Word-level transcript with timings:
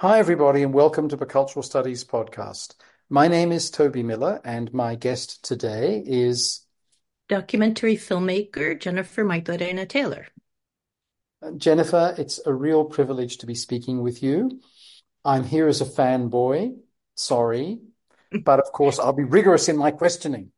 Hi, 0.00 0.20
everybody, 0.20 0.62
and 0.62 0.72
welcome 0.72 1.08
to 1.08 1.16
the 1.16 1.26
Cultural 1.26 1.64
Studies 1.64 2.04
podcast. 2.04 2.76
My 3.10 3.26
name 3.26 3.50
is 3.50 3.68
Toby 3.68 4.04
Miller, 4.04 4.40
and 4.44 4.72
my 4.72 4.94
guest 4.94 5.44
today 5.44 6.00
is 6.06 6.64
documentary 7.28 7.96
filmmaker 7.96 8.80
Jennifer 8.80 9.24
Maytorena 9.24 9.88
Taylor. 9.88 10.28
Jennifer, 11.56 12.14
it's 12.16 12.38
a 12.46 12.54
real 12.54 12.84
privilege 12.84 13.38
to 13.38 13.46
be 13.46 13.56
speaking 13.56 14.00
with 14.00 14.22
you. 14.22 14.60
I'm 15.24 15.42
here 15.42 15.66
as 15.66 15.80
a 15.80 15.84
fanboy, 15.84 16.76
sorry, 17.16 17.80
but 18.44 18.60
of 18.60 18.70
course 18.70 19.00
I'll 19.00 19.12
be 19.12 19.24
rigorous 19.24 19.68
in 19.68 19.76
my 19.76 19.90
questioning. 19.90 20.52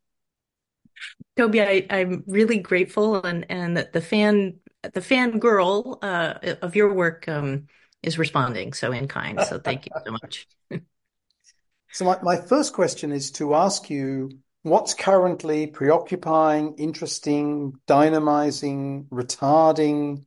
Toby, 1.39 1.63
I, 1.63 1.87
I'm 1.89 2.25
really 2.27 2.59
grateful, 2.59 3.25
and 3.25 3.47
and 3.49 3.89
the 3.91 4.03
fan 4.03 4.59
the 4.83 5.01
fan 5.01 5.39
girl 5.39 5.99
uh, 6.03 6.35
of 6.61 6.77
your 6.77 6.93
work 6.93 7.27
um, 7.27 7.69
is 8.03 8.19
responding 8.19 8.73
so 8.73 8.93
in 8.93 9.09
kind. 9.09 9.41
So 9.43 9.59
thank 9.59 9.87
you 9.87 9.93
so 10.05 10.13
much. 10.13 10.47
so 11.93 12.05
my, 12.05 12.19
my 12.23 12.37
first 12.37 12.73
question 12.73 13.13
is 13.13 13.31
to 13.33 13.55
ask 13.55 13.91
you 13.91 14.31
what's 14.63 14.95
currently 14.95 15.67
preoccupying, 15.67 16.75
interesting, 16.79 17.75
dynamizing, 17.87 19.07
retarding, 19.09 20.25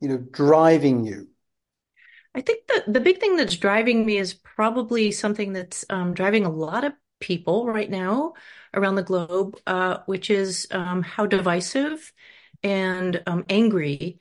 you 0.00 0.08
know, 0.08 0.18
driving 0.18 1.04
you? 1.04 1.28
I 2.34 2.40
think 2.42 2.66
the 2.68 2.84
the 2.86 3.00
big 3.00 3.18
thing 3.18 3.36
that's 3.36 3.56
driving 3.56 4.06
me 4.06 4.16
is 4.16 4.34
probably 4.34 5.10
something 5.10 5.52
that's 5.52 5.84
um, 5.90 6.14
driving 6.14 6.44
a 6.46 6.50
lot 6.50 6.84
of 6.84 6.92
people 7.18 7.66
right 7.66 7.90
now 7.90 8.34
around 8.72 8.94
the 8.94 9.02
globe, 9.02 9.58
uh, 9.66 9.98
which 10.06 10.30
is 10.30 10.68
um, 10.70 11.02
how 11.02 11.26
divisive 11.26 12.12
and 12.62 13.22
um, 13.26 13.44
angry 13.48 14.20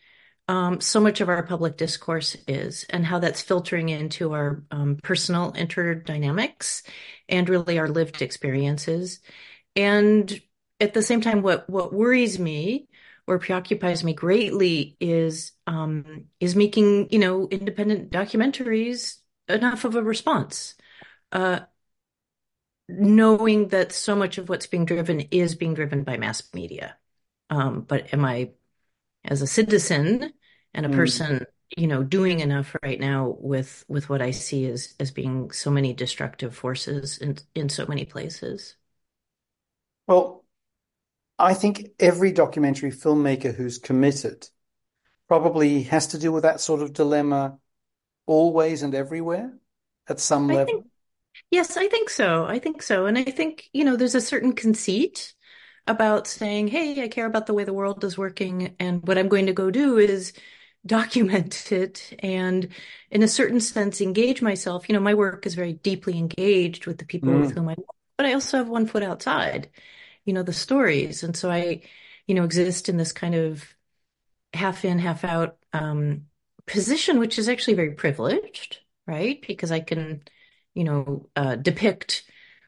um, 0.50 0.82
so 0.82 1.00
much 1.00 1.22
of 1.22 1.30
our 1.30 1.44
public 1.44 1.78
discourse 1.78 2.36
is, 2.48 2.84
and 2.90 3.06
how 3.06 3.20
that's 3.20 3.40
filtering 3.42 3.90
into 3.90 4.34
our 4.34 4.64
um, 4.72 4.98
personal 5.04 5.54
interdynamics 5.54 6.82
and 7.30 7.48
really 7.48 7.78
our 7.78 7.88
lived 7.88 8.24
experiences. 8.24 9.20
And 9.76 10.42
at 10.80 10.96
the 10.96 11.04
same 11.04 11.22
time, 11.22 11.44
what 11.44 11.70
what 11.70 11.94
worries 11.94 12.40
me 12.40 12.88
or 13.28 13.38
preoccupies 13.38 14.04
me 14.04 14.14
greatly 14.14 14.98
is 15.00 15.52
um, 15.68 16.26
is 16.40 16.56
making 16.56 17.12
you 17.12 17.20
know 17.20 17.48
independent 17.50 18.12
documentaries 18.12 19.18
enough 19.48 19.86
of 19.86 19.96
a 19.96 20.02
response. 20.02 20.74
Uh, 21.32 21.60
knowing 22.88 23.68
that 23.68 23.92
so 23.92 24.16
much 24.16 24.40
of 24.40 24.50
what's 24.50 24.66
being 24.68 24.86
driven 24.86 25.22
is 25.32 25.54
being 25.56 25.76
driven 25.76 26.04
by 26.04 26.18
mass 26.18 26.42
media. 26.56 26.98
Um, 27.52 27.82
but 27.82 28.12
am 28.14 28.26
I, 28.26 28.52
as 29.26 29.42
a 29.42 29.48
citizen, 29.48 30.34
and 30.74 30.86
a 30.86 30.90
mm. 30.90 30.96
person 30.96 31.46
you 31.78 31.88
know 31.88 32.04
doing 32.04 32.40
enough 32.40 32.76
right 32.82 33.00
now 33.00 33.36
with 33.40 33.86
with 33.88 34.10
what 34.10 34.22
i 34.22 34.32
see 34.32 34.66
as 34.66 34.96
as 35.00 35.12
being 35.12 35.52
so 35.52 35.70
many 35.70 35.94
destructive 35.94 36.56
forces 36.56 37.18
in 37.20 37.38
in 37.56 37.70
so 37.70 37.86
many 37.86 38.06
places. 38.06 38.76
Well 40.08 40.44
i 41.38 41.54
think 41.54 41.90
every 42.00 42.32
documentary 42.32 42.92
filmmaker 42.92 43.54
who's 43.54 43.78
committed 43.78 44.48
probably 45.28 45.84
has 45.84 46.08
to 46.08 46.18
deal 46.18 46.32
with 46.32 46.44
that 46.44 46.60
sort 46.60 46.82
of 46.82 46.94
dilemma 46.94 47.60
always 48.26 48.82
and 48.82 48.96
everywhere 48.96 49.54
at 50.08 50.20
some 50.20 50.50
I 50.50 50.56
level. 50.56 50.66
Think, 50.66 50.86
yes 51.52 51.78
i 51.78 51.88
think 51.88 52.10
so. 52.10 52.46
I 52.46 52.60
think 52.60 52.82
so. 52.82 53.06
And 53.06 53.18
i 53.18 53.24
think 53.24 53.70
you 53.74 53.84
know 53.84 53.96
there's 53.96 54.16
a 54.16 54.22
certain 54.22 54.54
conceit 54.54 55.36
about 55.86 56.28
saying 56.28 56.68
hey 56.68 57.04
i 57.04 57.08
care 57.08 57.26
about 57.26 57.46
the 57.46 57.54
way 57.54 57.64
the 57.64 57.74
world 57.74 58.04
is 58.04 58.18
working 58.18 58.76
and 58.80 59.08
what 59.08 59.18
i'm 59.18 59.28
going 59.28 59.48
to 59.48 59.54
go 59.54 59.72
do 59.72 59.98
is 59.98 60.34
document 60.86 61.72
it 61.72 62.18
and 62.20 62.70
in 63.12 63.24
a 63.24 63.28
certain 63.28 63.60
sense 63.60 64.02
engage 64.02 64.42
myself. 64.42 64.88
You 64.88 64.94
know 64.94 65.02
my 65.02 65.14
work 65.14 65.46
is 65.46 65.56
very 65.56 65.74
deeply 65.74 66.18
engaged 66.18 66.86
with 66.86 66.98
the 66.98 67.06
people 67.06 67.30
mm. 67.30 67.42
with 67.42 67.56
whom 67.56 67.70
i 67.70 67.76
work 67.78 67.96
but 68.18 68.26
i 68.26 68.34
also 68.34 68.58
have 68.58 68.70
one 68.70 68.86
foot 68.86 69.04
outside 69.04 69.70
you 70.26 70.34
know 70.34 70.44
the 70.44 70.54
stories. 70.54 71.24
And 71.24 71.36
so 71.36 71.50
i 71.52 71.82
you 72.28 72.36
know 72.36 72.44
exist 72.44 72.90
in 72.90 72.98
this 72.98 73.12
kind 73.12 73.36
of 73.36 73.66
half 74.54 74.86
in 74.86 75.00
half 75.00 75.24
out 75.24 75.58
um, 75.74 76.26
position 76.66 77.20
which 77.20 77.38
is 77.40 77.50
actually 77.50 77.76
very 77.76 77.94
privileged 77.94 78.80
right? 79.08 79.44
Because 79.48 79.72
i 79.72 79.80
can 79.80 80.22
you 80.76 80.84
know 80.84 81.30
uh, 81.36 81.56
depict 81.56 82.24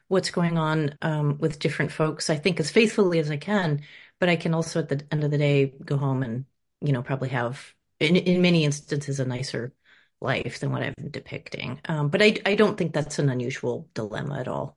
what's 0.08 0.30
going 0.30 0.58
on 0.58 0.96
um, 1.00 1.38
with 1.38 1.58
different 1.58 1.92
folks 1.92 2.28
i 2.28 2.36
think 2.36 2.60
as 2.60 2.70
faithfully 2.70 3.18
as 3.18 3.30
i 3.30 3.36
can 3.36 3.80
but 4.20 4.28
i 4.28 4.36
can 4.36 4.52
also 4.52 4.80
at 4.80 4.88
the 4.88 5.02
end 5.10 5.24
of 5.24 5.30
the 5.30 5.38
day 5.38 5.72
go 5.84 5.96
home 5.96 6.22
and 6.22 6.44
you 6.80 6.92
know 6.92 7.02
probably 7.02 7.30
have 7.30 7.72
in, 8.02 8.16
in 8.16 8.42
many 8.42 8.64
instances 8.64 9.20
a 9.20 9.24
nicer 9.24 9.72
life 10.20 10.60
than 10.60 10.70
what 10.70 10.82
I've 10.82 10.96
been 10.96 11.10
depicting. 11.10 11.80
Um, 11.88 12.08
but 12.08 12.22
I, 12.22 12.36
I 12.46 12.54
don't 12.54 12.76
think 12.76 12.92
that's 12.92 13.18
an 13.18 13.28
unusual 13.28 13.88
dilemma 13.94 14.38
at 14.38 14.48
all. 14.48 14.76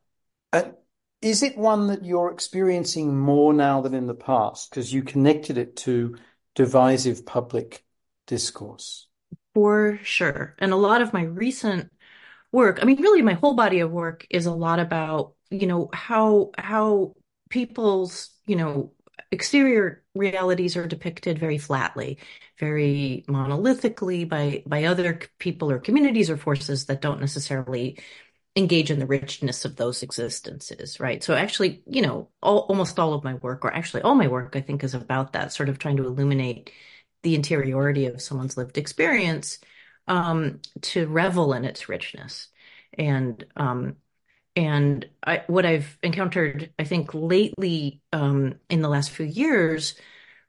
Uh, 0.52 0.63
is 1.22 1.44
it 1.44 1.58
one 1.58 1.88
that 1.88 2.06
you're 2.06 2.31
experiencing 2.31 3.18
more 3.18 3.53
now 3.53 3.81
than 3.81 3.94
in 3.94 4.08
the 4.08 4.16
past? 4.16 4.69
Because 4.69 4.94
you 4.94 5.03
connected 5.03 5.58
it 5.58 5.75
to 5.78 6.18
divisive 6.56 7.25
public 7.25 7.84
discourse. 8.28 9.08
For 9.53 10.00
sure. 10.03 10.56
And 10.59 10.72
a 10.72 10.78
lot 10.78 11.02
of 11.02 11.13
my 11.13 11.24
recent 11.24 11.92
work, 12.52 12.80
I 12.81 12.86
mean, 12.86 13.02
really 13.02 13.22
my 13.22 13.34
whole 13.34 13.56
body 13.56 13.80
of 13.80 13.92
work 13.92 14.25
is 14.30 14.46
a 14.46 14.53
lot 14.53 14.80
about, 14.80 15.34
you 15.50 15.68
know, 15.68 15.90
how, 15.94 16.52
how 16.57 17.16
people's, 17.50 18.30
you 18.46 18.56
know, 18.56 18.94
exterior 19.31 20.03
realities 20.15 20.77
are 20.77 20.87
depicted 20.87 21.37
very 21.39 21.57
flatly, 21.57 22.17
very 22.59 23.25
monolithically 23.27 24.27
by 24.27 24.63
by 24.65 24.85
other 24.85 25.19
people 25.39 25.71
or 25.71 25.79
communities 25.79 26.29
or 26.29 26.37
forces 26.37 26.85
that 26.85 27.01
don't 27.01 27.19
necessarily 27.21 27.97
engage 28.55 28.89
in 28.89 28.99
the 28.99 29.05
richness 29.05 29.65
of 29.65 29.75
those 29.75 30.01
existences, 30.01 30.99
right? 30.99 31.21
So 31.23 31.33
actually, 31.35 31.83
you 31.87 32.01
know, 32.01 32.29
all, 32.41 32.59
almost 32.69 32.99
all 32.99 33.13
of 33.13 33.23
my 33.23 33.33
work, 33.35 33.65
or 33.65 33.73
actually 33.73 34.03
all 34.03 34.15
my 34.15 34.27
work, 34.27 34.55
I 34.55 34.61
think 34.61 34.83
is 34.83 34.93
about 34.93 35.33
that, 35.33 35.51
sort 35.51 35.67
of 35.69 35.77
trying 35.77 35.97
to 35.97 36.05
illuminate 36.05 36.71
the 37.23 37.35
interiority 37.35 38.05
of 38.05 38.21
someone's 38.21 38.55
lived 38.55 38.77
experience 38.77 39.59
um, 40.07 40.61
to 40.81 41.07
revel 41.07 41.53
in 41.53 41.65
its 41.65 41.89
richness. 41.89 42.47
And 42.97 43.45
um, 43.57 43.97
and 44.55 45.07
I, 45.23 45.43
what 45.47 45.66
I've 45.66 45.97
encountered, 46.01 46.71
I 46.79 46.85
think, 46.85 47.13
lately 47.13 48.01
um, 48.13 48.55
in 48.69 48.81
the 48.81 48.89
last 48.89 49.11
few 49.11 49.25
years 49.25 49.95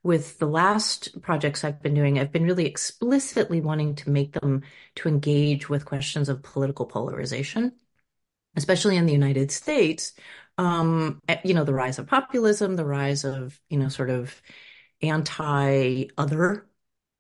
with 0.03 0.39
the 0.39 0.47
last 0.47 1.21
projects 1.21 1.65
I've 1.65 1.83
been 1.83 1.95
doing, 1.95 2.19
I've 2.19 2.31
been 2.31 2.45
really 2.45 2.67
explicitly 2.67 3.61
wanting 3.61 3.97
to 3.97 4.11
make 4.11 4.33
them 4.33 4.63
to 4.97 5.09
engage 5.09 5.69
with 5.69 5.85
questions 5.85 6.29
of 6.29 6.45
political 6.45 6.87
polarization, 6.87 7.73
especially 8.55 8.97
in 8.97 9.07
the 9.07 9.13
United 9.13 9.51
States. 9.51 10.13
Um, 10.59 11.21
eh, 11.29 11.39
you 11.45 11.55
know, 11.55 11.65
the 11.65 11.75
rise 11.75 11.99
of 11.99 12.07
populism, 12.07 12.77
the 12.77 12.85
rise 12.85 13.25
of, 13.25 13.61
you 13.69 13.79
know, 13.79 13.89
sort 13.89 14.11
of 14.11 14.41
anti 15.03 16.07
other 16.17 16.69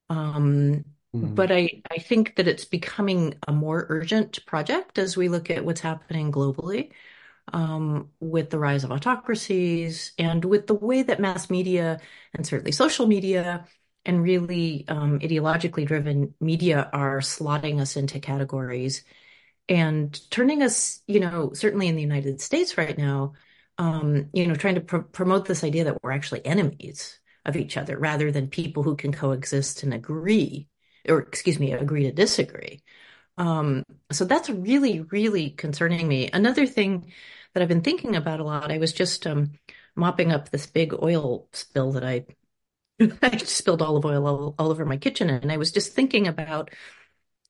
um, 0.09 0.85
Mm-hmm. 1.23 1.35
But 1.35 1.51
I, 1.51 1.83
I 1.91 1.99
think 1.99 2.37
that 2.37 2.49
it's 2.49 2.65
becoming 2.65 3.35
a 3.47 3.53
more 3.53 3.87
urgent 3.89 4.45
project 4.47 4.99
as 4.99 5.17
we 5.17 5.29
look 5.29 5.51
at 5.51 5.65
what's 5.65 5.81
happening 5.81 6.31
globally 6.31 6.91
um, 7.53 8.11
with 8.21 8.51
the 8.51 8.59
rise 8.59 8.85
of 8.85 8.93
autocracies 8.93 10.13
and 10.19 10.45
with 10.45 10.67
the 10.67 10.75
way 10.75 11.03
that 11.03 11.21
mass 11.21 11.49
media 11.49 12.01
and 12.35 12.47
certainly 12.47 12.73
social 12.73 13.07
media 13.07 13.67
and 14.05 14.23
really 14.23 14.85
um, 14.89 15.19
ideologically 15.21 15.87
driven 15.87 16.35
media 16.41 16.89
are 16.93 17.21
slotting 17.21 17.81
us 17.81 17.97
into 17.97 18.21
categories 18.21 19.03
and 19.69 20.21
turning 20.31 20.63
us, 20.63 21.01
you 21.07 21.19
know, 21.19 21.53
certainly 21.55 21.89
in 21.89 21.97
the 21.97 22.03
United 22.03 22.41
States 22.41 22.79
right 22.79 22.97
now, 22.97 23.33
um, 23.79 24.29
you 24.33 24.47
know, 24.47 24.55
trying 24.55 24.77
to 24.77 24.81
pr- 24.81 24.99
promote 24.99 25.47
this 25.47 25.65
idea 25.65 25.85
that 25.85 26.03
we're 26.03 26.13
actually 26.13 26.45
enemies 26.47 27.19
of 27.45 27.57
each 27.57 27.77
other 27.77 27.99
rather 27.99 28.31
than 28.31 28.49
people 28.49 28.83
who 28.83 28.97
can 28.97 29.13
coexist 29.13 29.83
and 29.83 29.93
agree 29.93 30.69
or 31.09 31.21
excuse 31.21 31.59
me, 31.59 31.73
agree 31.73 32.05
to 32.05 32.13
disagree. 32.13 32.83
Um, 33.39 33.85
so 34.13 34.25
that's 34.25 34.51
really, 34.51 35.01
really 35.03 35.51
concerning 35.51 36.09
me. 36.09 36.31
Another 36.33 36.67
thing 36.67 37.13
that 37.55 37.63
I've 37.63 37.69
been 37.69 37.83
thinking 37.83 38.17
about 38.17 38.41
a 38.41 38.45
lot, 38.45 38.73
I 38.73 38.79
was 38.79 38.93
just 38.93 39.27
um, 39.27 39.53
mopping 39.97 40.33
up 40.33 40.51
this 40.51 40.67
big 40.67 40.95
oil 40.95 41.49
spill 41.53 41.93
that 41.93 42.05
I, 42.05 42.27
I 43.23 43.37
spilled 43.39 43.83
olive 43.83 44.05
oil 44.05 44.27
all, 44.27 44.55
all 44.59 44.71
over 44.71 44.85
my 44.87 44.97
kitchen. 44.97 45.31
And 45.31 45.53
I 45.53 45.57
was 45.59 45.73
just 45.73 45.95
thinking 45.95 46.29
about, 46.29 46.71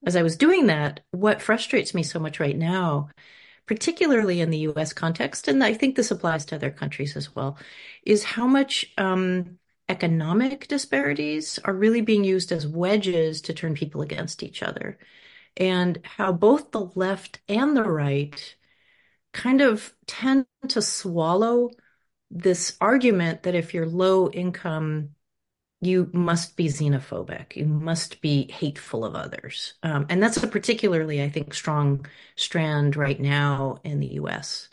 as 0.05 0.17
I 0.17 0.23
was 0.23 0.37
doing 0.37 0.67
that, 0.67 1.00
what 1.11 1.43
frustrates 1.43 1.94
me 1.94 2.02
so 2.02 2.19
much 2.19 2.41
right 2.41 2.56
now, 2.56 3.11
particularly 3.67 4.41
in 4.41 4.50
the 4.50 4.59
US 4.61 4.93
context, 4.93 5.49
and 5.49 5.64
I 5.64 5.75
think 5.75 5.97
this 5.97 6.11
applies 6.11 6.44
to 6.47 6.56
other 6.56 6.70
countries 6.70 7.17
as 7.17 7.35
well, 7.35 7.59
is 8.05 8.25
how 8.25 8.47
much 8.47 8.87
um, 8.99 9.59
economic 9.88 10.69
disparities 10.69 11.59
are 11.65 11.75
really 11.75 12.00
being 12.00 12.25
used 12.25 12.53
as 12.53 12.67
wedges 12.67 13.41
to 13.43 13.55
turn 13.55 13.75
people 13.75 14.03
against 14.03 14.43
each 14.43 14.62
other. 14.62 14.99
And 15.56 16.00
how 16.05 16.33
both 16.33 16.71
the 16.73 16.91
left 16.94 17.41
and 17.49 17.77
the 17.77 17.85
right 17.85 18.56
kind 19.33 19.61
of 19.61 19.94
tend 20.06 20.47
to 20.69 20.83
swallow 20.83 21.71
this 22.31 22.77
argument 22.81 23.44
that 23.44 23.55
if 23.55 23.75
you're 23.75 23.87
low 23.87 24.31
income, 24.31 25.11
you 25.81 26.11
must 26.12 26.56
be 26.56 26.67
xenophobic. 26.69 27.56
You 27.56 27.67
must 27.67 28.21
be 28.21 28.50
hateful 28.50 29.05
of 29.05 29.15
others. 29.15 29.75
Um, 29.83 30.06
and 30.09 30.23
that's 30.23 30.43
a 30.43 30.49
particularly, 30.49 31.23
I 31.23 31.29
think, 31.29 31.53
strong 31.55 32.06
strand 32.37 32.97
right 32.97 33.21
now 33.21 33.81
in 33.85 34.00
the 34.00 34.15
US 34.15 34.69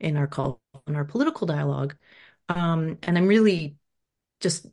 in 0.00 0.16
our 0.16 0.26
call 0.26 0.60
in 0.86 0.96
our 0.96 1.04
political 1.04 1.46
dialogue. 1.46 1.96
Um, 2.48 2.98
and 3.02 3.18
I'm 3.18 3.26
really 3.26 3.76
just 4.44 4.66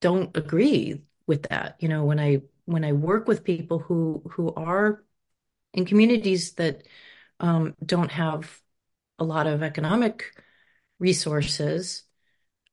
don't 0.00 0.36
agree 0.36 1.02
with 1.26 1.42
that. 1.48 1.76
You 1.80 1.88
know, 1.88 2.04
when 2.04 2.20
I 2.20 2.42
when 2.66 2.84
I 2.84 2.92
work 2.92 3.26
with 3.26 3.44
people 3.44 3.78
who 3.80 4.22
who 4.32 4.54
are 4.54 5.02
in 5.74 5.86
communities 5.86 6.52
that 6.54 6.86
um, 7.40 7.74
don't 7.84 8.12
have 8.12 8.60
a 9.18 9.24
lot 9.24 9.46
of 9.46 9.62
economic 9.62 10.24
resources, 10.98 12.04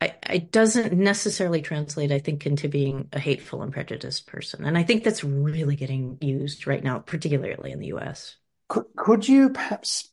I, 0.01 0.15
it 0.30 0.51
doesn't 0.51 0.94
necessarily 0.94 1.62
translate, 1.62 2.12
I 2.12 2.19
think, 2.19 2.45
into 2.45 2.68
being 2.68 3.07
a 3.13 3.19
hateful 3.19 3.62
and 3.62 3.71
prejudiced 3.74 4.27
person. 4.27 4.65
And 4.65 4.77
I 4.77 4.83
think 4.83 5.03
that's 5.03 5.24
really 5.24 5.75
getting 5.75 6.18
used 6.21 6.68
right 6.68 6.83
now, 6.83 7.00
particularly 7.00 7.71
in 7.71 7.80
the 7.80 7.88
US. 7.88 8.36
Could, 8.68 8.86
could 8.97 9.27
you 9.27 9.50
perhaps 9.50 10.09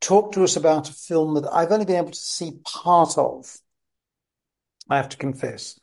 talk 0.00 0.32
to 0.32 0.44
us 0.44 0.56
about 0.56 0.88
a 0.88 0.92
film 0.92 1.34
that 1.34 1.52
I've 1.52 1.72
only 1.72 1.84
been 1.84 1.96
able 1.96 2.12
to 2.12 2.18
see 2.18 2.60
part 2.64 3.18
of? 3.18 3.58
I 4.88 4.96
have 4.96 5.10
to 5.10 5.16
confess. 5.16 5.78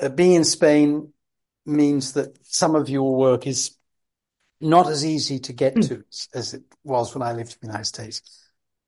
Uh, 0.00 0.08
being 0.08 0.34
in 0.34 0.44
Spain 0.44 1.12
means 1.64 2.12
that 2.12 2.38
some 2.46 2.74
of 2.74 2.88
your 2.88 3.14
work 3.14 3.46
is 3.46 3.76
not 4.60 4.88
as 4.88 5.04
easy 5.04 5.38
to 5.40 5.52
get 5.52 5.74
mm. 5.74 5.88
to 5.88 6.04
as 6.34 6.54
it 6.54 6.62
was 6.84 7.14
when 7.14 7.22
I 7.22 7.32
lived 7.32 7.52
in 7.52 7.58
the 7.62 7.66
United 7.66 7.86
States. 7.86 8.22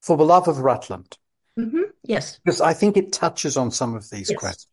For 0.01 0.17
the 0.17 0.25
love 0.25 0.49
of 0.49 0.59
Rutland. 0.59 1.19
Mm-hmm. 1.59 1.83
Yes. 2.05 2.39
Because 2.45 2.61
I 2.61 2.73
think 2.73 2.97
it 2.97 3.13
touches 3.13 3.57
on 3.57 3.71
some 3.71 3.95
of 3.95 4.09
these 4.11 4.31
yes. 4.31 4.39
questions. 4.39 4.69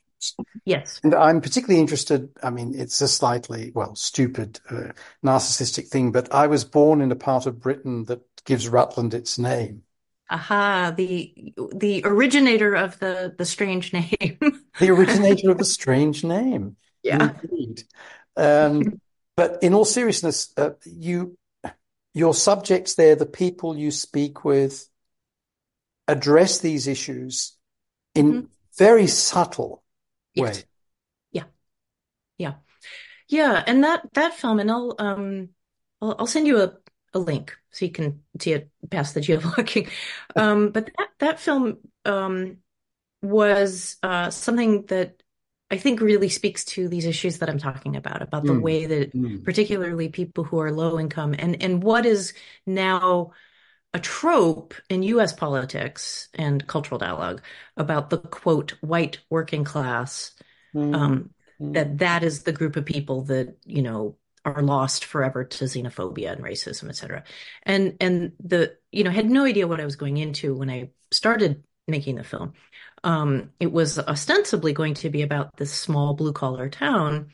Yes. 0.65 0.99
And 1.03 1.13
I'm 1.13 1.41
particularly 1.41 1.81
interested. 1.81 2.29
I 2.41 2.49
mean, 2.49 2.73
it's 2.75 3.01
a 3.01 3.07
slightly, 3.07 3.71
well, 3.75 3.95
stupid, 3.95 4.59
uh, 4.69 4.91
narcissistic 5.23 5.87
thing, 5.87 6.11
but 6.11 6.33
I 6.33 6.47
was 6.47 6.63
born 6.63 7.01
in 7.01 7.11
a 7.11 7.15
part 7.15 7.45
of 7.45 7.59
Britain 7.59 8.05
that 8.05 8.21
gives 8.45 8.69
Rutland 8.69 9.13
its 9.13 9.37
name. 9.37 9.83
Aha, 10.29 10.93
the 10.95 11.53
the 11.75 12.01
originator 12.03 12.73
of 12.75 12.97
the 12.99 13.33
the 13.37 13.45
strange 13.45 13.93
name. 13.93 14.37
the 14.79 14.89
originator 14.89 15.51
of 15.51 15.57
the 15.57 15.65
strange 15.65 16.23
name. 16.23 16.77
Yeah. 17.03 17.33
Indeed. 17.43 17.83
Um, 18.35 19.01
but 19.37 19.61
in 19.61 19.73
all 19.73 19.85
seriousness, 19.85 20.51
uh, 20.57 20.71
you 20.83 21.37
your 22.15 22.33
subjects 22.33 22.95
there, 22.95 23.15
the 23.15 23.25
people 23.25 23.77
you 23.77 23.91
speak 23.91 24.45
with, 24.45 24.87
address 26.07 26.59
these 26.59 26.87
issues 26.87 27.57
in 28.15 28.31
mm-hmm. 28.31 28.45
very 28.77 29.05
subtle 29.05 29.83
way. 30.35 30.53
Yeah. 31.31 31.43
Yeah. 32.37 32.53
Yeah. 33.27 33.63
And 33.67 33.83
that, 33.83 34.01
that 34.13 34.33
film, 34.33 34.59
and 34.59 34.71
I'll, 34.71 34.95
um, 34.97 35.49
I'll, 36.01 36.15
I'll 36.19 36.27
send 36.27 36.47
you 36.47 36.61
a, 36.61 36.73
a 37.15 37.19
link 37.19 37.57
so 37.71 37.85
you 37.85 37.91
can 37.91 38.21
see 38.39 38.53
it 38.53 38.69
past 38.89 39.13
the 39.13 39.21
geoblocking. 39.21 39.89
Um, 40.35 40.69
but 40.69 40.91
that, 40.97 41.09
that 41.19 41.39
film, 41.39 41.77
um, 42.05 42.57
was, 43.21 43.97
uh, 44.03 44.29
something 44.29 44.83
that 44.87 45.23
I 45.71 45.77
think 45.77 45.99
really 45.99 46.29
speaks 46.29 46.63
to 46.65 46.87
these 46.87 47.05
issues 47.05 47.39
that 47.39 47.49
I'm 47.49 47.57
talking 47.57 47.95
about, 47.95 48.21
about 48.21 48.43
the 48.43 48.53
mm. 48.53 48.61
way 48.61 48.85
that 48.85 49.13
mm. 49.13 49.43
particularly 49.43 50.09
people 50.09 50.43
who 50.43 50.59
are 50.59 50.71
low 50.71 50.99
income 50.99 51.33
and, 51.37 51.61
and 51.61 51.81
what 51.81 52.05
is 52.05 52.33
now 52.67 53.31
a 53.93 53.99
trope 53.99 54.75
in 54.89 55.03
US 55.03 55.33
politics 55.33 56.29
and 56.35 56.67
cultural 56.67 56.99
dialogue 56.99 57.41
about 57.77 58.09
the 58.09 58.19
quote 58.19 58.71
white 58.81 59.19
working 59.29 59.63
class 59.63 60.31
mm. 60.75 60.95
um, 60.95 61.29
mm. 61.59 61.73
that 61.73 61.97
that 61.97 62.23
is 62.23 62.43
the 62.43 62.51
group 62.51 62.75
of 62.75 62.85
people 62.85 63.23
that 63.23 63.57
you 63.65 63.81
know 63.81 64.17
are 64.45 64.61
lost 64.61 65.05
forever 65.05 65.43
to 65.43 65.65
xenophobia 65.65 66.31
and 66.31 66.43
racism 66.43 66.89
et 66.89 66.95
cetera. 66.95 67.23
and 67.63 67.97
and 67.99 68.33
the 68.43 68.77
you 68.91 69.03
know 69.03 69.11
had 69.11 69.29
no 69.29 69.45
idea 69.45 69.67
what 69.67 69.81
I 69.81 69.85
was 69.85 69.95
going 69.95 70.17
into 70.17 70.55
when 70.55 70.69
I 70.69 70.91
started 71.11 71.63
making 71.87 72.15
the 72.15 72.23
film 72.23 72.53
um, 73.03 73.51
it 73.59 73.71
was 73.71 73.99
ostensibly 73.99 74.73
going 74.73 74.95
to 74.95 75.09
be 75.09 75.21
about 75.21 75.55
this 75.57 75.71
small 75.73 76.13
blue 76.15 76.33
collar 76.33 76.69
town 76.69 77.31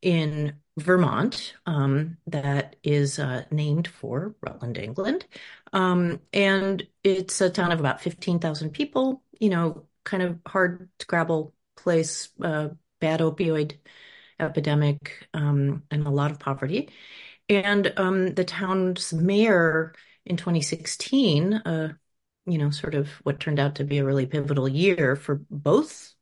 in 0.00 0.54
Vermont 0.78 1.54
um, 1.66 2.16
that 2.26 2.76
is 2.82 3.18
uh, 3.18 3.44
named 3.50 3.86
for 3.88 4.34
Rutland, 4.40 4.78
England. 4.78 5.26
Um, 5.72 6.20
and 6.32 6.86
it's 7.04 7.40
a 7.40 7.50
town 7.50 7.72
of 7.72 7.80
about 7.80 8.00
15,000 8.00 8.70
people, 8.70 9.22
you 9.38 9.50
know, 9.50 9.86
kind 10.04 10.22
of 10.22 10.38
hard 10.46 10.88
to 10.98 11.06
grapple 11.06 11.54
place, 11.76 12.30
uh, 12.42 12.70
bad 13.00 13.20
opioid 13.20 13.78
epidemic, 14.42 15.28
um, 15.34 15.82
and 15.90 16.06
a 16.06 16.10
lot 16.10 16.30
of 16.30 16.38
poverty. 16.38 16.90
And 17.48 17.92
um, 17.96 18.34
the 18.34 18.44
town's 18.44 19.12
mayor 19.12 19.94
in 20.26 20.36
2016, 20.36 21.54
uh, 21.54 21.94
you 22.46 22.58
know, 22.58 22.70
sort 22.70 22.94
of 22.94 23.08
what 23.24 23.40
turned 23.40 23.60
out 23.60 23.76
to 23.76 23.84
be 23.84 23.98
a 23.98 24.04
really 24.04 24.26
pivotal 24.26 24.68
year 24.68 25.16
for 25.16 25.42
both 25.50 26.14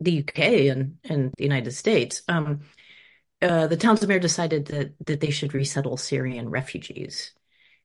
the 0.00 0.12
UK 0.12 0.68
and, 0.68 0.98
and 1.04 1.32
the 1.36 1.44
United 1.44 1.72
States. 1.72 2.22
Um, 2.28 2.60
uh, 3.42 3.66
the 3.68 3.76
town's 3.76 4.06
mayor 4.06 4.18
decided 4.18 4.66
that 4.66 4.94
that 5.06 5.20
they 5.20 5.30
should 5.30 5.54
resettle 5.54 5.96
Syrian 5.96 6.48
refugees, 6.50 7.32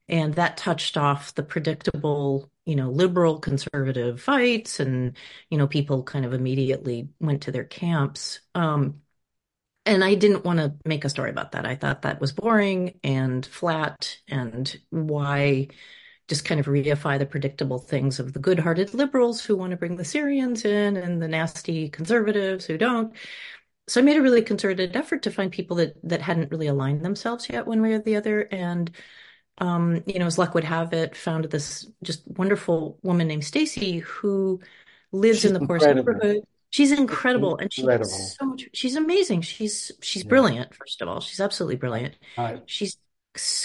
and 0.08 0.34
that 0.34 0.56
touched 0.56 0.96
off 0.96 1.34
the 1.34 1.44
predictable, 1.44 2.50
you 2.66 2.76
know, 2.76 2.90
liberal 2.90 3.38
conservative 3.40 4.20
fights, 4.22 4.80
and 4.80 5.16
you 5.50 5.58
know, 5.58 5.68
people 5.68 6.02
kind 6.04 6.24
of 6.24 6.34
immediately 6.34 7.08
went 7.20 7.42
to 7.42 7.52
their 7.52 7.64
camps. 7.64 8.40
Um, 8.54 9.02
and 9.86 10.02
I 10.04 10.14
didn't 10.14 10.44
want 10.44 10.58
to 10.58 10.74
make 10.84 11.04
a 11.04 11.08
story 11.08 11.30
about 11.30 11.52
that. 11.52 11.66
I 11.66 11.76
thought 11.76 12.02
that 12.02 12.20
was 12.20 12.32
boring 12.32 12.98
and 13.02 13.44
flat, 13.44 14.18
and 14.28 14.76
why 14.90 15.68
just 16.26 16.46
kind 16.46 16.58
of 16.58 16.66
reify 16.66 17.18
the 17.18 17.26
predictable 17.26 17.78
things 17.78 18.18
of 18.18 18.32
the 18.32 18.38
good-hearted 18.38 18.94
liberals 18.94 19.44
who 19.44 19.56
want 19.56 19.72
to 19.72 19.76
bring 19.76 19.96
the 19.96 20.04
Syrians 20.04 20.64
in 20.64 20.96
and 20.96 21.20
the 21.20 21.28
nasty 21.28 21.90
conservatives 21.90 22.64
who 22.64 22.78
don't 22.78 23.14
so 23.86 24.00
I 24.00 24.04
made 24.04 24.16
a 24.16 24.22
really 24.22 24.42
concerted 24.42 24.96
effort 24.96 25.22
to 25.24 25.30
find 25.30 25.52
people 25.52 25.76
that 25.76 25.96
that 26.04 26.22
hadn't 26.22 26.50
really 26.50 26.68
aligned 26.68 27.04
themselves 27.04 27.48
yet 27.50 27.66
one 27.66 27.82
way 27.82 27.92
or 27.92 27.98
the 27.98 28.16
other. 28.16 28.48
And 28.50 28.90
um, 29.58 30.02
you 30.06 30.18
know, 30.18 30.26
as 30.26 30.38
luck 30.38 30.54
would 30.54 30.64
have 30.64 30.92
it, 30.92 31.16
found 31.16 31.44
this 31.44 31.86
just 32.02 32.22
wonderful 32.26 32.98
woman 33.02 33.28
named 33.28 33.44
Stacy 33.44 33.98
who 33.98 34.60
lives 35.12 35.40
she's 35.40 35.50
in 35.50 35.54
the 35.54 35.66
poorest 35.66 35.86
neighborhood. 35.86 36.42
She's 36.74 36.90
incredible, 36.90 37.56
and 37.56 37.72
she's 37.72 37.84
so 38.36 38.46
much. 38.46 38.68
She's 38.72 38.96
amazing. 38.96 39.42
She's 39.42 39.92
she's 40.02 40.24
yeah. 40.24 40.28
brilliant. 40.28 40.74
First 40.74 41.00
of 41.02 41.08
all, 41.08 41.20
she's 41.20 41.38
absolutely 41.38 41.76
brilliant. 41.76 42.16
Right. 42.36 42.64
She's 42.66 42.96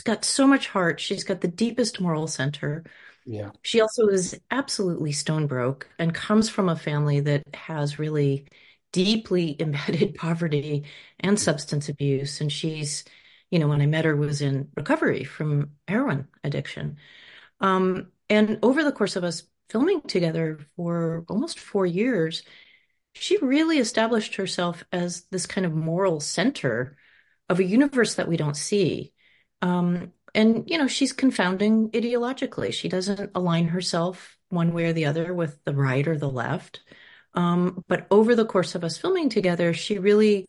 got 0.04 0.24
so 0.24 0.46
much 0.46 0.68
heart. 0.68 1.00
She's 1.00 1.24
got 1.24 1.42
the 1.42 1.48
deepest 1.48 2.00
moral 2.00 2.28
center. 2.28 2.84
Yeah. 3.26 3.50
She 3.64 3.82
also 3.82 4.10
is 4.10 4.40
absolutely 4.52 5.12
stone 5.12 5.48
broke 5.48 5.90
and 5.98 6.14
comes 6.14 6.50
from 6.50 6.70
a 6.70 6.76
family 6.76 7.20
that 7.22 7.42
has 7.56 7.98
really 7.98 8.46
deeply 8.92 9.56
embedded 9.60 10.14
poverty 10.14 10.84
and 11.20 11.40
substance 11.40 11.90
abuse. 11.90 12.42
And 12.42 12.52
she's, 12.52 13.06
you 13.50 13.58
know, 13.58 13.68
when 13.68 13.82
I 13.82 13.88
met 13.88 14.06
her, 14.06 14.16
was 14.16 14.44
in 14.44 14.70
recovery 14.78 15.24
from 15.24 15.72
heroin 15.88 16.28
addiction. 16.44 16.98
Um, 17.60 18.12
and 18.30 18.60
over 18.62 18.84
the 18.84 18.92
course 18.92 19.16
of 19.16 19.24
us 19.24 19.42
filming 19.68 20.02
together 20.02 20.60
for 20.76 21.26
almost 21.28 21.58
four 21.58 21.88
years, 21.88 22.44
she 23.14 23.38
really 23.38 23.80
established 23.80 24.36
herself 24.36 24.84
as 24.92 25.24
this 25.32 25.46
kind 25.46 25.66
of 25.66 25.74
moral 25.74 26.20
center 26.20 26.98
of 27.50 27.60
a 27.60 27.64
universe 27.64 28.16
that 28.16 28.28
we 28.28 28.38
don't 28.38 28.58
see. 28.58 29.14
Um, 29.62 30.14
and, 30.36 30.70
you 30.70 30.78
know, 30.78 30.88
she's 30.88 31.12
confounding 31.12 31.90
ideologically. 31.90 32.74
She 32.74 32.88
doesn't 32.88 33.32
align 33.34 33.68
herself 33.70 34.38
one 34.50 34.74
way 34.74 34.86
or 34.86 34.94
the 34.94 35.06
other 35.06 35.34
with 35.34 35.64
the 35.64 35.76
right 35.76 36.08
or 36.08 36.18
the 36.18 36.30
left. 36.30 36.82
Um, 37.34 37.84
but 37.88 38.08
over 38.12 38.36
the 38.36 38.46
course 38.46 38.76
of 38.76 38.84
us 38.84 38.98
filming 38.98 39.30
together, 39.30 39.74
she 39.74 40.00
really 40.00 40.46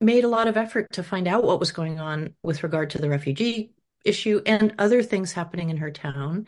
made 0.00 0.24
a 0.24 0.28
lot 0.28 0.48
of 0.48 0.56
effort 0.56 0.92
to 0.92 1.02
find 1.02 1.28
out 1.28 1.44
what 1.44 1.60
was 1.60 1.72
going 1.72 2.00
on 2.00 2.34
with 2.42 2.62
regard 2.62 2.90
to 2.90 2.98
the 2.98 3.08
refugee 3.10 3.72
issue 4.04 4.40
and 4.46 4.74
other 4.78 5.02
things 5.02 5.32
happening 5.32 5.68
in 5.68 5.76
her 5.76 5.90
town. 5.90 6.46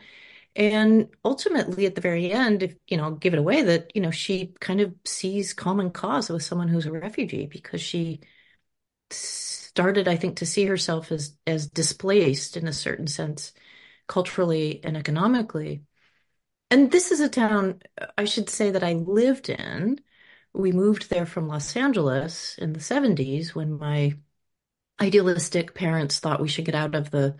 And 0.55 1.09
ultimately, 1.25 1.87
at 1.87 1.95
the 1.95 2.01
very 2.03 2.31
end, 2.33 2.63
if 2.63 2.77
you 2.87 2.97
know, 2.99 3.13
give 3.13 3.33
it 3.35 3.39
away 3.39 3.63
that 3.63 3.91
you 3.95 4.03
know 4.03 4.11
she 4.11 4.55
kind 4.61 4.81
of 4.81 4.95
sees 5.07 5.55
common 5.55 5.91
cause 5.91 6.29
with 6.31 6.43
someone 6.43 6.69
who's 6.69 6.87
a 6.87 6.93
refugee 6.93 7.47
because 7.47 7.81
she 7.81 8.21
started, 9.11 10.09
I 10.09 10.17
think, 10.17 10.37
to 10.39 10.47
see 10.47 10.67
herself 10.67 11.13
as 11.13 11.37
as 11.47 11.69
displaced 11.69 12.57
in 12.57 12.69
a 12.69 12.73
certain 12.73 13.07
sense, 13.07 13.53
culturally 14.09 14.83
and 14.85 14.97
economically 14.97 15.85
and 16.71 16.91
this 16.91 17.11
is 17.13 17.21
a 17.21 17.29
town 17.29 17.83
I 18.19 18.25
should 18.25 18.49
say 18.51 18.71
that 18.71 18.83
I 18.85 18.95
lived 18.95 19.49
in. 19.51 20.01
We 20.55 20.73
moved 20.73 21.11
there 21.11 21.27
from 21.27 21.49
Los 21.49 21.77
Angeles 21.77 22.57
in 22.59 22.73
the 22.73 22.81
70s 22.81 23.55
when 23.55 23.79
my 23.79 24.17
idealistic 25.01 25.75
parents 25.75 26.19
thought 26.21 26.41
we 26.43 26.49
should 26.49 26.65
get 26.67 26.75
out 26.77 26.95
of 26.95 27.11
the 27.11 27.37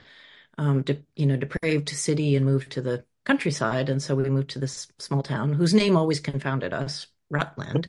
um, 0.59 0.83
de- 0.83 1.03
you 1.17 1.27
know 1.27 1.37
depraved 1.37 1.89
city 1.89 2.37
and 2.37 2.45
moved 2.45 2.73
to 2.73 2.83
the 2.83 3.05
countryside 3.25 3.89
and 3.89 4.03
so 4.03 4.15
we 4.15 4.29
moved 4.29 4.51
to 4.51 4.59
this 4.59 4.89
small 4.99 5.23
town 5.23 5.53
whose 5.53 5.73
name 5.73 5.97
always 5.97 6.21
confounded 6.21 6.73
us 6.73 7.07
Rutland. 7.33 7.89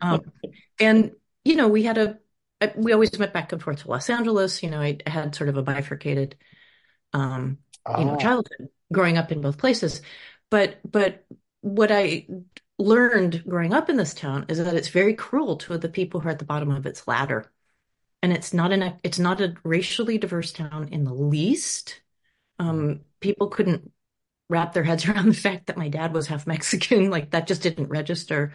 Um, 0.00 0.20
and, 0.80 1.12
you 1.44 1.56
know, 1.56 1.68
we 1.68 1.82
had 1.82 1.98
a, 1.98 2.18
we 2.76 2.92
always 2.92 3.18
went 3.18 3.34
back 3.34 3.52
and 3.52 3.62
forth 3.62 3.82
to 3.82 3.90
Los 3.90 4.08
Angeles. 4.08 4.62
You 4.62 4.70
know, 4.70 4.80
I 4.80 4.98
had 5.06 5.34
sort 5.34 5.50
of 5.50 5.58
a 5.58 5.62
bifurcated, 5.62 6.36
um, 7.12 7.58
you 7.98 8.04
know, 8.04 8.14
Ah, 8.14 8.16
childhood 8.16 8.70
growing 8.90 9.18
up 9.18 9.30
in 9.30 9.42
both 9.42 9.58
places. 9.58 10.00
But, 10.50 10.78
but 10.90 11.26
what 11.60 11.90
I 11.92 12.26
learned 12.78 13.44
growing 13.46 13.74
up 13.74 13.90
in 13.90 13.96
this 13.96 14.14
town 14.14 14.46
is 14.48 14.58
that 14.58 14.74
it's 14.74 14.88
very 14.88 15.14
cruel 15.14 15.56
to 15.56 15.76
the 15.76 15.88
people 15.88 16.20
who 16.20 16.28
are 16.28 16.32
at 16.32 16.38
the 16.38 16.44
bottom 16.44 16.70
of 16.70 16.86
its 16.86 17.06
ladder. 17.06 17.50
And 18.22 18.32
it's 18.32 18.52
not 18.52 18.72
an, 18.72 18.98
it's 19.04 19.18
not 19.18 19.40
a 19.40 19.54
racially 19.64 20.18
diverse 20.18 20.52
town 20.52 20.88
in 20.90 21.04
the 21.04 21.14
least. 21.14 22.00
Um, 22.58 23.02
people 23.20 23.48
couldn't 23.48 23.92
wrap 24.50 24.72
their 24.74 24.84
heads 24.84 25.06
around 25.08 25.28
the 25.28 25.34
fact 25.34 25.66
that 25.68 25.78
my 25.78 25.88
dad 25.88 26.12
was 26.14 26.26
half 26.28 26.46
Mexican. 26.46 27.10
Like 27.12 27.30
that 27.32 27.46
just 27.46 27.62
didn't 27.62 27.88
register 27.88 28.54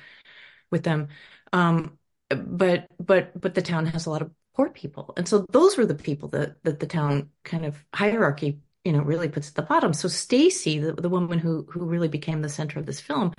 with 0.72 0.84
them. 0.84 1.10
Um, 1.54 1.98
but 2.30 2.88
but 3.00 3.40
but 3.40 3.56
the 3.56 3.62
town 3.62 3.86
has 3.88 4.06
a 4.06 4.10
lot 4.10 4.22
of 4.22 4.32
poor 4.56 4.70
people, 4.70 5.14
and 5.18 5.28
so 5.28 5.46
those 5.52 5.78
were 5.78 5.86
the 5.86 5.96
people 5.96 6.30
that 6.30 6.64
that 6.64 6.80
the 6.80 6.88
town 6.88 7.30
kind 7.44 7.66
of 7.66 7.84
hierarchy, 7.94 8.62
you 8.86 8.94
know, 8.94 9.02
really 9.02 9.30
puts 9.30 9.50
at 9.50 9.56
the 9.56 9.62
bottom. 9.64 9.94
So 9.94 10.08
Stacy, 10.08 10.80
the, 10.80 10.94
the 10.94 11.10
woman 11.10 11.40
who 11.40 11.66
who 11.72 11.86
really 11.86 12.08
became 12.10 12.42
the 12.42 12.50
center 12.50 12.80
of 12.80 12.86
this 12.86 13.00
film, 13.02 13.34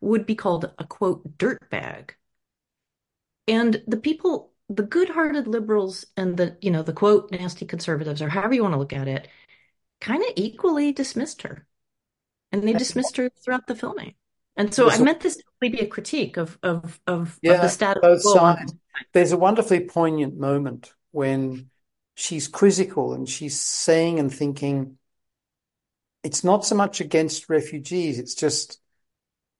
would 0.00 0.26
be 0.26 0.34
called 0.36 0.72
a 0.78 0.84
quote 0.86 1.38
dirtbag, 1.38 2.10
and 3.48 3.82
the 3.86 3.96
people. 3.96 4.52
The 4.68 4.82
good-hearted 4.82 5.46
liberals 5.46 6.06
and 6.16 6.36
the, 6.36 6.56
you 6.60 6.70
know, 6.70 6.82
the 6.82 6.92
quote 6.92 7.30
nasty 7.30 7.66
conservatives, 7.66 8.20
or 8.20 8.28
however 8.28 8.54
you 8.54 8.62
want 8.62 8.74
to 8.74 8.78
look 8.78 8.92
at 8.92 9.08
it, 9.08 9.28
kind 10.00 10.22
of 10.22 10.30
equally 10.36 10.92
dismissed 10.92 11.42
her 11.42 11.66
and 12.52 12.66
they 12.66 12.72
dismissed 12.72 13.16
her 13.16 13.30
throughout 13.44 13.66
the 13.66 13.74
filming. 13.74 14.14
And 14.56 14.72
so 14.72 14.86
I 14.86 14.88
there's 14.88 15.00
a, 15.00 15.04
meant 15.04 15.20
this 15.20 15.36
to 15.36 15.42
really 15.60 15.76
be 15.76 15.82
a 15.82 15.86
critique 15.86 16.36
of 16.36 16.58
of 16.62 17.00
of 17.06 17.20
of 17.28 17.38
the 17.42 17.48
yeah, 17.48 17.66
status 17.66 18.00
both 18.00 18.22
quo 18.22 18.34
sides. 18.34 18.74
There's 19.12 19.32
a 19.32 19.36
wonderfully 19.36 19.80
poignant 19.80 20.38
moment 20.38 20.92
when 21.12 21.70
she's 22.14 22.48
quizzical 22.48 23.12
and 23.12 23.28
she's 23.28 23.58
saying 23.58 24.18
and 24.18 24.32
thinking, 24.32 24.96
it's 26.22 26.42
not 26.42 26.64
so 26.64 26.74
much 26.74 27.00
against 27.00 27.50
refugees, 27.50 28.18
it's 28.18 28.34
just 28.34 28.80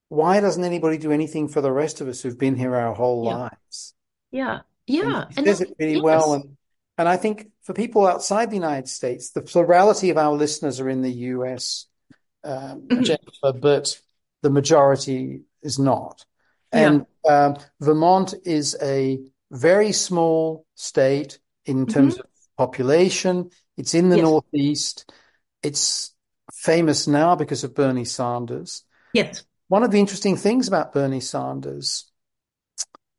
why 0.08 0.40
doesn't 0.40 0.64
anybody 0.64 0.98
do 0.98 1.12
anything 1.12 1.48
for 1.48 1.60
the 1.60 1.72
rest 1.72 2.00
of 2.00 2.08
us 2.08 2.22
who've 2.22 2.38
been 2.38 2.56
here 2.56 2.74
our 2.74 2.94
whole 2.94 3.24
yeah, 3.24 3.36
lives? 3.36 3.94
yeah, 4.30 4.60
yeah, 4.86 5.26
and 5.36 5.46
says 5.46 5.58
that 5.58 5.68
it 5.68 5.76
really 5.78 5.96
well. 5.96 6.34
And 6.34 6.56
and 6.98 7.08
I 7.08 7.16
think 7.16 7.48
for 7.62 7.74
people 7.74 8.06
outside 8.06 8.50
the 8.50 8.56
United 8.56 8.88
States, 8.88 9.30
the 9.30 9.42
plurality 9.42 10.10
of 10.10 10.16
our 10.16 10.32
listeners 10.32 10.80
are 10.80 10.88
in 10.88 11.02
the 11.02 11.12
US, 11.12 11.86
um, 12.44 12.92
Jennifer, 13.00 13.52
but 13.54 14.00
the 14.42 14.50
majority 14.50 15.42
is 15.62 15.78
not. 15.78 16.24
yeah, 16.72 16.92
And 16.92 17.06
um, 17.28 17.56
Vermont 17.80 18.34
is 18.44 18.76
a 18.80 19.18
very 19.50 19.92
small 19.92 20.66
state 20.74 21.38
in 21.64 21.86
terms 21.86 22.14
hmm 22.14 22.20
of 22.20 22.26
population. 22.56 23.50
It's 23.76 23.94
in 23.94 24.08
the 24.08 24.16
yes, 24.16 24.22
Northeast. 24.22 25.10
It's 25.62 26.14
famous 26.52 27.06
now 27.06 27.34
because 27.34 27.64
of 27.64 27.74
Bernie 27.74 28.04
Sanders. 28.04 28.84
yes. 29.12 29.44
One 29.68 29.82
of 29.82 29.90
the 29.90 30.00
interesting 30.00 30.36
things 30.36 30.68
about 30.68 30.92
Bernie 30.92 31.20
Sanders, 31.20 32.10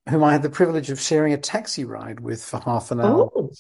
whom 0.09 0.23
I 0.23 0.31
had 0.31 0.41
the 0.43 0.49
privilege 0.49 0.89
of 0.89 0.99
sharing 0.99 1.33
a 1.33 1.37
taxi 1.37 1.85
ride 1.85 2.19
with 2.19 2.43
for 2.43 2.59
half 2.59 2.91
an 2.91 2.99
hour, 3.01 3.29
Oh, 3.35 3.51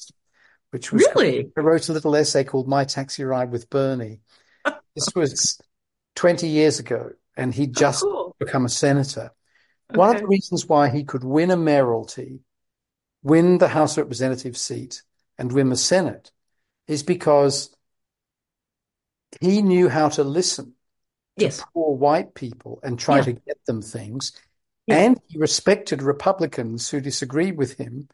which 0.71 0.91
was 0.91 1.07
really? 1.07 1.51
I 1.57 1.61
wrote 1.61 1.89
a 1.89 1.93
little 1.93 2.15
essay 2.15 2.43
called 2.43 2.67
My 2.67 2.85
Taxi 2.85 3.23
Ride 3.23 3.51
with 3.51 3.69
Bernie. 3.69 4.21
This 4.95 5.09
was 5.15 5.59
20 6.15 6.47
years 6.47 6.79
ago, 6.79 7.11
and 7.35 7.53
he'd 7.53 7.75
Oh, 7.77 7.79
just 7.79 8.01
cool. 8.01 8.35
become 8.39 8.65
a 8.65 8.69
senator. 8.69 9.31
One 9.89 10.15
of 10.15 10.21
the 10.21 10.27
reasons 10.27 10.65
why 10.67 10.89
he 10.89 11.03
could 11.03 11.23
win 11.23 11.51
a 11.51 11.57
mayoralty, 11.57 12.39
win 13.23 13.57
the 13.57 13.67
House 13.69 13.97
of 13.97 14.03
Representatives 14.05 14.59
seat, 14.61 15.03
and 15.37 15.51
win 15.51 15.69
the 15.69 15.75
Senate 15.77 16.31
is 16.87 17.03
because 17.03 17.75
he 19.41 19.61
knew 19.61 19.89
how 19.89 20.09
to 20.09 20.23
listen 20.23 20.73
to 21.37 21.51
poor 21.73 21.95
white 21.95 22.33
people 22.33 22.79
and 22.83 22.97
try 22.97 23.17
yeah, 23.17 23.23
to 23.23 23.33
get 23.33 23.57
them 23.65 23.81
things. 23.81 24.31
Yeah, 24.87 24.99
And 24.99 25.19
he 25.27 25.37
respected 25.37 26.01
Republicans 26.01 26.89
who 26.89 26.99
disagreed 27.01 27.57
with 27.57 27.77
him, 27.77 28.09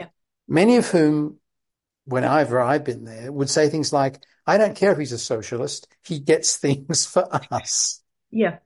yeah, 0.00 0.08
many 0.48 0.76
of 0.76 0.88
whom, 0.88 1.38
whenever 2.06 2.60
I've 2.60 2.84
been 2.84 3.04
there, 3.04 3.32
would 3.32 3.50
say 3.50 3.68
things 3.70 3.92
like, 3.92 4.24
I 4.46 4.58
don't 4.58 4.76
care 4.76 4.92
if 4.92 4.98
he's 4.98 5.12
a 5.12 5.18
socialist, 5.18 5.88
he 6.04 6.20
gets 6.20 6.56
things 6.58 7.06
for 7.06 7.28
us. 7.52 8.02
yeah. 8.30 8.58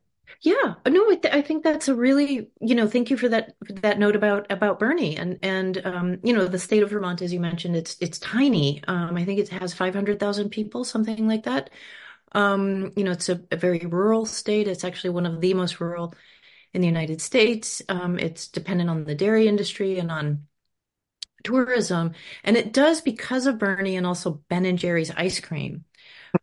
Yeah, 0.43 0.75
no, 0.87 1.11
I, 1.11 1.17
th 1.17 1.35
I 1.35 1.43
think 1.43 1.65
that's 1.65 1.89
a 1.89 1.95
really, 1.97 2.51
you 2.61 2.75
know, 2.77 2.87
thank 2.87 3.11
you 3.11 3.17
for 3.17 3.29
that 3.31 3.57
for 3.67 3.73
that 3.75 3.99
note 3.99 4.15
about 4.15 4.47
about 4.53 4.79
Bernie 4.79 5.17
and 5.17 5.39
and 5.43 5.85
um, 5.87 6.19
you 6.23 6.33
know, 6.33 6.47
the 6.47 6.59
state 6.61 6.83
of 6.83 6.91
Vermont, 6.91 7.23
as 7.23 7.33
you 7.33 7.41
mentioned, 7.41 7.75
it's 7.77 7.97
it's 8.01 8.19
tiny. 8.21 8.83
Um, 8.87 9.17
I 9.17 9.25
think 9.25 9.41
it 9.41 9.49
has 9.49 9.75
500,000 9.75 10.51
people, 10.51 10.85
something 10.85 11.27
like 11.27 11.43
that. 11.45 11.71
Um, 12.33 12.93
you 12.97 13.05
know, 13.05 13.13
it's 13.13 13.29
a, 13.31 13.43
a 13.53 13.57
very 13.57 13.81
rural 13.81 14.27
state. 14.27 14.69
It's 14.69 14.85
actually 14.85 15.11
one 15.11 15.27
of 15.27 15.41
the 15.41 15.55
most 15.55 15.81
rural 15.81 16.15
in 16.79 16.83
the 16.83 16.87
United 16.87 17.21
States. 17.21 17.83
Um, 17.89 18.19
it's 18.19 18.47
dependent 18.47 18.89
on 18.89 19.05
the 19.05 19.15
dairy 19.17 19.49
industry 19.49 19.99
and 19.99 20.11
on 20.13 20.47
tourism, 21.43 22.13
and 22.45 22.57
it 22.57 22.73
does 22.73 23.01
because 23.01 23.47
of 23.47 23.59
Bernie 23.59 23.97
and 23.97 24.07
also 24.07 24.43
Ben 24.49 24.65
and 24.65 24.79
Jerry's 24.79 25.11
ice 25.11 25.41
cream 25.41 25.85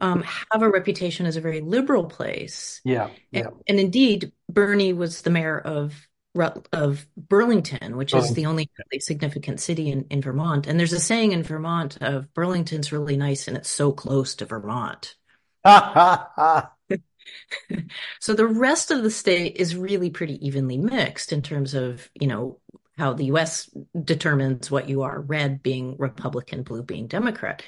um, 0.02 0.24
have 0.24 0.62
a 0.62 0.70
reputation 0.70 1.26
as 1.26 1.38
a 1.38 1.42
very 1.42 1.62
liberal 1.62 2.06
place. 2.06 2.82
Yeah, 2.84 3.06
And, 3.34 3.46
yeah. 3.46 3.50
and 3.68 3.80
indeed, 3.80 4.34
Bernie 4.50 4.94
was 4.94 5.22
the 5.22 5.30
mayor 5.30 5.60
of 5.60 6.08
of 6.74 7.08
Burlington, 7.16 7.96
which 7.96 8.14
is 8.14 8.34
the 8.34 8.46
only 8.46 8.70
really 8.78 9.00
significant 9.00 9.62
city 9.62 9.90
in, 9.90 10.06
in 10.10 10.22
Vermont. 10.22 10.68
And 10.68 10.78
there's 10.78 10.92
a 10.92 11.00
saying 11.00 11.32
in 11.32 11.44
Vermont 11.44 11.98
of 12.02 12.34
Burlington's 12.34 12.92
really 12.92 13.16
nice 13.16 13.48
and 13.48 13.56
it's 13.56 13.70
so 13.70 13.94
close 13.94 14.36
to 14.36 14.46
Vermont. 14.46 15.16
So 18.20 18.34
the 18.34 18.48
rest 18.48 18.92
of 18.92 19.04
the 19.04 19.12
state 19.12 19.58
is 19.58 19.76
really 19.76 20.10
pretty 20.10 20.46
evenly 20.46 20.78
mixed 20.78 21.32
in 21.32 21.42
terms 21.42 21.74
of, 21.74 22.10
you 22.20 22.28
know, 22.28 22.60
how 22.98 23.14
the 23.14 23.26
US 23.26 23.70
determines 24.04 24.72
what 24.72 24.90
you 24.90 25.02
are, 25.02 25.20
red 25.20 25.62
being 25.62 25.98
Republican, 25.98 26.64
blue 26.64 26.84
being 26.84 27.08
Democrat. 27.08 27.62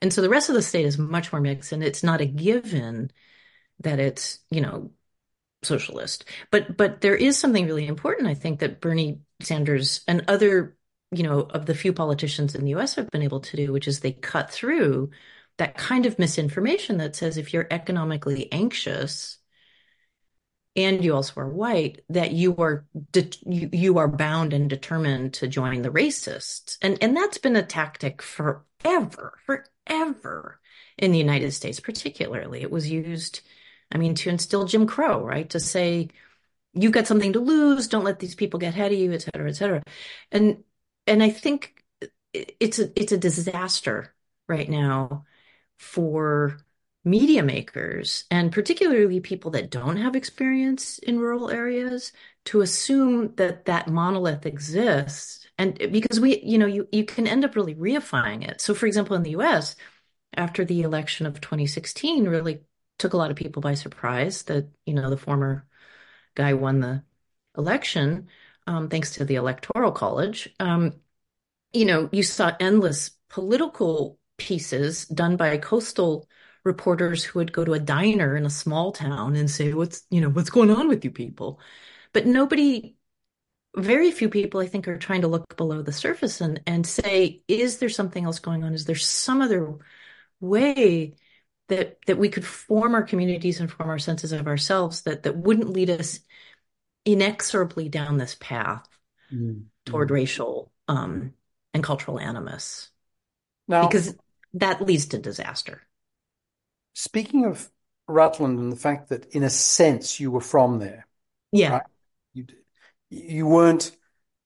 And 0.00 0.12
so 0.12 0.22
the 0.22 0.28
rest 0.28 0.48
of 0.48 0.54
the 0.54 0.62
state 0.62 0.86
is 0.86 0.96
much 0.98 1.32
more 1.32 1.40
mixed, 1.40 1.72
and 1.72 1.82
it's 1.82 2.02
not 2.02 2.20
a 2.20 2.26
given 2.26 3.10
that 3.80 3.98
it's, 3.98 4.38
you 4.50 4.60
know, 4.60 4.92
socialist. 5.62 6.24
But 6.50 6.76
but 6.76 7.00
there 7.00 7.16
is 7.16 7.38
something 7.38 7.66
really 7.66 7.86
important, 7.86 8.28
I 8.28 8.34
think, 8.34 8.60
that 8.60 8.80
Bernie 8.80 9.20
Sanders 9.42 10.02
and 10.08 10.24
other, 10.28 10.76
you 11.10 11.22
know, 11.22 11.40
of 11.40 11.66
the 11.66 11.74
few 11.74 11.92
politicians 11.92 12.54
in 12.54 12.64
the 12.64 12.74
US 12.76 12.94
have 12.94 13.10
been 13.10 13.22
able 13.22 13.40
to 13.40 13.56
do, 13.56 13.72
which 13.72 13.88
is 13.88 14.00
they 14.00 14.12
cut 14.12 14.50
through 14.50 15.10
that 15.60 15.76
kind 15.76 16.06
of 16.06 16.18
misinformation 16.18 16.96
that 16.96 17.14
says 17.14 17.36
if 17.36 17.52
you're 17.52 17.66
economically 17.70 18.50
anxious 18.50 19.36
and 20.74 21.04
you 21.04 21.14
also 21.14 21.38
are 21.42 21.48
white, 21.48 22.00
that 22.08 22.32
you 22.32 22.56
are 22.56 22.86
de- 23.12 23.28
you, 23.44 23.68
you 23.70 23.98
are 23.98 24.08
bound 24.08 24.54
and 24.54 24.70
determined 24.70 25.34
to 25.34 25.46
join 25.46 25.82
the 25.82 25.90
racists. 25.90 26.78
And 26.80 26.96
and 27.02 27.14
that's 27.14 27.36
been 27.36 27.56
a 27.56 27.62
tactic 27.62 28.22
forever, 28.22 29.34
forever 29.44 30.60
in 30.96 31.12
the 31.12 31.18
United 31.18 31.52
States, 31.52 31.78
particularly. 31.78 32.62
It 32.62 32.70
was 32.70 32.90
used, 32.90 33.42
I 33.92 33.98
mean, 33.98 34.14
to 34.14 34.30
instill 34.30 34.64
Jim 34.64 34.86
Crow, 34.86 35.22
right? 35.22 35.50
To 35.50 35.60
say 35.60 36.08
you've 36.72 36.92
got 36.92 37.06
something 37.06 37.34
to 37.34 37.40
lose, 37.40 37.86
don't 37.86 38.04
let 38.04 38.18
these 38.18 38.34
people 38.34 38.60
get 38.60 38.72
ahead 38.72 38.92
of 38.92 38.98
you, 38.98 39.12
et 39.12 39.22
cetera, 39.22 39.50
et 39.50 39.56
cetera. 39.56 39.82
And 40.32 40.64
and 41.06 41.22
I 41.22 41.28
think 41.28 41.84
it's 42.32 42.78
a 42.78 42.98
it's 42.98 43.12
a 43.12 43.18
disaster 43.18 44.14
right 44.48 44.70
now 44.70 45.26
for 45.80 46.58
media 47.04 47.42
makers 47.42 48.24
and 48.30 48.52
particularly 48.52 49.20
people 49.20 49.50
that 49.50 49.70
don't 49.70 49.96
have 49.96 50.14
experience 50.14 50.98
in 50.98 51.18
rural 51.18 51.50
areas 51.50 52.12
to 52.44 52.60
assume 52.60 53.34
that 53.36 53.64
that 53.64 53.88
monolith 53.88 54.44
exists. 54.44 55.46
And 55.56 55.78
because 55.90 56.20
we 56.20 56.40
you 56.42 56.58
know 56.58 56.66
you 56.66 56.86
you 56.92 57.04
can 57.06 57.26
end 57.26 57.44
up 57.44 57.56
really 57.56 57.74
reifying 57.74 58.46
it. 58.46 58.60
So 58.60 58.74
for 58.74 58.86
example 58.86 59.16
in 59.16 59.22
the 59.22 59.30
US 59.30 59.74
after 60.36 60.64
the 60.64 60.82
election 60.82 61.26
of 61.26 61.40
2016 61.40 62.26
really 62.28 62.60
took 62.98 63.14
a 63.14 63.16
lot 63.16 63.30
of 63.30 63.36
people 63.36 63.62
by 63.62 63.74
surprise 63.74 64.42
that 64.44 64.68
you 64.84 64.92
know 64.92 65.08
the 65.08 65.16
former 65.16 65.66
guy 66.34 66.52
won 66.52 66.80
the 66.80 67.02
election 67.56 68.28
um, 68.66 68.88
thanks 68.90 69.12
to 69.14 69.24
the 69.24 69.36
electoral 69.36 69.92
college. 69.92 70.54
Um, 70.60 71.00
you 71.72 71.86
know 71.86 72.10
you 72.12 72.22
saw 72.22 72.52
endless 72.60 73.10
political 73.30 74.19
pieces 74.40 75.06
done 75.06 75.36
by 75.36 75.58
coastal 75.58 76.28
reporters 76.64 77.22
who 77.22 77.38
would 77.38 77.52
go 77.52 77.64
to 77.64 77.74
a 77.74 77.78
diner 77.78 78.36
in 78.36 78.46
a 78.46 78.50
small 78.50 78.92
town 78.92 79.36
and 79.36 79.50
say, 79.50 79.72
what's, 79.72 80.04
you 80.10 80.20
know, 80.20 80.30
what's 80.30 80.50
going 80.50 80.70
on 80.70 80.88
with 80.88 81.04
you 81.04 81.10
people? 81.10 81.60
But 82.12 82.26
nobody, 82.26 82.96
very 83.76 84.10
few 84.10 84.28
people, 84.28 84.60
I 84.60 84.66
think, 84.66 84.88
are 84.88 84.98
trying 84.98 85.20
to 85.22 85.28
look 85.28 85.56
below 85.56 85.82
the 85.82 85.92
surface 85.92 86.40
and, 86.40 86.60
and 86.66 86.86
say, 86.86 87.42
is 87.46 87.78
there 87.78 87.88
something 87.88 88.24
else 88.24 88.40
going 88.40 88.64
on? 88.64 88.74
Is 88.74 88.86
there 88.86 88.96
some 88.96 89.42
other 89.42 89.76
way 90.40 91.14
that 91.68 91.98
that 92.06 92.18
we 92.18 92.28
could 92.28 92.44
form 92.44 92.94
our 92.94 93.02
communities 93.02 93.60
and 93.60 93.70
form 93.70 93.90
our 93.90 93.98
senses 93.98 94.32
of 94.32 94.48
ourselves 94.48 95.02
that 95.02 95.22
that 95.22 95.36
wouldn't 95.36 95.70
lead 95.70 95.90
us 95.90 96.20
inexorably 97.04 97.88
down 97.88 98.18
this 98.18 98.36
path 98.40 98.86
Mm. 99.32 99.66
toward 99.86 100.10
racial 100.10 100.72
um, 100.88 101.32
and 101.72 101.84
cultural 101.84 102.18
animus 102.18 102.90
Now, 103.68 103.86
because 103.86 104.16
that 104.54 104.80
leads 104.82 105.06
to 105.06 105.18
disaster. 105.18 105.82
speaking 106.94 107.44
of 107.46 107.70
Rutland 108.08 108.58
and 108.58 108.72
the 108.72 108.76
fact 108.76 109.10
that 109.10 109.26
in 109.34 109.42
a 109.44 109.50
sense 109.50 110.18
you 110.18 110.30
were 110.30 110.40
from 110.40 110.78
there, 110.80 111.06
Yeah. 111.52 111.70
right? 111.74 111.82
You 112.34 112.46
you 113.10 113.46
weren't 113.46 113.96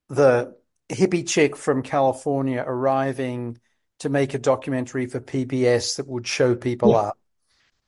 the 0.08 0.54
hippie 0.90 1.26
chick 1.26 1.56
from 1.56 1.82
California 1.82 2.62
arriving 2.66 3.58
to 4.00 4.08
make 4.10 4.34
a 4.34 4.38
documentary 4.38 5.06
for 5.06 5.20
PBS 5.20 5.96
that 5.96 6.06
would 6.06 6.26
show 6.26 6.54
people 6.54 6.90
Yeah. 6.90 6.96
up. 6.98 7.18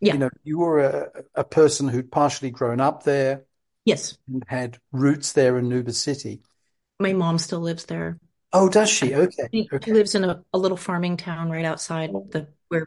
Yeah. 0.01 0.13
You 0.15 0.19
know, 0.19 0.31
you 0.45 0.59
were 0.59 0.81
a, 0.81 1.11
a 1.35 1.45
person 1.45 1.89
who'd 1.89 2.11
partially 2.11 2.51
grown 2.51 2.81
up 2.81 3.03
there 3.05 3.45
Yes. 3.85 4.17
and 4.29 4.43
had 4.47 4.79
roots 4.93 5.33
there 5.33 5.59
in 5.59 5.69
Nuba 5.69 5.95
City. 5.95 6.43
My 6.99 7.13
mom 7.13 7.39
still 7.39 7.61
lives 7.61 7.85
there. 7.87 8.19
Oh, 8.57 8.69
does 8.69 8.89
she? 8.91 9.15
Okay. 9.15 9.49
She, 9.53 9.69
Okay. 9.73 9.93
lives 9.93 10.15
in 10.15 10.25
a, 10.25 10.43
a 10.53 10.59
little 10.59 10.77
farming 10.77 11.17
town 11.17 11.51
right 11.51 11.65
outside 11.65 12.11
the 12.31 12.49
where 12.69 12.87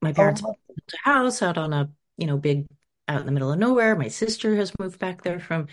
my 0.00 0.12
parents 0.12 0.42
Oh, 0.44 0.54
built 0.66 0.92
a 0.94 1.08
house 1.08 1.42
out 1.42 1.58
on 1.58 1.72
a, 1.72 1.90
you 2.16 2.26
know, 2.26 2.36
big 2.36 2.66
out 3.08 3.20
in 3.20 3.26
the 3.26 3.32
middle 3.32 3.52
of 3.52 3.58
nowhere. 3.58 3.96
My 3.96 4.08
sister 4.08 4.54
has 4.56 4.72
moved 4.78 4.98
back 4.98 5.22
there 5.22 5.40
from 5.40 5.68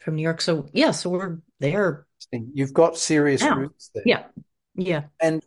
from 0.00 0.16
New 0.16 0.22
York. 0.22 0.40
So 0.40 0.68
yeah, 0.72 0.90
so 0.92 1.10
we're 1.10 1.38
there. 1.60 2.06
You've 2.32 2.74
got 2.74 2.96
serious 2.96 3.42
now. 3.42 3.56
roots 3.58 3.90
there. 3.94 4.02
Yeah. 4.06 4.24
Yeah. 4.74 5.04
And 5.20 5.42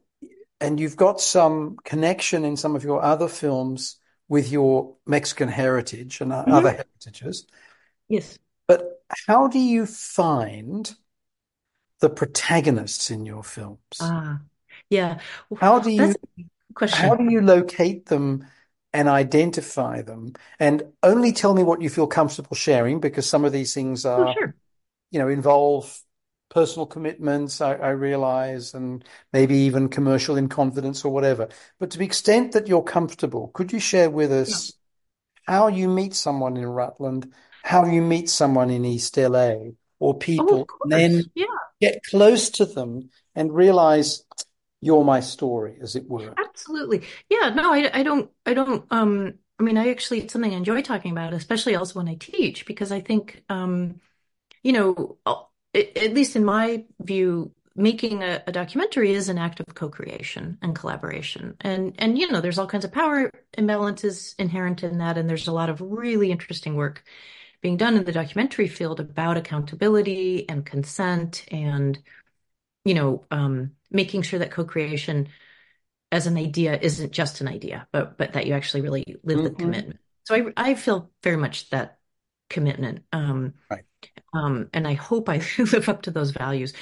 and 0.60 0.80
you've 0.80 0.98
got 0.98 1.22
some 1.22 1.78
connection 1.84 2.44
in 2.44 2.58
some 2.58 2.76
of 2.76 2.84
your 2.84 3.02
other 3.02 3.28
films 3.28 3.98
with 4.28 4.52
your 4.52 4.96
Mexican 5.06 5.48
heritage 5.50 6.22
and 6.22 6.32
Mhm. 6.32 6.52
other 6.52 6.72
heritages. 6.72 7.46
Yes. 8.10 8.38
But 8.68 9.02
how 9.28 9.48
do 9.48 9.60
you 9.60 9.86
find 9.86 10.94
the 12.00 12.10
protagonists 12.10 13.12
in 13.12 13.26
your 13.26 13.44
films? 13.44 13.82
Ah. 14.00 14.42
Yeah. 14.90 15.20
Well, 15.50 15.62
How 15.62 15.80
do 15.80 15.90
you 15.90 16.16
how 16.92 17.16
do 17.16 17.26
you 17.26 17.42
locate 17.42 18.08
them 18.08 18.48
and 18.94 19.10
identify 19.10 20.02
them? 20.02 20.34
And 20.60 20.84
only 21.04 21.32
tell 21.34 21.54
me 21.54 21.64
what 21.64 21.82
you 21.82 21.90
feel 21.90 22.08
comfortable 22.08 22.56
sharing, 22.56 23.00
because 23.00 23.28
some 23.28 23.46
of 23.46 23.52
these 23.54 23.74
things 23.74 24.06
Oh, 24.18 24.26
are, 24.26 24.38
sure. 24.38 24.56
you 25.12 25.20
know, 25.20 25.30
involve 25.30 26.02
personal 26.50 26.86
commitments, 26.88 27.62
I, 27.62 27.76
I 27.76 27.90
realize, 27.92 28.74
and 28.76 29.06
maybe 29.34 29.56
even 29.58 29.90
commercial 29.90 30.38
in 30.38 30.50
confidence 30.50 31.06
or 31.06 31.14
whatever. 31.14 31.50
But 31.80 31.92
to 31.92 32.00
the 32.00 32.06
extent 32.06 32.54
that 32.54 32.68
you're 32.68 32.84
comfortable, 32.84 33.50
could 33.50 33.74
you 33.74 33.80
share 33.80 34.10
with 34.12 34.32
Yeah. 34.46 34.62
us 34.62 34.78
how 35.48 35.68
you 35.68 35.90
meet 35.90 36.14
someone 36.16 36.58
in 36.58 36.66
Rutland, 36.66 37.34
how 37.64 37.86
you 37.86 38.02
meet 38.02 38.30
someone 38.30 38.70
in 38.70 38.86
East 38.86 39.18
LA, 39.18 39.76
or 40.00 40.14
Oh, 40.14 40.18
people, 40.18 40.68
and 40.84 40.92
then. 40.92 41.24
Yeah. 41.36 41.46
get 41.80 42.04
close 42.10 42.50
to 42.50 42.66
them 42.66 43.10
and 43.36 43.54
realize 43.54 44.24
you're 44.82 45.04
my 45.04 45.20
story, 45.20 45.78
as 45.80 45.96
it 45.96 46.10
were? 46.10 46.34
Absolutely. 46.38 47.04
Yeah, 47.30 47.50
no, 47.50 47.72
I, 47.72 47.90
I 47.94 48.02
don't, 48.02 48.32
I 48.48 48.56
don't, 48.56 48.84
um, 48.90 49.36
I 49.60 49.64
mean, 49.64 49.78
I 49.78 49.90
actually, 49.90 50.22
it's 50.22 50.34
something 50.34 50.54
I 50.54 50.58
enjoy 50.58 50.82
talking 50.82 51.12
about, 51.12 51.34
especially 51.34 51.76
also 51.76 52.00
when 52.00 52.08
I 52.08 52.16
teach, 52.16 52.66
because 52.66 52.92
I 52.92 53.00
think, 53.00 53.44
um, 53.50 54.02
you 54.64 54.74
know, 54.74 55.18
at, 55.76 55.96
at 55.98 56.14
least 56.16 56.36
in 56.36 56.44
my 56.44 56.84
view, 57.00 57.52
making 57.76 58.24
a, 58.24 58.42
a 58.48 58.52
documentary 58.52 59.12
is 59.14 59.30
an 59.30 59.38
act 59.38 59.60
of 59.60 59.76
co-creation 59.76 60.58
and 60.64 60.76
collaboration. 60.76 61.58
And, 61.62 61.94
and, 62.00 62.18
you 62.18 62.32
know, 62.32 62.42
there's 62.42 62.58
all 62.58 62.66
kinds 62.66 62.86
of 62.86 62.92
power 62.92 63.30
imbalances 63.56 64.34
inherent 64.40 64.84
in 64.84 64.98
that. 64.98 65.20
And 65.20 65.30
there's 65.30 65.48
a 65.48 65.54
lot 65.54 65.70
of 65.70 65.80
really 65.80 66.32
interesting 66.32 66.74
work 66.74 67.04
being 67.62 67.78
done 67.78 67.96
in 67.98 68.04
the 68.06 68.12
documentary 68.12 68.68
field 68.68 69.00
about 69.00 69.38
accountability 69.38 70.48
and 70.50 70.66
consent 70.66 71.46
and, 71.52 72.00
you 72.86 72.94
know, 72.96 73.26
um, 73.32 73.74
making 73.92 74.24
sure 74.24 74.40
that 74.40 74.52
co-creation 74.52 75.30
as 76.12 76.28
an 76.28 76.38
idea 76.38 76.78
isn't 76.80 77.12
just 77.12 77.42
an 77.42 77.48
idea, 77.48 77.88
but 77.92 78.18
but 78.18 78.34
that 78.34 78.48
you 78.48 78.54
actually 78.54 78.82
really 78.82 79.18
live 79.24 79.44
the 79.44 79.52
hmm 79.52 79.52
commitment. 79.52 80.00
So 80.26 80.36
I 80.36 80.54
I 80.72 80.76
feel 80.76 81.12
very 81.24 81.38
much 81.38 81.70
that 81.72 82.00
commitment. 82.50 83.06
Um, 83.14 83.54
Right. 83.70 83.86
um, 84.34 84.70
and 84.74 84.88
I 84.88 84.94
hope 84.94 85.30
I 85.30 85.38
live 85.60 85.90
up 85.90 86.04
to 86.04 86.12
those 86.12 86.32
values. 86.32 86.74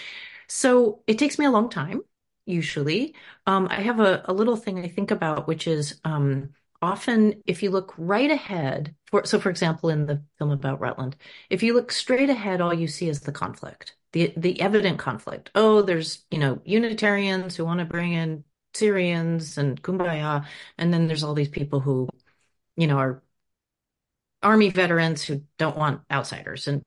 So 0.48 1.04
it 1.08 1.20
takes 1.20 1.40
me 1.40 1.46
a 1.46 1.52
long 1.52 1.70
time, 1.70 2.02
usually. 2.46 3.16
Um, 3.48 3.68
I 3.70 3.82
have 3.82 4.00
a, 4.00 4.24
a 4.28 4.34
little 4.34 4.56
thing 4.58 4.80
I 4.80 4.88
think 4.88 5.12
about, 5.12 5.48
which 5.48 5.68
is 5.68 6.00
um, 6.06 6.52
often 6.86 7.44
if 7.46 7.64
you 7.64 7.72
look 7.72 7.94
right 7.98 8.32
ahead, 8.32 8.96
for 9.08 9.26
so 9.26 9.40
for 9.40 9.50
example, 9.50 9.90
in 9.90 10.06
the 10.06 10.24
film 10.38 10.52
about 10.52 10.80
Rutland, 10.80 11.16
if 11.50 11.64
you 11.64 11.74
look 11.74 11.92
straight 11.92 12.30
ahead, 12.30 12.62
all 12.62 12.74
you 12.74 12.88
see 12.88 13.10
is 13.10 13.22
the 13.22 13.32
conflict, 13.32 13.96
the 14.14 14.34
the 14.38 14.62
evident 14.62 15.00
conflict. 15.00 15.52
Oh, 15.56 15.82
there's, 15.82 16.26
you 16.32 16.40
know, 16.40 16.62
Unitarians 16.66 17.56
who 17.56 17.66
want 17.66 17.80
to 17.80 17.86
bring 17.86 18.14
in 18.14 18.44
Syrians 18.74 19.58
and 19.58 19.82
kumbaya, 19.82 20.46
and 20.78 20.94
then 20.94 21.08
there's 21.08 21.24
all 21.24 21.34
these 21.34 21.50
people 21.50 21.80
who, 21.82 22.10
you 22.78 22.88
know, 22.88 22.98
are 22.98 23.24
army 24.42 24.70
veterans 24.70 25.24
who 25.24 25.42
don't 25.58 25.78
want 25.78 26.02
outsiders. 26.12 26.68
And 26.68 26.84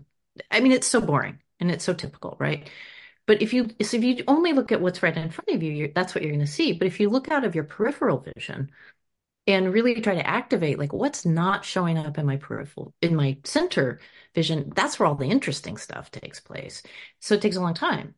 I 0.51 0.61
mean, 0.61 0.73
it's 0.73 0.87
so 0.87 1.01
boring 1.01 1.41
and 1.61 1.71
it's 1.71 1.85
so 1.85 1.93
typical, 1.95 2.37
right? 2.41 2.69
But 3.27 3.43
if 3.43 3.53
you 3.53 3.69
so 3.83 3.97
if 3.99 4.05
you 4.05 4.25
only 4.29 4.53
look 4.53 4.73
at 4.73 4.81
what's 4.81 5.03
right 5.03 5.17
in 5.17 5.31
front 5.31 5.51
of 5.51 5.63
you, 5.63 5.93
that's 5.95 6.15
what 6.15 6.23
you're 6.23 6.33
going 6.33 6.47
to 6.47 6.51
see. 6.51 6.73
But 6.73 6.87
if 6.87 7.01
you 7.01 7.11
look 7.11 7.31
out 7.31 7.45
of 7.45 7.55
your 7.55 7.65
peripheral 7.65 8.19
vision 8.21 8.71
and 9.49 9.73
really 9.73 10.01
try 10.01 10.15
to 10.15 10.27
activate 10.27 10.79
like 10.79 10.93
what's 10.93 11.25
not 11.25 11.65
showing 11.65 11.97
up 11.97 12.19
in 12.19 12.27
my 12.27 12.37
peripheral 12.37 12.95
in 13.01 13.17
my 13.17 13.39
center 13.45 13.99
vision, 14.35 14.71
that's 14.77 14.99
where 15.01 15.09
all 15.09 15.15
the 15.15 15.25
interesting 15.25 15.79
stuff 15.79 16.11
takes 16.11 16.39
place. 16.39 16.83
So 17.19 17.35
it 17.35 17.41
takes 17.41 17.57
a 17.57 17.61
long 17.61 17.75
time. 17.75 18.15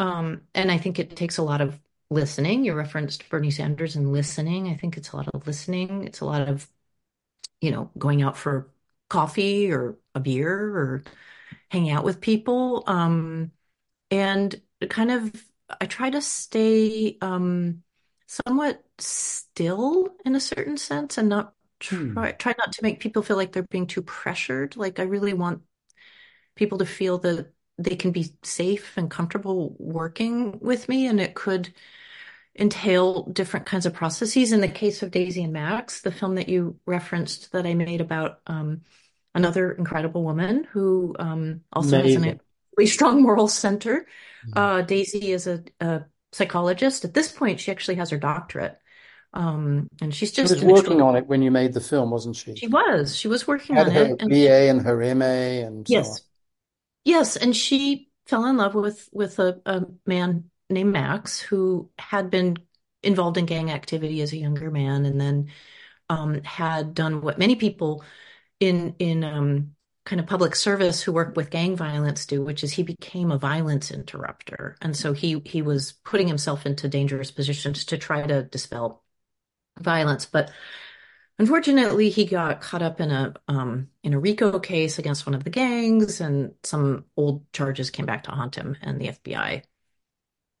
Um, 0.00 0.42
and 0.52 0.72
I 0.72 0.78
think 0.78 0.98
it 0.98 1.14
takes 1.14 1.38
a 1.38 1.42
lot 1.42 1.60
of 1.60 1.80
listening. 2.10 2.64
You 2.64 2.74
referenced 2.74 3.28
Bernie 3.28 3.52
Sanders 3.52 3.94
and 3.94 4.12
listening. 4.12 4.68
I 4.68 4.74
think 4.74 4.96
it's 4.96 5.12
a 5.12 5.16
lot 5.16 5.28
of 5.32 5.46
listening. 5.46 6.04
It's 6.04 6.20
a 6.20 6.24
lot 6.24 6.48
of, 6.48 6.68
you 7.60 7.70
know, 7.70 7.90
going 7.96 8.22
out 8.22 8.36
for 8.36 8.68
coffee 9.08 9.70
or 9.70 9.96
a 10.16 10.20
beer 10.20 10.52
or 10.52 11.04
hanging 11.70 11.92
out 11.92 12.04
with 12.04 12.20
people. 12.20 12.82
Um, 12.88 13.52
and 14.10 14.60
kind 14.88 15.12
of, 15.12 15.32
I 15.80 15.86
try 15.86 16.10
to 16.10 16.20
stay 16.20 17.16
um, 17.20 17.84
somewhat 18.46 18.82
still 18.98 20.08
in 20.24 20.34
a 20.34 20.40
certain 20.40 20.76
sense 20.76 21.18
and 21.18 21.28
not 21.28 21.54
Hmm. 21.90 22.14
try 22.14 22.32
try 22.32 22.54
not 22.58 22.72
to 22.72 22.82
make 22.82 23.00
people 23.00 23.22
feel 23.22 23.36
like 23.36 23.52
they're 23.52 23.62
being 23.64 23.86
too 23.86 24.02
pressured. 24.02 24.76
Like 24.76 24.98
I 24.98 25.04
really 25.04 25.34
want 25.34 25.62
people 26.56 26.78
to 26.78 26.86
feel 26.86 27.18
that 27.18 27.52
they 27.78 27.96
can 27.96 28.12
be 28.12 28.32
safe 28.42 28.96
and 28.96 29.10
comfortable 29.10 29.76
working 29.78 30.58
with 30.60 30.88
me, 30.88 31.06
and 31.06 31.20
it 31.20 31.34
could 31.34 31.74
entail 32.58 33.24
different 33.24 33.66
kinds 33.66 33.86
of 33.86 33.94
processes. 33.94 34.52
In 34.52 34.60
the 34.60 34.68
case 34.68 35.02
of 35.02 35.10
Daisy 35.10 35.42
and 35.42 35.52
Max, 35.52 36.02
the 36.02 36.12
film 36.12 36.36
that 36.36 36.48
you 36.48 36.78
referenced 36.86 37.52
that 37.52 37.66
I 37.66 37.74
made 37.74 38.00
about 38.00 38.40
um, 38.46 38.82
another 39.34 39.72
incredible 39.72 40.22
woman 40.22 40.64
who 40.64 41.16
um, 41.18 41.62
also 41.72 41.96
has 41.96 42.14
an 42.14 42.22
Amazing. 42.22 42.40
really 42.76 42.88
strong 42.88 43.22
moral 43.22 43.48
center. 43.48 44.06
Mm. 44.46 44.52
Uh, 44.56 44.82
Daisy 44.82 45.32
is 45.32 45.46
a, 45.48 45.64
a 45.80 46.04
psychologist. 46.34 47.04
At 47.04 47.14
this 47.14 47.30
point, 47.30 47.60
she 47.60 47.70
actually 47.70 47.96
has 47.96 48.10
her 48.10 48.18
doctorate. 48.18 48.78
Um, 49.32 49.88
and 50.00 50.14
she's 50.14 50.30
She 50.30 50.42
just 50.42 50.54
was 50.54 50.64
working 50.64 51.00
on 51.00 51.16
it 51.16 51.26
when 51.26 51.42
you 51.42 51.50
made 51.50 51.72
the 51.72 51.80
film, 51.80 52.10
wasn't 52.10 52.36
she? 52.36 52.54
She 52.54 52.68
was. 52.68 53.16
She 53.16 53.28
was 53.28 53.46
working 53.46 53.76
on 53.76 53.90
her 53.90 54.04
it, 54.04 54.20
and 54.20 54.30
BA 54.30 54.68
and 54.68 54.82
her 54.82 55.14
MA 55.14 55.24
and 55.24 55.86
so 55.88 55.94
yes, 55.94 56.22
yes, 57.04 57.36
and 57.36 57.56
she 57.56 58.10
fell 58.26 58.46
in 58.46 58.56
love 58.56 58.74
with 58.74 59.08
with 59.12 59.38
a, 59.40 59.60
a 59.66 59.82
man 60.06 60.50
named 60.70 60.92
Max 60.92 61.40
who 61.40 61.90
had 61.98 62.30
been 62.30 62.56
involved 63.02 63.36
in 63.36 63.46
gang 63.46 63.70
activity 63.70 64.20
as 64.20 64.32
a 64.32 64.36
younger 64.38 64.70
man, 64.70 65.04
and 65.04 65.20
then 65.20 65.48
um, 66.08 66.42
had 66.44 66.94
done 66.94 67.20
what 67.20 67.38
many 67.38 67.56
people 67.56 68.04
in 68.60 68.94
in 69.00 69.24
um, 69.24 69.73
kind 70.04 70.20
of 70.20 70.26
public 70.26 70.54
service 70.54 71.02
who 71.02 71.12
work 71.12 71.34
with 71.36 71.50
gang 71.50 71.76
violence 71.76 72.26
do, 72.26 72.42
which 72.42 72.62
is 72.62 72.72
he 72.72 72.82
became 72.82 73.30
a 73.30 73.38
violence 73.38 73.90
interrupter, 73.90 74.76
and 74.82 74.96
so 74.96 75.12
he 75.12 75.40
he 75.44 75.62
was 75.62 75.92
putting 76.04 76.28
himself 76.28 76.66
into 76.66 76.88
dangerous 76.88 77.30
positions 77.30 77.84
to 77.86 77.98
try 77.98 78.26
to 78.26 78.42
dispel 78.42 79.02
violence, 79.80 80.26
but 80.26 80.52
unfortunately 81.38 82.10
he 82.10 82.26
got 82.26 82.60
caught 82.60 82.82
up 82.82 83.00
in 83.00 83.10
a 83.10 83.34
um, 83.48 83.88
in 84.02 84.14
a 84.14 84.20
RICO 84.20 84.58
case 84.60 84.98
against 84.98 85.26
one 85.26 85.34
of 85.34 85.44
the 85.44 85.50
gangs, 85.50 86.20
and 86.20 86.54
some 86.62 87.06
old 87.16 87.50
charges 87.52 87.90
came 87.90 88.06
back 88.06 88.24
to 88.24 88.30
haunt 88.30 88.56
him, 88.56 88.76
and 88.82 89.00
the 89.00 89.08
FBI 89.08 89.62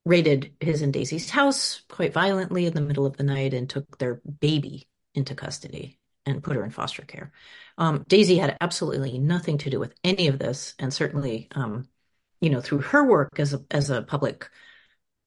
raided 0.06 0.54
his 0.60 0.82
and 0.82 0.92
Daisy's 0.92 1.30
house 1.30 1.82
quite 1.88 2.12
violently 2.12 2.66
in 2.66 2.74
the 2.74 2.80
middle 2.80 3.06
of 3.06 3.16
the 3.16 3.24
night 3.24 3.54
and 3.54 3.68
took 3.68 3.98
their 3.98 4.20
baby 4.40 4.88
into 5.14 5.34
custody 5.34 5.98
and 6.26 6.42
put 6.42 6.56
her 6.56 6.64
in 6.64 6.70
foster 6.70 7.02
care. 7.02 7.32
Um, 7.78 8.04
Daisy 8.08 8.36
had 8.36 8.56
absolutely 8.60 9.18
nothing 9.18 9.58
to 9.58 9.70
do 9.70 9.78
with 9.78 9.94
any 10.02 10.28
of 10.28 10.38
this, 10.38 10.74
and 10.78 10.92
certainly, 10.92 11.48
um, 11.54 11.88
you 12.40 12.50
know, 12.50 12.60
through 12.60 12.80
her 12.80 13.04
work 13.04 13.38
as 13.38 13.54
a 13.54 13.64
as 13.70 13.90
a 13.90 14.02
public 14.02 14.48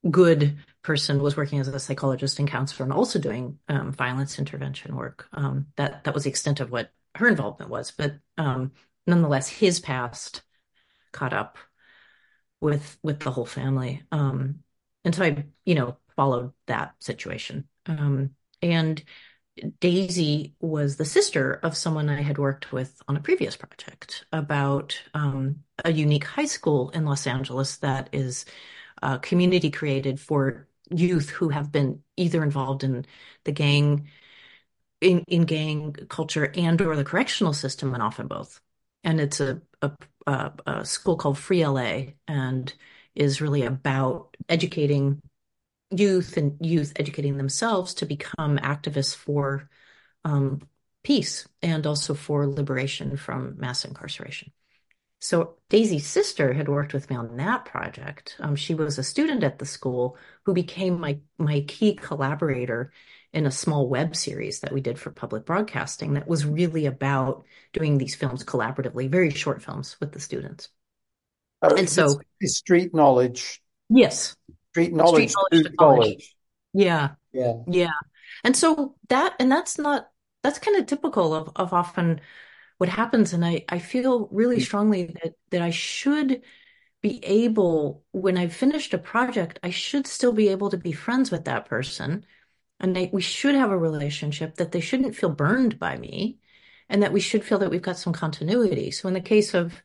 good 0.09 0.57
person, 0.81 1.21
was 1.21 1.35
working 1.35 1.59
as 1.59 1.67
a 1.67 1.79
psychologist 1.79 2.39
and 2.39 2.47
counselor, 2.47 2.85
and 2.85 2.93
also 2.93 3.19
doing 3.19 3.59
um, 3.67 3.91
violence 3.91 4.39
intervention 4.39 4.95
work. 4.95 5.27
Um, 5.33 5.67
that 5.75 6.03
that 6.03 6.13
was 6.13 6.23
the 6.23 6.29
extent 6.29 6.59
of 6.59 6.71
what 6.71 6.91
her 7.15 7.27
involvement 7.27 7.71
was, 7.71 7.91
but 7.91 8.15
um, 8.37 8.71
nonetheless, 9.05 9.49
his 9.49 9.79
past 9.79 10.41
caught 11.11 11.33
up 11.33 11.57
with 12.61 12.97
with 13.03 13.19
the 13.19 13.31
whole 13.31 13.45
family. 13.45 14.03
Um, 14.11 14.59
and 15.03 15.15
so 15.15 15.23
I, 15.23 15.45
you 15.63 15.75
know, 15.75 15.97
followed 16.15 16.53
that 16.65 16.95
situation. 16.99 17.67
And 18.61 19.03
Daisy 19.79 20.55
was 20.59 20.97
the 20.97 21.05
sister 21.05 21.53
of 21.63 21.77
someone 21.77 22.09
I 22.09 22.21
had 22.21 22.37
worked 22.37 22.71
with 22.71 23.01
on 23.07 23.17
a 23.17 23.21
previous 23.21 23.55
project 23.55 24.25
about 24.31 25.01
um, 25.13 25.63
a 25.85 25.91
unique 25.91 26.25
high 26.25 26.45
school 26.45 26.89
in 26.91 27.05
Los 27.05 27.27
Angeles 27.27 27.77
that 27.77 28.09
is 28.13 28.45
uh, 29.01 29.17
community 29.19 29.71
created 29.71 30.19
for 30.19 30.67
youth 30.89 31.29
who 31.29 31.49
have 31.49 31.71
been 31.71 32.01
either 32.15 32.43
involved 32.43 32.83
in 32.83 33.05
the 33.43 33.51
gang 33.51 34.07
in, 35.01 35.23
in 35.27 35.43
gang 35.45 35.93
culture 36.09 36.51
and 36.55 36.81
or 36.81 36.95
the 36.95 37.03
correctional 37.03 37.53
system 37.53 37.93
and 37.93 38.01
often 38.03 38.27
both. 38.27 38.59
And 39.03 39.21
it's 39.21 39.39
a, 39.39 39.61
a, 39.81 40.51
a 40.65 40.85
school 40.85 41.15
called 41.17 41.37
free 41.37 41.65
la 41.65 42.01
and 42.27 42.73
is 43.15 43.41
really 43.41 43.63
about 43.63 44.35
educating 44.49 45.21
youth 45.91 46.37
and 46.37 46.57
youth 46.65 46.93
educating 46.97 47.37
themselves 47.37 47.93
to 47.95 48.05
become 48.05 48.57
activists 48.57 49.15
for 49.15 49.69
um, 50.25 50.61
peace 51.03 51.47
and 51.61 51.87
also 51.87 52.13
for 52.13 52.45
liberation 52.45 53.15
from 53.15 53.55
mass 53.57 53.85
incarceration 53.85 54.51
so 55.19 55.55
Daisy's 55.69 56.05
sister 56.05 56.53
had 56.53 56.69
worked 56.69 56.93
with 56.93 57.09
me 57.09 57.15
on 57.15 57.37
that 57.37 57.65
project. 57.65 58.35
Um, 58.39 58.55
she 58.55 58.75
was 58.75 58.97
a 58.97 59.03
student 59.03 59.43
at 59.43 59.57
the 59.57 59.65
school 59.65 60.17
who 60.43 60.53
became 60.53 60.99
my 60.99 61.19
my 61.37 61.61
key 61.61 61.95
collaborator 61.95 62.91
in 63.33 63.45
a 63.45 63.51
small 63.51 63.89
web 63.89 64.15
series 64.15 64.59
that 64.59 64.71
we 64.71 64.79
did 64.79 64.99
for 64.99 65.11
public 65.11 65.45
broadcasting 65.45 66.13
that 66.13 66.27
was 66.27 66.45
really 66.45 66.85
about 66.85 67.45
doing 67.73 67.97
these 67.97 68.15
films 68.15 68.43
collaboratively, 68.43 69.09
very 69.09 69.31
short 69.31 69.63
films 69.63 69.97
with 69.99 70.11
the 70.11 70.19
students. 70.19 70.69
Oh, 71.61 71.75
and 71.75 71.89
so 71.89 72.19
street 72.43 72.93
knowledge. 72.93 73.61
Yes. 73.89 74.35
Street 74.83 74.93
knowledge. 74.93 75.31
Street 75.31 75.35
knowledge, 75.51 75.73
knowledge. 75.79 76.35
Yeah. 76.73 77.09
Yeah. 77.33 77.53
Yeah. 77.67 77.91
And 78.43 78.55
so 78.55 78.95
that 79.09 79.35
and 79.39 79.51
that's 79.51 79.77
not 79.77 80.09
that's 80.43 80.59
kind 80.59 80.77
of 80.77 80.85
typical 80.85 81.33
of 81.33 81.49
of 81.55 81.73
often 81.73 82.21
what 82.77 82.89
happens 82.89 83.33
and 83.33 83.43
I, 83.43 83.65
I 83.69 83.79
feel 83.79 84.27
really 84.31 84.57
mm. 84.57 84.61
strongly 84.61 85.05
that 85.05 85.33
that 85.49 85.61
I 85.61 85.71
should 85.71 86.43
be 87.01 87.23
able 87.23 88.03
when 88.11 88.37
I've 88.37 88.53
finished 88.53 88.93
a 88.93 88.97
project, 88.97 89.59
I 89.63 89.69
should 89.69 90.07
still 90.07 90.31
be 90.31 90.49
able 90.49 90.69
to 90.69 90.77
be 90.77 90.91
friends 90.91 91.31
with 91.31 91.45
that 91.45 91.65
person. 91.65 92.25
And 92.79 92.95
they, 92.95 93.09
we 93.11 93.21
should 93.21 93.55
have 93.55 93.71
a 93.71 93.77
relationship 93.77 94.55
that 94.55 94.71
they 94.71 94.81
shouldn't 94.81 95.15
feel 95.15 95.29
burned 95.29 95.79
by 95.79 95.97
me 95.97 96.37
and 96.89 97.01
that 97.03 97.13
we 97.13 97.19
should 97.19 97.43
feel 97.43 97.59
that 97.59 97.69
we've 97.71 97.81
got 97.81 97.97
some 97.97 98.13
continuity. 98.13 98.91
So 98.91 99.07
in 99.07 99.13
the 99.13 99.21
case 99.21 99.53
of, 99.53 99.81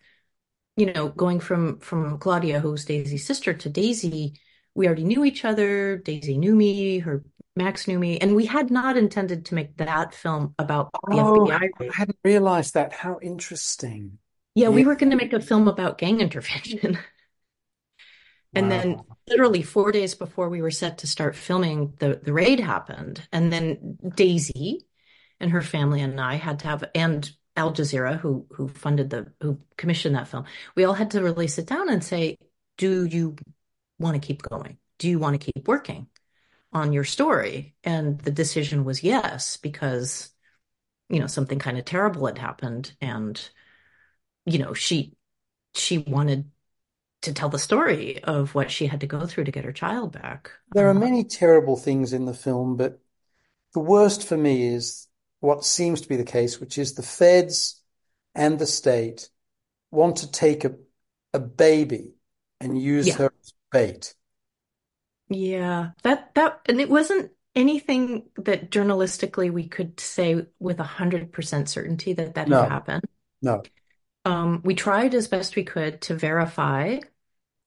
you 0.76 0.92
know, 0.92 1.08
going 1.08 1.40
from 1.40 1.80
from 1.80 2.18
Claudia, 2.18 2.60
who's 2.60 2.84
Daisy's 2.84 3.26
sister, 3.26 3.54
to 3.54 3.68
Daisy, 3.68 4.34
we 4.74 4.86
already 4.86 5.04
knew 5.04 5.24
each 5.24 5.44
other. 5.44 5.96
Daisy 5.96 6.38
knew 6.38 6.54
me, 6.54 7.00
her 7.00 7.24
Max 7.54 7.86
knew 7.86 7.98
me, 7.98 8.18
and 8.18 8.34
we 8.34 8.46
had 8.46 8.70
not 8.70 8.96
intended 8.96 9.44
to 9.46 9.54
make 9.54 9.76
that 9.76 10.14
film 10.14 10.54
about 10.58 10.90
the 10.92 11.16
oh, 11.18 11.46
FBI. 11.46 11.90
I 11.90 11.94
hadn't 11.94 12.18
realized 12.24 12.74
that. 12.74 12.94
How 12.94 13.18
interesting. 13.20 14.18
Yeah, 14.54 14.64
yeah. 14.64 14.68
we 14.70 14.84
were 14.84 14.94
going 14.94 15.10
to 15.10 15.16
make 15.16 15.34
a 15.34 15.40
film 15.40 15.68
about 15.68 15.98
gang 15.98 16.20
intervention. 16.22 16.98
and 18.54 18.70
wow. 18.70 18.76
then 18.76 19.00
literally 19.28 19.62
4 19.62 19.92
days 19.92 20.14
before 20.14 20.48
we 20.48 20.62
were 20.62 20.70
set 20.70 20.98
to 20.98 21.06
start 21.06 21.36
filming, 21.36 21.92
the 21.98 22.20
the 22.22 22.32
raid 22.32 22.58
happened. 22.58 23.26
And 23.32 23.52
then 23.52 23.98
Daisy 24.14 24.86
and 25.38 25.50
her 25.50 25.62
family 25.62 26.00
and 26.00 26.18
I 26.18 26.36
had 26.36 26.60
to 26.60 26.68
have 26.68 26.84
and 26.94 27.30
Al 27.54 27.74
Jazeera 27.74 28.18
who 28.18 28.46
who 28.52 28.68
funded 28.68 29.10
the 29.10 29.30
who 29.42 29.58
commissioned 29.76 30.14
that 30.14 30.28
film. 30.28 30.46
We 30.74 30.84
all 30.84 30.94
had 30.94 31.10
to 31.10 31.22
really 31.22 31.48
sit 31.48 31.66
down 31.66 31.90
and 31.90 32.02
say, 32.02 32.38
"Do 32.78 33.04
you 33.04 33.36
want 34.02 34.20
to 34.20 34.26
keep 34.26 34.42
going? 34.42 34.76
Do 34.98 35.08
you 35.08 35.18
want 35.18 35.40
to 35.40 35.52
keep 35.52 35.66
working?" 35.66 36.08
on 36.72 36.92
your 36.92 37.04
story? 37.04 37.74
And 37.84 38.18
the 38.20 38.30
decision 38.30 38.84
was 38.84 39.02
yes, 39.02 39.56
because, 39.56 40.30
you 41.08 41.20
know, 41.20 41.26
something 41.26 41.58
kind 41.58 41.78
of 41.78 41.84
terrible 41.84 42.26
had 42.26 42.38
happened. 42.38 42.94
And, 43.00 43.40
you 44.46 44.58
know, 44.58 44.74
she, 44.74 45.14
she 45.74 45.98
wanted 45.98 46.50
to 47.22 47.32
tell 47.32 47.48
the 47.48 47.58
story 47.58 48.22
of 48.24 48.54
what 48.54 48.70
she 48.70 48.86
had 48.86 49.00
to 49.00 49.06
go 49.06 49.26
through 49.26 49.44
to 49.44 49.52
get 49.52 49.64
her 49.64 49.72
child 49.72 50.12
back. 50.12 50.50
There 50.72 50.88
are 50.88 50.92
um, 50.92 51.00
many 51.00 51.24
terrible 51.24 51.76
things 51.76 52.12
in 52.12 52.24
the 52.24 52.34
film, 52.34 52.76
but 52.76 53.00
the 53.74 53.80
worst 53.80 54.26
for 54.26 54.36
me 54.36 54.66
is 54.66 55.06
what 55.40 55.64
seems 55.64 56.00
to 56.00 56.08
be 56.08 56.16
the 56.16 56.24
case, 56.24 56.58
which 56.58 56.78
is 56.78 56.94
the 56.94 57.02
feds 57.02 57.80
and 58.34 58.58
the 58.58 58.66
state 58.66 59.28
want 59.90 60.16
to 60.16 60.30
take 60.30 60.64
a, 60.64 60.74
a 61.34 61.38
baby 61.38 62.14
and 62.60 62.80
use 62.80 63.08
yeah. 63.08 63.16
her 63.16 63.31
bait. 63.72 64.14
Yeah, 65.28 65.90
that 66.02 66.34
that 66.34 66.60
and 66.66 66.80
it 66.80 66.90
wasn't 66.90 67.32
anything 67.54 68.24
that 68.36 68.70
journalistically 68.70 69.50
we 69.50 69.68
could 69.68 69.98
say 70.00 70.46
with 70.58 70.80
a 70.80 70.84
hundred 70.84 71.32
percent 71.32 71.68
certainty 71.68 72.12
that 72.12 72.34
that 72.34 72.48
no. 72.48 72.62
had 72.62 72.70
happened. 72.70 73.04
No. 73.40 73.62
Um, 74.24 74.62
we 74.64 74.74
tried 74.74 75.14
as 75.14 75.26
best 75.28 75.56
we 75.56 75.64
could 75.64 76.00
to 76.02 76.14
verify 76.14 77.00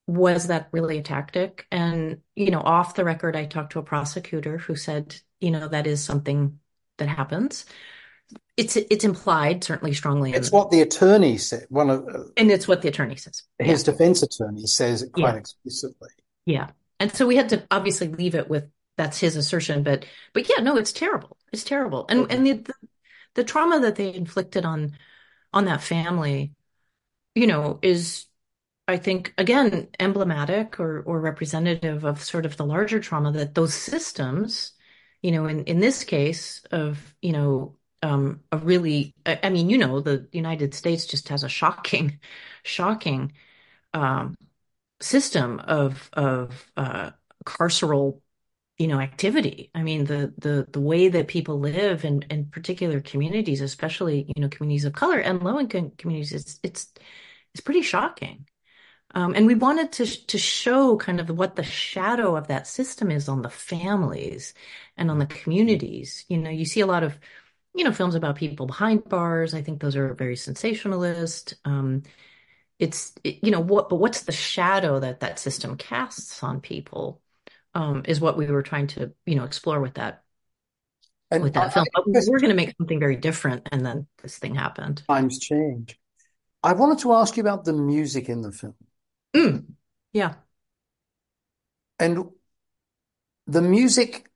was 0.08 0.48
that 0.48 0.70
really 0.72 1.00
a 1.00 1.04
tactic? 1.04 1.66
And 1.72 2.22
you 2.36 2.52
know, 2.52 2.62
off 2.62 2.96
the 2.96 3.04
record, 3.04 3.36
I 3.36 3.46
talked 3.46 3.72
to 3.74 3.80
a 3.80 3.84
prosecutor 3.84 4.58
who 4.58 4.76
said, 4.76 5.16
you 5.40 5.52
know, 5.52 5.68
that 5.68 5.88
is 5.88 6.04
something 6.04 6.60
that 6.98 7.10
happens. 7.10 7.66
It's 8.58 8.78
it's 8.78 9.04
implied 9.04 9.64
certainly 9.64 9.94
strongly. 9.94 10.32
It's 10.32 10.52
what 10.52 10.72
the 10.72 10.82
attorney 10.82 11.38
said. 11.38 11.66
One 11.70 11.90
of 11.90 12.08
uh, 12.08 12.24
and 12.38 12.50
it's 12.50 12.68
what 12.68 12.82
the 12.82 12.88
attorney 12.88 13.18
says. 13.18 13.44
His 13.60 13.86
yeah. 13.86 13.92
defense 13.92 14.24
attorney 14.24 14.66
says 14.66 15.02
it 15.02 15.12
quite 15.12 15.34
yeah. 15.34 15.40
explicitly. 15.40 16.10
Yeah, 16.46 16.70
and 17.00 17.12
so 17.12 17.26
we 17.28 17.36
had 17.36 17.50
to 17.50 17.68
obviously 17.70 18.08
leave 18.08 18.34
it 18.36 18.50
with 18.50 18.70
that's 18.98 19.20
his 19.20 19.36
assertion, 19.36 19.84
but 19.84 20.06
but 20.34 20.50
yeah, 20.50 20.64
no, 20.64 20.78
it's 20.78 20.94
terrible. 20.94 21.38
It's 21.52 21.64
terrible. 21.64 22.06
And 22.08 22.32
and 22.32 22.48
the, 22.48 22.54
the 22.54 22.74
the 23.36 23.44
trauma 23.44 23.80
that 23.82 23.96
they 23.96 24.14
inflicted 24.14 24.66
on 24.66 24.98
on 25.54 25.66
that 25.66 25.82
family, 25.82 26.54
you 27.34 27.48
know, 27.48 27.80
is 27.82 28.26
I 28.88 28.98
think 28.98 29.34
again 29.38 29.90
emblematic 30.00 30.80
or 30.80 31.02
or 31.02 31.20
representative 31.20 32.06
of 32.06 32.24
sort 32.24 32.46
of 32.46 32.58
the 32.58 32.66
larger 32.66 33.00
trauma 33.00 33.32
that 33.34 33.54
those 33.54 33.74
systems, 33.74 34.74
you 35.22 35.32
know, 35.32 35.46
in 35.46 35.66
in 35.66 35.80
this 35.80 36.04
case 36.04 36.64
of, 36.72 37.16
you 37.22 37.34
know, 37.34 37.76
um, 38.06 38.42
a 38.52 38.58
really, 38.58 39.14
I 39.26 39.50
mean, 39.50 39.70
you 39.70 39.78
know, 39.80 40.00
the 40.00 40.28
United 40.32 40.76
States 40.76 41.06
just 41.08 41.30
has 41.30 41.44
a 41.44 41.50
shocking, 41.50 42.20
shocking 42.64 43.34
um, 43.94 44.36
system 45.02 45.60
of 45.60 46.10
of 46.14 46.72
uh, 46.78 47.12
carceral 47.46 48.22
you 48.78 48.88
know 48.88 49.00
activity. 49.00 49.72
I 49.74 49.84
mean 49.84 50.06
the 50.06 50.34
the 50.38 50.68
the 50.72 50.82
way 50.82 51.08
that 51.10 51.28
people 51.28 51.60
live 51.60 52.06
in 52.06 52.24
in 52.30 52.46
particular 52.48 53.02
communities 53.02 53.62
especially 53.62 54.32
you 54.36 54.42
know 54.42 54.50
communities 54.50 54.86
of 54.86 54.94
color 54.94 55.20
and 55.20 55.42
low 55.44 55.60
income 55.60 55.92
communities 55.98 56.34
it's 56.34 56.60
it's 56.64 56.94
it's 57.54 57.62
pretty 57.62 57.82
shocking. 57.82 58.48
Um, 59.16 59.34
and 59.34 59.48
we 59.48 59.56
wanted 59.56 59.92
to 59.94 60.06
to 60.28 60.38
show 60.38 60.98
kind 60.98 61.20
of 61.20 61.30
what 61.30 61.56
the 61.56 61.64
shadow 61.64 62.36
of 62.36 62.48
that 62.50 62.68
system 62.68 63.12
is 63.12 63.30
on 63.30 63.42
the 63.42 63.50
families 63.50 64.54
and 64.98 65.10
on 65.10 65.20
the 65.20 65.26
communities. 65.28 66.26
You 66.30 66.38
know 66.38 66.50
you 66.50 66.66
see 66.66 66.82
a 66.82 66.88
lot 66.88 67.04
of 67.04 67.18
you 67.76 67.84
know 67.84 67.92
films 67.92 68.16
about 68.16 68.38
people 68.38 68.66
behind 68.66 69.08
bars. 69.08 69.54
I 69.54 69.62
think 69.62 69.82
those 69.82 69.96
are 69.96 70.14
very 70.14 70.36
sensationalist. 70.36 71.56
Um, 71.66 72.04
it's 72.80 73.14
it, 73.24 73.40
you 73.44 73.52
know 73.52 73.60
what 73.60 73.90
but 73.90 73.98
what's 73.98 74.24
the 74.24 74.32
shadow 74.32 75.00
that 75.00 75.22
that 75.22 75.40
system 75.40 75.78
casts 75.78 76.44
on 76.44 76.60
people 76.60 77.22
um, 77.74 78.04
is 78.06 78.20
what 78.20 78.38
we 78.38 78.46
were 78.48 78.64
trying 78.64 78.88
to 78.88 79.14
you 79.26 79.36
know 79.36 79.44
explore 79.44 79.80
with 79.80 79.96
that 79.96 80.24
and 81.32 81.44
with 81.44 81.54
that 81.54 81.68
I, 81.68 81.70
film. 81.70 81.86
but 81.94 82.06
we're 82.28 82.40
going 82.40 82.50
to 82.50 82.56
make 82.56 82.76
something 82.78 83.00
very 83.00 83.16
different 83.16 83.68
and 83.72 83.86
then 83.86 84.08
this 84.22 84.38
thing 84.38 84.56
happened. 84.56 85.04
Times 85.08 85.40
change. 85.40 85.98
I 86.62 86.74
wanted 86.74 87.00
to 87.00 87.14
ask 87.14 87.38
you 87.38 87.42
about 87.42 87.66
the 87.66 87.74
music 87.74 88.30
in 88.30 88.42
the 88.42 88.52
film. 88.52 88.76
Mm, 89.36 89.66
yeah. 90.14 90.36
And 92.00 92.30
the 93.48 93.62
music 93.62 94.30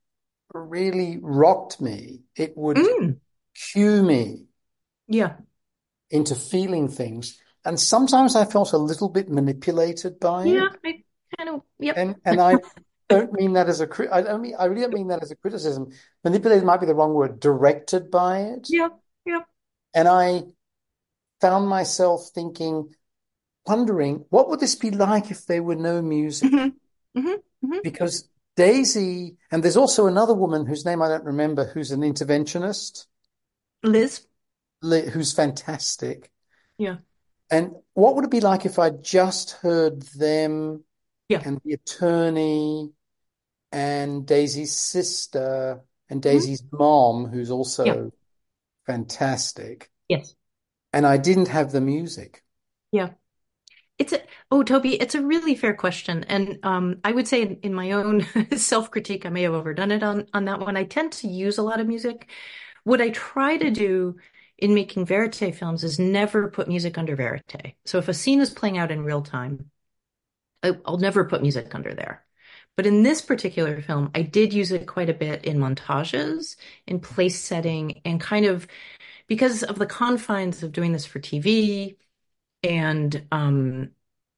really 0.54 1.19
rocked 1.21 1.82
me. 1.82 2.21
It 2.36 2.56
would 2.56 2.78
mm. 2.78 3.17
Cue 3.60 4.02
me 4.04 4.45
yeah 5.08 5.34
into 6.10 6.36
feeling 6.36 6.88
things 6.88 7.39
and 7.65 7.80
sometimes 7.80 8.36
I 8.36 8.45
felt 8.45 8.74
a 8.74 8.78
little 8.78 9.10
bit 9.10 9.30
manipulated 9.30 10.19
by 10.19 10.45
yeah, 10.45 10.65
it. 10.65 10.80
Yeah, 10.84 10.91
i 10.91 11.04
kind 11.38 11.50
of. 11.56 11.62
Yep. 11.80 11.95
And 11.98 12.15
and 12.26 12.41
I 12.41 12.56
don't 13.10 13.34
mean 13.34 13.54
that 13.54 13.69
as 13.69 13.82
a 13.82 13.88
I 14.12 14.22
don't 14.22 14.41
mean 14.41 14.56
I 14.58 14.65
really 14.65 14.82
don't 14.82 14.93
mean 14.93 15.08
that 15.10 15.22
as 15.22 15.32
a 15.32 15.36
criticism. 15.36 15.89
Manipulated 16.24 16.63
might 16.63 16.80
be 16.80 16.86
the 16.86 16.95
wrong 16.95 17.13
word. 17.13 17.39
Directed 17.39 18.10
by 18.10 18.39
it. 18.41 18.67
Yeah, 18.69 18.89
yeah. 19.26 19.41
And 19.93 20.08
I 20.08 20.43
found 21.41 21.67
myself 21.67 22.30
thinking, 22.34 22.93
wondering, 23.65 24.26
what 24.30 24.50
would 24.50 24.60
this 24.60 24.76
be 24.76 24.91
like 24.91 25.32
if 25.32 25.45
there 25.45 25.63
were 25.63 25.76
no 25.76 26.02
music? 26.02 26.52
Mm-hmm. 26.52 27.19
Mm-hmm. 27.19 27.28
Mm-hmm. 27.28 27.80
Because 27.84 28.28
Daisy, 28.56 29.38
and 29.52 29.63
there's 29.63 29.78
also 29.78 30.08
another 30.08 30.34
woman 30.34 30.65
whose 30.65 30.86
name 30.86 31.02
I 31.02 31.08
don't 31.08 31.24
remember, 31.24 31.65
who's 31.65 31.91
an 31.91 32.02
interventionist. 32.02 33.06
Liz. 33.84 34.26
Liz 34.82 35.10
who's 35.13 35.34
fantastic. 35.34 36.32
Yeah 36.78 36.98
And 37.52 37.72
what 37.94 38.15
would 38.15 38.26
it 38.26 38.32
be 38.32 38.39
like 38.42 38.65
if 38.65 38.80
I 38.80 38.89
just 38.92 39.52
heard 39.52 40.02
them 40.04 40.84
Yeah. 41.28 41.42
and 41.46 41.60
the 41.63 41.74
attorney 41.74 42.92
and 43.72 44.26
Daisy's 44.26 44.76
sister 44.78 45.82
and 46.10 46.20
Mhm. 46.20 46.24
Daisy's 46.24 46.63
mom, 46.72 47.26
who's 47.28 47.50
Yeah. 47.50 47.56
also 47.56 48.12
fantastic, 48.86 49.92
Yes. 50.08 50.36
and 50.94 51.06
I 51.06 51.18
didn't 51.18 51.50
have 51.50 51.72
the 51.72 51.82
music? 51.82 52.44
Yeah. 52.92 53.12
It's 54.00 54.13
a, 54.13 54.22
oh, 54.50 54.63
Toby, 54.63 54.96
it's 54.96 55.13
a 55.15 55.22
really 55.26 55.56
fair 55.56 55.74
question. 55.76 56.24
And 56.24 56.58
um, 56.63 57.00
I 57.04 57.12
would 57.12 57.28
say 57.28 57.42
in, 57.44 57.58
in 57.62 57.74
my 57.74 57.92
own 57.92 58.22
self-critique, 58.58 59.26
I 59.26 59.30
may 59.30 59.44
have 59.44 59.54
overdone 59.54 59.92
it 59.92 60.04
on, 60.04 60.28
on 60.34 60.46
that 60.46 60.60
one. 60.62 60.78
I 60.78 60.86
tend 60.86 61.12
to 61.13 61.28
use 61.28 61.58
a 61.58 61.63
lot 61.63 61.80
of 61.80 61.88
music. 61.88 62.30
What 62.89 63.02
I 63.02 63.12
try 63.12 63.56
to 63.56 63.69
do 63.69 64.15
in 64.58 64.73
making 64.73 65.06
verite 65.06 65.54
films 65.54 65.84
is 65.84 65.99
never 65.99 66.49
put 66.49 66.67
music 66.67 66.97
under 66.97 67.15
verite. 67.15 67.75
So 67.86 67.99
if 67.99 68.08
a 68.08 68.15
scene 68.15 68.41
is 68.41 68.49
playing 68.49 68.80
out 68.80 68.89
in 68.89 69.04
real 69.04 69.21
time, 69.21 69.69
I'll 70.63 70.97
never 70.97 71.23
put 71.25 71.43
music 71.43 71.75
under 71.75 71.93
there. 71.93 72.25
But 72.75 72.88
in 72.88 73.04
this 73.04 73.21
particular 73.21 73.80
film, 73.84 74.10
I 74.15 74.23
did 74.23 74.54
use 74.54 74.71
it 74.71 74.88
quite 74.88 75.08
a 75.08 75.13
bit 75.13 75.45
in 75.45 75.60
montages, 75.60 76.56
in 76.88 76.99
place 76.99 77.39
setting, 77.39 78.02
and 78.06 78.19
kind 78.19 78.47
of 78.47 78.65
because 79.28 79.62
of 79.62 79.78
the 79.78 79.86
confines 79.86 80.63
of 80.63 80.71
doing 80.71 80.91
this 80.91 81.06
for 81.06 81.19
TV 81.19 81.95
and 82.63 83.23
um, 83.32 83.91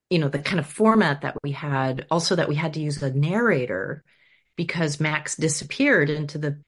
you 0.09 0.19
know, 0.19 0.27
the 0.27 0.39
kind 0.39 0.59
of 0.59 0.67
format 0.67 1.21
that 1.21 1.37
we 1.41 1.53
had, 1.53 2.05
also 2.11 2.35
that 2.35 2.49
we 2.49 2.55
had 2.55 2.73
to 2.73 2.81
use 2.81 3.01
a 3.01 3.13
narrator 3.13 4.03
because 4.57 4.99
Max 4.99 5.37
disappeared 5.37 6.09
into 6.09 6.37
the 6.37 6.61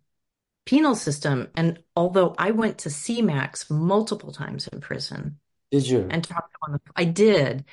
penal 0.65 0.95
system. 0.95 1.49
And 1.55 1.83
although 1.95 2.35
I 2.37 2.51
went 2.51 2.79
to 2.79 2.89
see 2.89 3.21
Max 3.21 3.69
multiple 3.69 4.31
times 4.31 4.67
in 4.67 4.81
prison 4.81 5.39
Did 5.71 5.87
you? 5.87 6.07
and 6.09 6.23
talked 6.23 6.51
to 6.53 6.57
him 6.57 6.61
on 6.63 6.71
the, 6.73 6.81
I 6.95 7.05
did. 7.05 7.65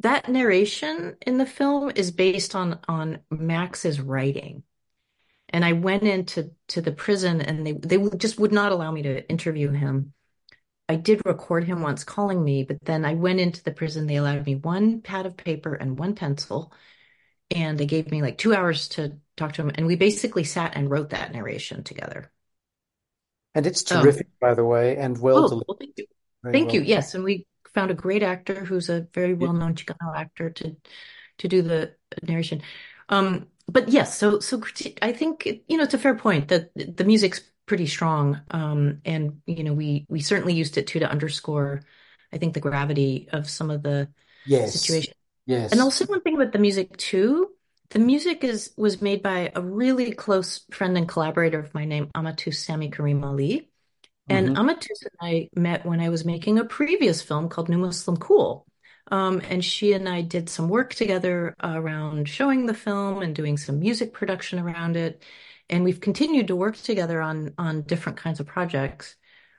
That 0.00 0.28
narration 0.28 1.16
in 1.26 1.38
the 1.38 1.46
film 1.46 1.90
is 1.94 2.10
based 2.12 2.54
on 2.54 2.80
on 2.88 3.20
Max's 3.30 4.00
writing. 4.00 4.64
And 5.50 5.64
I 5.64 5.72
went 5.72 6.02
into 6.04 6.52
to 6.68 6.80
the 6.82 6.92
prison 6.92 7.40
and 7.40 7.66
they 7.66 7.72
they 7.72 7.98
just 8.16 8.38
would 8.38 8.52
not 8.52 8.72
allow 8.72 8.90
me 8.92 9.02
to 9.02 9.28
interview 9.30 9.70
him. 9.70 10.12
I 10.88 10.96
did 10.96 11.22
record 11.26 11.64
him 11.64 11.82
once 11.82 12.04
calling 12.04 12.42
me, 12.44 12.64
but 12.64 12.78
then 12.84 13.04
I 13.04 13.14
went 13.14 13.40
into 13.40 13.62
the 13.62 13.72
prison. 13.72 14.06
They 14.06 14.16
allowed 14.16 14.46
me 14.46 14.56
one 14.56 15.02
pad 15.02 15.26
of 15.26 15.36
paper 15.36 15.74
and 15.74 15.98
one 15.98 16.14
pencil, 16.14 16.72
and 17.50 17.78
they 17.78 17.86
gave 17.86 18.10
me 18.10 18.22
like 18.22 18.38
two 18.38 18.54
hours 18.54 18.88
to 18.90 19.18
talk 19.36 19.54
to 19.54 19.62
him. 19.62 19.72
And 19.74 19.86
we 19.86 19.96
basically 19.96 20.44
sat 20.44 20.76
and 20.76 20.90
wrote 20.90 21.10
that 21.10 21.32
narration 21.32 21.84
together. 21.84 22.30
And 23.58 23.66
it's 23.66 23.90
Um, 23.90 24.02
terrific, 24.02 24.28
by 24.40 24.54
the 24.54 24.64
way, 24.64 24.96
and 24.96 25.18
well 25.20 25.38
oh, 25.44 25.48
delivered. 25.48 25.68
well, 25.68 25.76
thank 25.78 25.98
you. 25.98 26.06
Thank 26.44 26.66
well. 26.66 26.74
you. 26.76 26.80
Yes, 26.82 27.14
and 27.14 27.24
we 27.24 27.46
found 27.74 27.90
a 27.90 27.94
great 27.94 28.22
actor 28.22 28.64
who's 28.64 28.88
a 28.88 29.06
very 29.12 29.34
well-known 29.34 29.74
Chicano 29.74 30.16
actor 30.16 30.50
to 30.50 30.76
to 31.38 31.48
do 31.48 31.62
the 31.62 31.94
narration. 32.22 32.62
Um, 33.08 33.48
but 33.66 33.88
yes, 33.88 34.16
so 34.16 34.40
so 34.40 34.62
I 35.02 35.12
think 35.12 35.46
you 35.68 35.76
know 35.76 35.84
it's 35.84 35.94
a 35.94 35.98
fair 35.98 36.14
point 36.14 36.48
that 36.48 36.70
the 36.74 37.04
music's 37.04 37.42
pretty 37.66 37.86
strong, 37.86 38.40
um, 38.50 39.00
and 39.04 39.42
you 39.46 39.64
know 39.64 39.74
we 39.74 40.06
we 40.08 40.20
certainly 40.20 40.54
used 40.54 40.78
it 40.78 40.86
too 40.86 41.00
to 41.00 41.10
underscore, 41.10 41.82
I 42.32 42.38
think, 42.38 42.54
the 42.54 42.60
gravity 42.60 43.28
of 43.32 43.50
some 43.50 43.70
of 43.70 43.82
the 43.82 44.08
Yes. 44.46 44.72
situation. 44.80 45.12
Yes. 45.46 45.72
And 45.72 45.80
also 45.80 46.06
one 46.06 46.22
thing 46.22 46.34
about 46.36 46.52
the 46.52 46.58
music 46.58 46.96
too, 46.96 47.50
the 47.90 47.98
music 47.98 48.44
is 48.44 48.72
was 48.76 49.00
made 49.00 49.22
by 49.22 49.50
a 49.54 49.62
really 49.62 50.12
close 50.12 50.64
friend 50.70 50.96
and 50.96 51.08
collaborator 51.08 51.58
of 51.58 51.72
mine 51.74 51.88
named 51.88 52.12
Amatou 52.14 52.54
Sami 52.54 52.90
Karim 52.90 53.24
Ali. 53.24 53.70
And 54.28 54.50
Mhm. 54.50 54.58
Amatus 54.58 55.02
and 55.02 55.16
I 55.20 55.48
met 55.54 55.86
when 55.86 56.00
I 56.00 56.10
was 56.10 56.24
making 56.24 56.58
a 56.58 56.64
previous 56.64 57.22
film 57.22 57.48
called 57.48 57.68
New 57.68 57.78
Muslim 57.78 58.16
Cool. 58.18 58.66
Um, 59.10 59.40
and 59.48 59.64
she 59.64 59.94
and 59.94 60.06
I 60.08 60.20
did 60.20 60.50
some 60.50 60.68
work 60.68 60.92
together 60.94 61.54
around 61.62 62.28
showing 62.28 62.66
the 62.66 62.74
film 62.74 63.22
and 63.22 63.34
doing 63.34 63.56
some 63.56 63.80
music 63.80 64.12
production 64.12 64.58
around 64.58 64.96
it. 64.96 65.24
And 65.70 65.82
we've 65.84 66.00
continued 66.00 66.48
to 66.48 66.56
work 66.56 66.76
together 66.76 67.20
on 67.22 67.54
on 67.58 67.82
different 67.82 68.18
kinds 68.18 68.40
of 68.40 68.46
projects. 68.46 69.16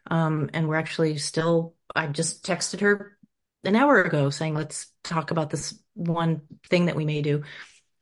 Um, 0.10 0.50
and 0.54 0.68
we're 0.68 0.76
actually 0.76 1.18
still, 1.18 1.76
I 1.96 2.08
just 2.08 2.46
texted 2.46 2.82
her 2.82 3.18
an 3.64 3.76
hour 3.76 4.02
ago 4.02 4.30
saying, 4.30 4.56
let's 4.56 4.92
talk 5.04 5.32
about 5.32 5.50
this 5.50 5.78
one 5.94 6.42
thing 6.70 6.86
that 6.86 6.96
we 6.96 7.06
may 7.06 7.22
do. 7.22 7.44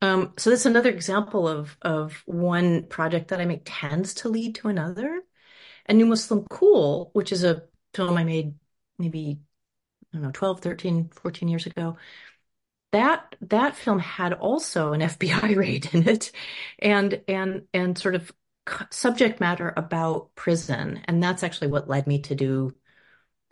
Um, 0.01 0.33
so 0.37 0.49
that's 0.49 0.65
another 0.65 0.89
example 0.89 1.47
of 1.47 1.75
of 1.81 2.23
one 2.25 2.85
project 2.85 3.29
that 3.29 3.41
I 3.41 3.45
make 3.45 3.63
tends 3.65 4.13
to 4.15 4.29
lead 4.29 4.55
to 4.55 4.67
another. 4.69 5.21
And 5.87 5.97
New 5.97 6.05
Muslim 6.07 6.45
Cool, 6.49 7.11
which 7.13 7.31
is 7.31 7.43
a 7.43 7.63
film 7.93 8.17
I 8.17 8.23
made 8.23 8.55
maybe, 8.99 9.39
I 10.13 10.17
don't 10.17 10.23
know, 10.23 10.31
12, 10.31 10.61
13, 10.61 11.09
14 11.09 11.49
years 11.49 11.65
ago, 11.65 11.97
that 12.91 13.35
that 13.41 13.75
film 13.75 13.99
had 13.99 14.33
also 14.33 14.93
an 14.93 15.01
FBI 15.03 15.55
raid 15.57 15.89
in 15.93 16.07
it 16.07 16.31
and 16.79 17.21
and 17.27 17.67
and 17.73 17.97
sort 17.97 18.15
of 18.15 18.31
subject 18.91 19.39
matter 19.39 19.73
about 19.77 20.35
prison. 20.35 21.01
And 21.05 21.23
that's 21.23 21.43
actually 21.43 21.69
what 21.69 21.89
led 21.89 22.07
me 22.07 22.21
to 22.23 22.35
do 22.35 22.75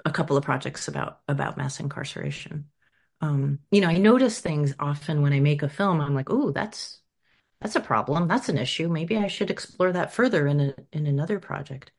a 0.06 0.12
couple 0.12 0.38
of 0.38 0.44
projects 0.44 0.88
about 0.88 1.22
about 1.28 1.58
mass 1.58 1.80
incarceration. 1.80 2.70
Um, 3.26 3.60
you 3.72 3.82
know, 3.82 3.88
I 3.88 3.98
notice 3.98 4.40
things 4.40 4.74
often 4.80 5.22
when 5.22 5.34
I 5.34 5.40
make 5.40 5.64
a 5.64 5.70
film. 5.70 6.02
I'm 6.02 6.16
like, 6.16 6.30
oh, 6.30 6.52
that's 6.52 7.02
that's 7.62 7.76
a 7.76 7.80
problem. 7.82 8.28
That's 8.28 8.50
an 8.50 8.58
issue. 8.58 8.90
Maybe 8.90 9.18
I 9.18 9.28
should 9.28 9.52
explore 9.52 9.92
that 9.94 10.14
further 10.14 10.48
in 10.48 10.60
a 10.60 10.76
in 10.92 11.08
another 11.08 11.40
project. 11.40 11.92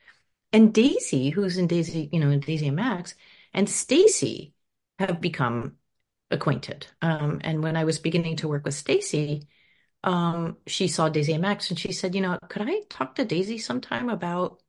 And 0.53 0.73
Daisy, 0.75 1.31
who's 1.31 1.59
in 1.59 1.67
Daisy, 1.67 2.09
you 2.13 2.21
know, 2.21 2.31
in 2.31 2.41
Daisy 2.41 2.69
and 2.69 2.77
Max, 2.77 3.15
and 3.53 3.69
Stacy 3.69 4.55
have 4.99 5.21
become 5.21 5.77
acquainted. 6.31 6.87
Um, 7.03 7.41
and 7.45 7.63
when 7.63 7.77
I 7.77 7.85
was 7.85 7.99
beginning 7.99 8.37
to 8.39 8.49
work 8.49 8.65
with 8.65 8.75
Stacy, 8.75 9.49
um, 10.05 10.57
she 10.67 10.89
saw 10.89 11.09
Daisy 11.09 11.33
and 11.33 11.43
Max, 11.43 11.71
and 11.71 11.79
she 11.79 11.93
said, 11.93 12.15
you 12.15 12.21
know, 12.21 12.39
could 12.49 12.63
I 12.69 12.83
talk 12.91 13.17
to 13.17 13.25
Daisy 13.25 13.59
sometime 13.59 14.09
about 14.09 14.63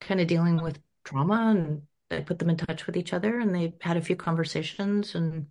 kind 0.00 0.20
of 0.20 0.26
dealing 0.26 0.62
with 0.62 0.80
trauma? 1.04 1.54
And 1.56 1.82
I 2.10 2.20
put 2.22 2.38
them 2.38 2.50
in 2.50 2.56
touch 2.56 2.86
with 2.86 2.96
each 2.96 3.12
other, 3.12 3.38
and 3.40 3.54
they 3.54 3.74
had 3.80 3.96
a 3.96 4.02
few 4.02 4.16
conversations, 4.16 5.14
and 5.14 5.48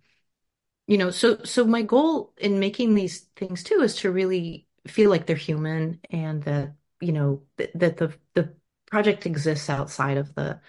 you 0.86 0.98
know, 0.98 1.10
so 1.10 1.42
so 1.44 1.64
my 1.66 1.82
goal 1.82 2.32
in 2.38 2.58
making 2.58 2.94
these 2.94 3.20
things 3.36 3.62
too 3.62 3.80
is 3.82 3.96
to 3.96 4.10
really 4.12 4.66
feel 4.86 5.10
like 5.10 5.26
they're 5.26 5.36
human, 5.36 6.00
and 6.10 6.42
that 6.44 6.74
you 7.00 7.12
know 7.12 7.42
th 7.58 7.70
that 7.74 7.96
the 7.96 8.14
the 8.34 8.54
project 8.86 9.26
exists 9.26 9.68
outside 9.70 10.16
of 10.18 10.34
the 10.34 10.60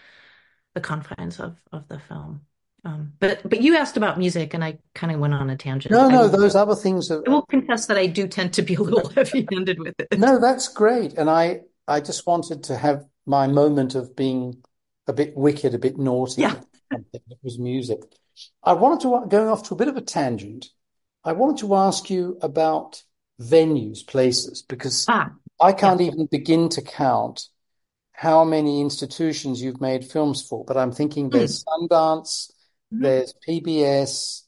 the 0.76 0.82
confines 0.82 1.40
of 1.40 1.58
of 1.72 1.88
the 1.88 2.00
film. 2.00 2.42
Um, 2.86 3.14
but 3.20 3.42
but 3.50 3.62
you 3.62 3.76
asked 3.76 3.98
about 3.98 4.18
music, 4.18 4.54
and 4.54 4.64
I 4.64 4.80
kind 4.94 5.12
of 5.14 5.20
went 5.20 5.34
on 5.34 5.50
a 5.50 5.58
tangent. 5.58 5.92
No, 5.94 6.10
no, 6.10 6.28
will 6.28 6.40
those 6.40 6.56
other 6.56 6.76
things 6.76 7.12
are 7.12 7.24
I 7.28 7.30
will 7.32 7.42
confess 7.44 7.86
that 7.88 7.98
I 7.98 8.08
do 8.08 8.28
tend 8.28 8.54
to 8.54 8.62
be 8.62 8.76
a 8.76 8.82
little 8.82 9.10
heavy-handed 9.10 9.80
with 9.80 9.96
it. 10.00 10.08
no, 10.20 10.40
that's 10.40 10.68
great. 10.68 11.14
And 11.14 11.30
I 11.30 11.62
I 11.88 12.00
just 12.02 12.26
wanted 12.28 12.64
to 12.66 12.78
have 12.78 13.06
my 13.26 13.48
moment 13.48 13.96
of 13.96 14.16
being 14.16 14.64
a 15.08 15.14
bit 15.14 15.36
wicked, 15.36 15.74
a 15.74 15.80
bit 15.80 15.98
naughty, 15.98 16.42
Yeah. 16.42 16.56
that 16.92 17.22
was 17.44 17.58
music. 17.60 18.02
I 18.64 18.74
wanted 18.74 19.02
to 19.02 19.26
going 19.28 19.48
off 19.48 19.64
to 19.64 19.74
a 19.74 19.78
bit 19.78 19.88
of 19.88 19.98
a 19.98 20.02
tangent. 20.02 20.68
I 21.24 21.34
wanted 21.34 21.58
to 21.60 21.76
ask 21.76 22.10
you 22.10 22.38
about 22.42 23.04
venues, 23.42 24.06
places, 24.06 24.62
because 24.62 25.06
Ah, 25.08 25.32
I 25.60 25.74
can't 25.74 26.02
even 26.02 26.26
begin 26.28 26.70
to 26.70 26.82
count 26.82 27.48
how 28.14 28.44
many 28.44 28.82
institutions 28.82 29.62
you've 29.62 29.82
made 29.82 30.04
films 30.06 30.42
for. 30.42 30.66
But 30.66 30.78
I'm 30.78 30.92
thinking 30.92 31.30
Mm. 31.30 31.32
there's 31.32 31.64
Sundance, 31.64 32.52
Mhm. 32.94 33.02
there's 33.04 33.34
PBS, 33.46 34.44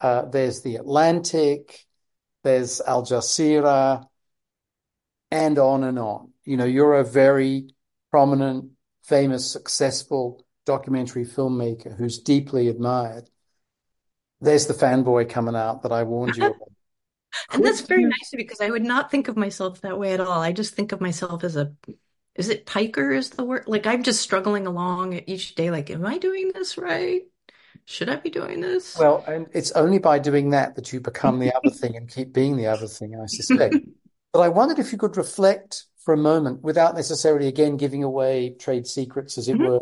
uh, 0.00 0.26
there's 0.26 0.62
The 0.62 0.76
Atlantic, 0.76 1.86
there's 2.42 2.80
Al 2.82 3.02
Jazeera, 3.04 4.06
and 5.30 5.58
on 5.58 5.84
and 5.84 5.98
on. 5.98 6.32
You 6.44 6.56
know, 6.56 6.64
you're 6.64 6.94
a 6.94 7.04
very 7.04 7.74
prominent, 8.10 8.72
famous, 9.02 9.50
successful 9.50 10.44
documentary 10.66 11.24
filmmaker 11.24 11.96
who's 11.96 12.18
deeply 12.18 12.68
admired. 12.68 13.28
There's 14.44 14.66
the 14.66 14.74
fanboy 14.74 15.28
coming 15.30 15.56
out 15.56 15.82
that 15.82 15.92
I 15.92 16.02
warned 16.04 16.36
you 16.36 16.48
about. 16.50 16.70
And 17.52 17.64
that's 17.64 17.82
very 17.82 18.04
nice 18.04 18.32
of 18.32 18.40
you 18.40 18.44
because 18.44 18.60
I 18.60 18.70
would 18.70 18.82
not 18.84 19.10
think 19.10 19.28
of 19.28 19.36
myself 19.36 19.80
that 19.82 19.98
way 19.98 20.12
at 20.14 20.20
all. 20.20 20.40
I 20.40 20.52
just 20.52 20.74
think 20.74 20.92
of 20.92 21.00
myself 21.00 21.44
as 21.44 21.56
a, 21.56 21.74
is 22.34 22.48
it 22.48 22.66
piker 22.66 23.12
is 23.12 23.30
the 23.30 23.44
word? 23.44 23.64
Like 23.66 23.86
I'm 23.86 24.02
just 24.02 24.22
struggling 24.22 24.66
along 24.66 25.14
each 25.26 25.54
day. 25.54 25.70
Like, 25.70 25.90
am 25.90 26.06
I 26.06 26.18
doing 26.18 26.52
this 26.54 26.78
right? 26.78 27.22
Should 27.86 28.08
I 28.08 28.16
be 28.16 28.30
doing 28.30 28.60
this? 28.60 28.98
Well, 28.98 29.24
and 29.26 29.48
it's 29.52 29.72
only 29.72 29.98
by 29.98 30.18
doing 30.20 30.50
that 30.50 30.76
that 30.76 30.92
you 30.92 31.00
become 31.00 31.38
the 31.38 31.52
other 31.54 31.70
thing 31.70 31.96
and 31.96 32.08
keep 32.08 32.32
being 32.32 32.56
the 32.56 32.66
other 32.68 32.86
thing, 32.86 33.18
I 33.20 33.26
suspect. 33.26 33.80
But 34.32 34.40
I 34.40 34.48
wondered 34.48 34.78
if 34.78 34.92
you 34.92 34.98
could 34.98 35.16
reflect 35.16 35.84
for 36.04 36.14
a 36.14 36.18
moment, 36.18 36.62
without 36.62 36.94
necessarily 36.94 37.48
again 37.48 37.76
giving 37.76 38.04
away 38.04 38.50
trade 38.50 38.86
secrets, 38.86 39.38
as 39.38 39.48
it 39.48 39.58
Mhm. 39.58 39.60
were, 39.60 39.80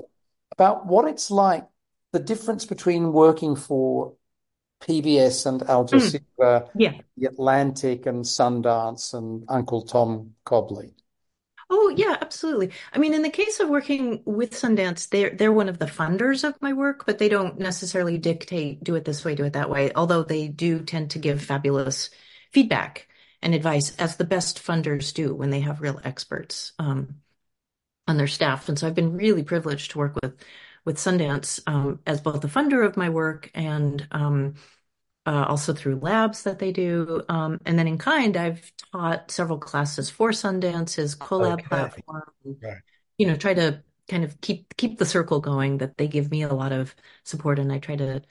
about 0.53 0.87
what 0.87 1.09
it's 1.09 1.31
like, 1.31 1.67
the 2.13 2.21
difference 2.21 2.65
between 2.65 3.13
working 3.13 3.57
for 3.57 4.15
PBS 4.83 5.47
and 5.47 5.63
Al 5.65 5.87
Mm. 5.87 6.21
Jazeera, 6.39 6.69
Yeah. 6.75 7.01
The 7.17 7.27
Atlantic 7.27 8.07
and 8.07 8.25
Sundance 8.25 9.15
and 9.15 9.45
Uncle 9.49 9.83
Tom 9.83 10.35
Cobley. 10.45 10.95
Oh 11.71 11.95
yeah, 11.97 12.19
absolutely. 12.21 12.71
I 12.93 12.99
mean, 12.99 13.15
in 13.15 13.23
the 13.23 13.31
case 13.31 13.59
of 13.61 13.69
working 13.71 14.23
with 14.27 14.53
Sundance, 14.53 15.09
they're 15.09 15.31
they're 15.31 15.53
one 15.53 15.69
of 15.71 15.79
the 15.79 15.87
funders 15.87 16.45
of 16.47 16.61
my 16.61 16.73
work, 16.75 17.07
but 17.07 17.19
they 17.19 17.29
don't 17.31 17.59
necessarily 17.59 18.19
dictate, 18.19 18.85
do 18.85 18.95
it 18.95 19.05
this 19.07 19.25
way, 19.25 19.35
do 19.35 19.45
it 19.45 19.55
that 19.55 19.71
way. 19.71 19.91
Although 19.95 20.23
they 20.23 20.49
do 20.49 20.83
tend 20.85 21.13
to 21.13 21.19
give 21.19 21.43
fabulous 21.43 22.11
feedback 22.53 23.09
and 23.41 23.55
advice, 23.55 23.97
as 23.97 24.17
the 24.17 24.25
best 24.25 24.63
funders 24.63 25.15
do 25.15 25.35
when 25.35 25.51
they 25.51 25.61
have 25.61 25.81
real 25.81 26.01
experts 26.05 26.73
um, 26.79 27.17
on 28.07 28.17
their 28.17 28.27
staff. 28.27 28.69
And 28.69 28.79
so 28.79 28.87
I've 28.87 28.95
been 28.95 29.17
really 29.17 29.43
privileged 29.45 29.93
to 29.93 29.99
work 29.99 30.17
with 30.23 30.37
with 30.85 30.97
Sundance 30.97 31.61
um, 31.67 32.01
as 32.07 32.21
both 32.21 32.41
the 32.41 32.49
funder 32.49 32.85
of 32.87 32.97
my 32.97 33.09
work 33.09 33.51
and 33.55 34.07
um, 34.13 34.55
uh, 35.27 35.45
also 35.49 35.73
through 35.75 35.97
labs 35.97 36.45
that 36.45 36.59
they 36.59 36.73
do. 36.73 37.23
Um, 37.29 37.61
and 37.67 37.79
then 37.79 37.89
in 37.89 37.99
kind, 37.99 38.37
I've 38.37 38.73
taught 38.93 39.31
several 39.31 39.59
classes 39.59 40.11
for 40.11 40.31
Sundance's 40.33 41.17
collab 41.17 41.65
Okay. 41.65 41.67
platform. 41.69 42.25
Right. 42.45 42.83
You 43.19 43.27
know, 43.27 43.37
try 43.37 43.55
to 43.55 43.83
kind 44.09 44.25
of 44.25 44.41
keep 44.41 44.77
keep 44.77 44.99
the 44.99 45.05
circle 45.07 45.41
going. 45.41 45.79
That 45.79 45.97
they 45.99 46.09
give 46.09 46.31
me 46.31 46.43
a 46.43 46.53
lot 46.55 46.73
of 46.73 46.95
support, 47.25 47.59
and 47.59 47.73
I 47.73 47.79
try 47.79 47.97
to 47.97 48.23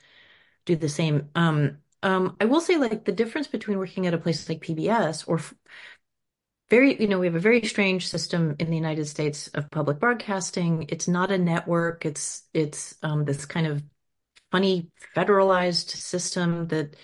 do 0.66 0.76
the 0.76 0.88
same. 0.88 1.30
Um, 1.34 1.78
um, 2.02 2.36
I 2.40 2.46
will 2.46 2.60
say, 2.60 2.78
like 2.78 3.04
the 3.04 3.12
difference 3.12 3.48
between 3.48 3.78
working 3.78 4.06
at 4.06 4.14
a 4.14 4.18
place 4.18 4.48
like 4.48 4.60
PBS 4.62 5.24
or 5.28 5.38
f- 5.38 5.54
very, 6.72 6.98
you 6.98 7.06
know, 7.06 7.18
we 7.18 7.26
have 7.26 7.34
a 7.34 7.38
very 7.38 7.60
strange 7.66 8.08
system 8.08 8.56
in 8.58 8.70
the 8.70 8.76
United 8.76 9.04
States 9.04 9.46
of 9.48 9.70
public 9.70 9.98
broadcasting. 9.98 10.86
It's 10.88 11.06
not 11.06 11.30
a 11.30 11.36
network. 11.36 12.06
It's 12.06 12.44
it's 12.54 12.94
um, 13.02 13.26
this 13.26 13.44
kind 13.44 13.66
of 13.66 13.82
funny 14.50 14.88
federalized 15.14 15.90
system 15.90 16.68
that 16.68 16.96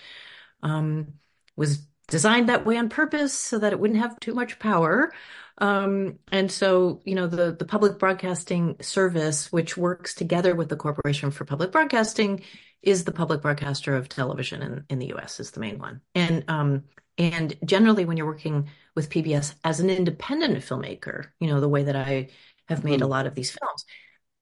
um, 0.63 1.13
was 1.55 1.85
designed 2.07 2.49
that 2.49 2.65
way 2.65 2.77
on 2.77 2.89
purpose 2.89 3.31
so 3.31 3.59
that 3.59 3.71
it 3.71 3.79
wouldn't 3.79 3.99
have 3.99 4.19
too 4.19 4.33
much 4.33 4.57
power. 4.57 5.13
Um, 5.59 6.19
and 6.31 6.51
so, 6.51 7.01
you 7.05 7.15
know, 7.15 7.27
the, 7.27 7.51
the 7.53 7.65
public 7.65 7.99
broadcasting 7.99 8.77
service, 8.81 9.51
which 9.51 9.77
works 9.77 10.13
together 10.15 10.55
with 10.55 10.69
the 10.69 10.75
Corporation 10.77 11.31
for 11.31 11.45
Public 11.45 11.71
Broadcasting, 11.71 12.41
is 12.81 13.03
the 13.03 13.11
public 13.11 13.41
broadcaster 13.41 13.95
of 13.95 14.07
television 14.07 14.61
in, 14.61 14.85
in 14.89 14.99
the 14.99 15.07
US, 15.07 15.39
is 15.39 15.51
the 15.51 15.59
main 15.59 15.79
one. 15.79 16.01
And 16.15 16.45
um, 16.49 16.83
and 17.17 17.57
generally, 17.65 18.05
when 18.05 18.15
you're 18.15 18.25
working 18.25 18.69
with 18.95 19.09
PBS 19.09 19.53
as 19.65 19.81
an 19.81 19.89
independent 19.89 20.55
filmmaker, 20.63 21.27
you 21.41 21.47
know, 21.47 21.59
the 21.59 21.67
way 21.69 21.83
that 21.83 21.95
I 21.95 22.29
have 22.69 22.83
made 22.85 23.01
a 23.01 23.05
Mhm. 23.05 23.09
lot 23.09 23.27
of 23.27 23.35
these 23.35 23.51
films, 23.51 23.85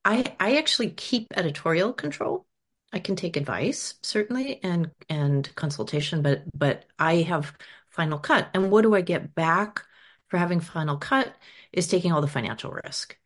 I 0.05 0.35
I 0.39 0.57
actually 0.57 0.91
keep 0.91 1.27
editorial 1.35 1.93
control. 1.93 2.45
I 2.93 2.99
can 2.99 3.15
take 3.15 3.35
advice, 3.37 3.95
certainly, 4.01 4.63
and 4.63 4.91
and 5.09 5.53
consultation, 5.55 6.21
but 6.21 6.43
but 6.57 6.85
I 6.99 7.17
have 7.23 7.53
final 7.89 8.19
cut. 8.19 8.49
And 8.53 8.71
what 8.71 8.83
do 8.83 8.95
I 8.95 9.01
get 9.01 9.35
back 9.35 9.83
for 10.29 10.37
having 10.37 10.59
final 10.59 10.97
cut 10.97 11.35
is 11.73 11.87
taking 11.87 12.11
all 12.11 12.21
the 12.21 12.27
financial 12.27 12.71
risk, 12.71 13.17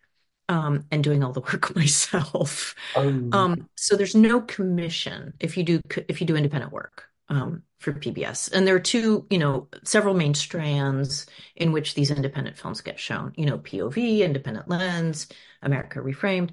um, 0.50 0.86
and 0.92 1.04
doing 1.04 1.24
all 1.24 1.34
the 1.34 1.42
work 1.54 1.76
myself. 1.76 2.76
Oh, 2.96 3.12
Um, 3.32 3.70
so 3.76 3.96
there's 3.96 4.16
no 4.16 4.42
commission 4.42 5.34
if 5.40 5.58
you 5.58 5.64
do 5.64 5.82
if 6.10 6.22
you 6.22 6.28
do 6.28 6.36
independent 6.36 6.72
work, 6.74 7.06
um, 7.30 7.64
for 7.80 7.94
PBS. 7.94 8.50
And 8.52 8.68
there 8.68 8.76
are 8.76 8.80
two, 8.80 9.26
you 9.30 9.38
know, 9.38 9.68
several 9.84 10.14
main 10.16 10.34
strands 10.34 11.26
in 11.56 11.72
which 11.72 11.94
these 11.96 12.12
independent 12.12 12.58
films 12.58 12.82
get 12.82 13.00
shown. 13.00 13.34
You 13.38 13.46
know, 13.46 13.60
POV, 13.60 14.22
Independent 14.22 14.68
Lens, 14.70 15.28
America 15.62 16.00
Reframed. 16.00 16.52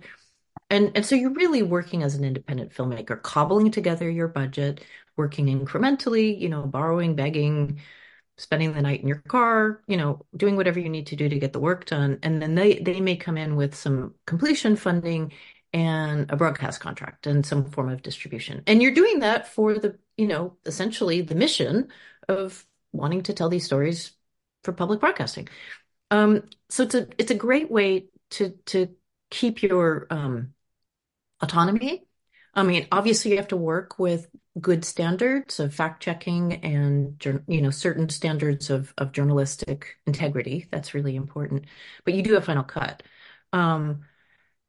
And 0.70 0.92
and 0.94 1.04
so 1.06 1.14
you're 1.14 1.32
really 1.32 1.62
working 1.62 2.02
as 2.02 2.14
an 2.14 2.24
independent 2.24 2.72
filmmaker, 2.72 3.20
cobbling 3.22 3.70
together 3.70 4.08
your 4.10 4.28
budget, 4.28 4.84
working 5.16 5.46
incrementally, 5.46 6.38
you 6.38 6.48
know, 6.48 6.62
borrowing, 6.66 7.14
begging, 7.14 7.80
spending 8.38 8.72
the 8.72 8.80
night 8.80 9.02
in 9.02 9.08
your 9.08 9.22
car, 9.28 9.82
you 9.86 9.96
know, 9.96 10.24
doing 10.36 10.56
whatever 10.56 10.78
you 10.78 10.88
need 10.88 11.08
to 11.08 11.16
do 11.16 11.28
to 11.28 11.38
get 11.38 11.52
the 11.52 11.60
work 11.60 11.84
done. 11.86 12.18
And 12.22 12.40
then 12.40 12.54
they 12.54 12.78
they 12.78 13.00
may 13.00 13.16
come 13.16 13.36
in 13.36 13.56
with 13.56 13.74
some 13.74 14.14
completion 14.26 14.76
funding 14.76 15.32
and 15.72 16.30
a 16.30 16.36
broadcast 16.36 16.80
contract 16.80 17.26
and 17.26 17.44
some 17.44 17.70
form 17.70 17.90
of 17.90 18.02
distribution. 18.02 18.62
And 18.66 18.80
you're 18.80 18.94
doing 18.94 19.18
that 19.18 19.48
for 19.48 19.74
the, 19.74 19.98
you 20.16 20.26
know, 20.26 20.56
essentially 20.64 21.20
the 21.20 21.34
mission 21.34 21.88
of 22.28 22.64
wanting 22.92 23.22
to 23.24 23.34
tell 23.34 23.50
these 23.50 23.66
stories 23.66 24.12
for 24.64 24.72
public 24.72 25.00
broadcasting. 25.00 25.48
Um, 26.10 26.44
so 26.70 26.84
it's 26.84 26.94
a 26.94 27.08
it's 27.18 27.30
a 27.30 27.34
great 27.34 27.70
way 27.70 28.06
to 28.30 28.50
to 28.66 28.88
keep 29.30 29.62
your 29.62 30.06
um 30.10 30.54
autonomy. 31.40 32.07
I 32.58 32.64
mean, 32.64 32.88
obviously 32.90 33.30
you 33.30 33.36
have 33.36 33.48
to 33.48 33.56
work 33.56 33.98
with 33.98 34.28
good 34.60 34.84
standards 34.84 35.60
of 35.60 35.72
fact 35.72 36.02
checking 36.02 36.54
and 36.64 37.24
you 37.46 37.62
know 37.62 37.70
certain 37.70 38.08
standards 38.08 38.70
of 38.70 38.92
of 38.98 39.12
journalistic 39.12 39.96
integrity. 40.06 40.66
That's 40.72 40.94
really 40.94 41.14
important. 41.14 41.66
But 42.04 42.14
you 42.14 42.22
do 42.22 42.36
a 42.36 42.40
final 42.40 42.64
cut. 42.64 43.04
Um, 43.52 44.00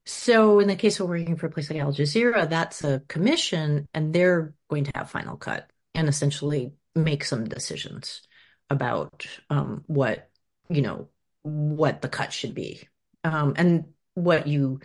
so 0.06 0.60
in 0.60 0.68
the 0.68 0.76
case 0.76 1.00
of 1.00 1.10
working 1.10 1.36
for 1.36 1.48
a 1.48 1.52
place 1.52 1.70
like 1.70 1.80
Al 1.80 1.94
Jazeera, 1.94 2.50
that's 2.50 2.84
a 2.84 3.02
commission, 3.08 3.88
and 3.94 4.14
they're 4.14 4.54
going 4.70 4.84
to 4.86 4.92
have 4.96 5.10
final 5.10 5.38
cut 5.38 5.70
and 5.96 6.08
essentially 6.08 6.74
make 6.96 7.24
some 7.24 7.46
decisions 7.46 8.22
about 8.70 9.26
um, 9.50 9.84
what 9.88 10.30
you 10.70 10.84
know 10.84 11.10
what 11.42 12.02
the 12.02 12.10
cut 12.10 12.32
should 12.34 12.54
be. 12.54 12.88
Um, 13.24 13.54
and 13.58 13.94
what 14.14 14.48
you 14.48 14.80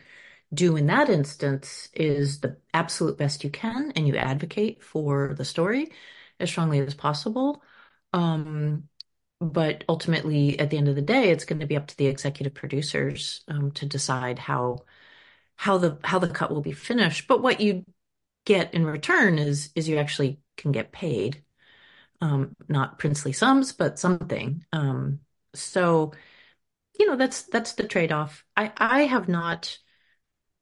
do 0.55 0.77
in 0.77 0.87
that 0.87 1.09
instance 1.09 1.89
is 1.95 2.41
the 2.41 2.57
absolute 2.73 3.19
best 3.19 3.45
you 3.45 3.51
can, 3.51 3.93
and 3.97 4.07
you 4.09 4.17
advocate 4.17 4.83
for 4.83 5.35
the 5.35 5.45
story 5.45 5.93
as 6.41 6.51
strongly 6.51 6.81
as 6.81 6.95
possible. 6.95 7.63
Um, 8.13 8.89
but 9.41 9.85
ultimately, 9.89 10.59
at 10.59 10.71
the 10.71 10.79
end 10.79 10.89
of 10.89 10.95
the 10.95 11.03
day, 11.03 11.31
it's 11.31 11.45
going 11.45 11.61
to 11.61 11.67
be 11.67 11.77
up 11.77 11.87
to 11.89 11.97
the 11.97 12.07
executive 12.07 12.55
producers 12.55 13.45
um, 13.49 13.73
to 13.73 13.87
decide 13.87 14.39
how 14.39 14.79
how 15.57 15.79
the 15.79 15.99
how 16.03 16.19
the 16.19 16.29
cut 16.29 16.51
will 16.51 16.63
be 16.63 16.73
finished. 16.73 17.29
But 17.29 17.43
what 17.43 17.61
you 17.61 17.85
get 18.45 18.75
in 18.75 18.87
return 18.87 19.39
is 19.39 19.71
is 19.75 19.89
you 19.89 19.99
actually 19.99 20.41
can 20.57 20.73
get 20.73 20.93
paid, 20.93 21.43
um, 22.21 22.55
not 22.69 22.99
princely 22.99 23.33
sums, 23.33 23.73
but 23.73 23.99
something. 23.99 24.65
Um, 24.73 25.21
so, 25.55 26.13
you 26.99 27.07
know, 27.07 27.17
that's 27.17 27.43
that's 27.43 27.75
the 27.75 27.87
trade-off. 27.87 28.45
I 28.57 28.73
I 28.77 29.03
have 29.03 29.29
not 29.29 29.79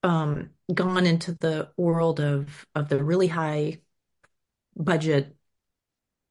um, 0.02 0.50
gone 0.72 1.06
into 1.06 1.32
the 1.32 1.70
world 1.76 2.20
of 2.20 2.66
of 2.74 2.88
the 2.88 3.02
really 3.02 3.28
high 3.28 3.80
budget, 4.76 5.36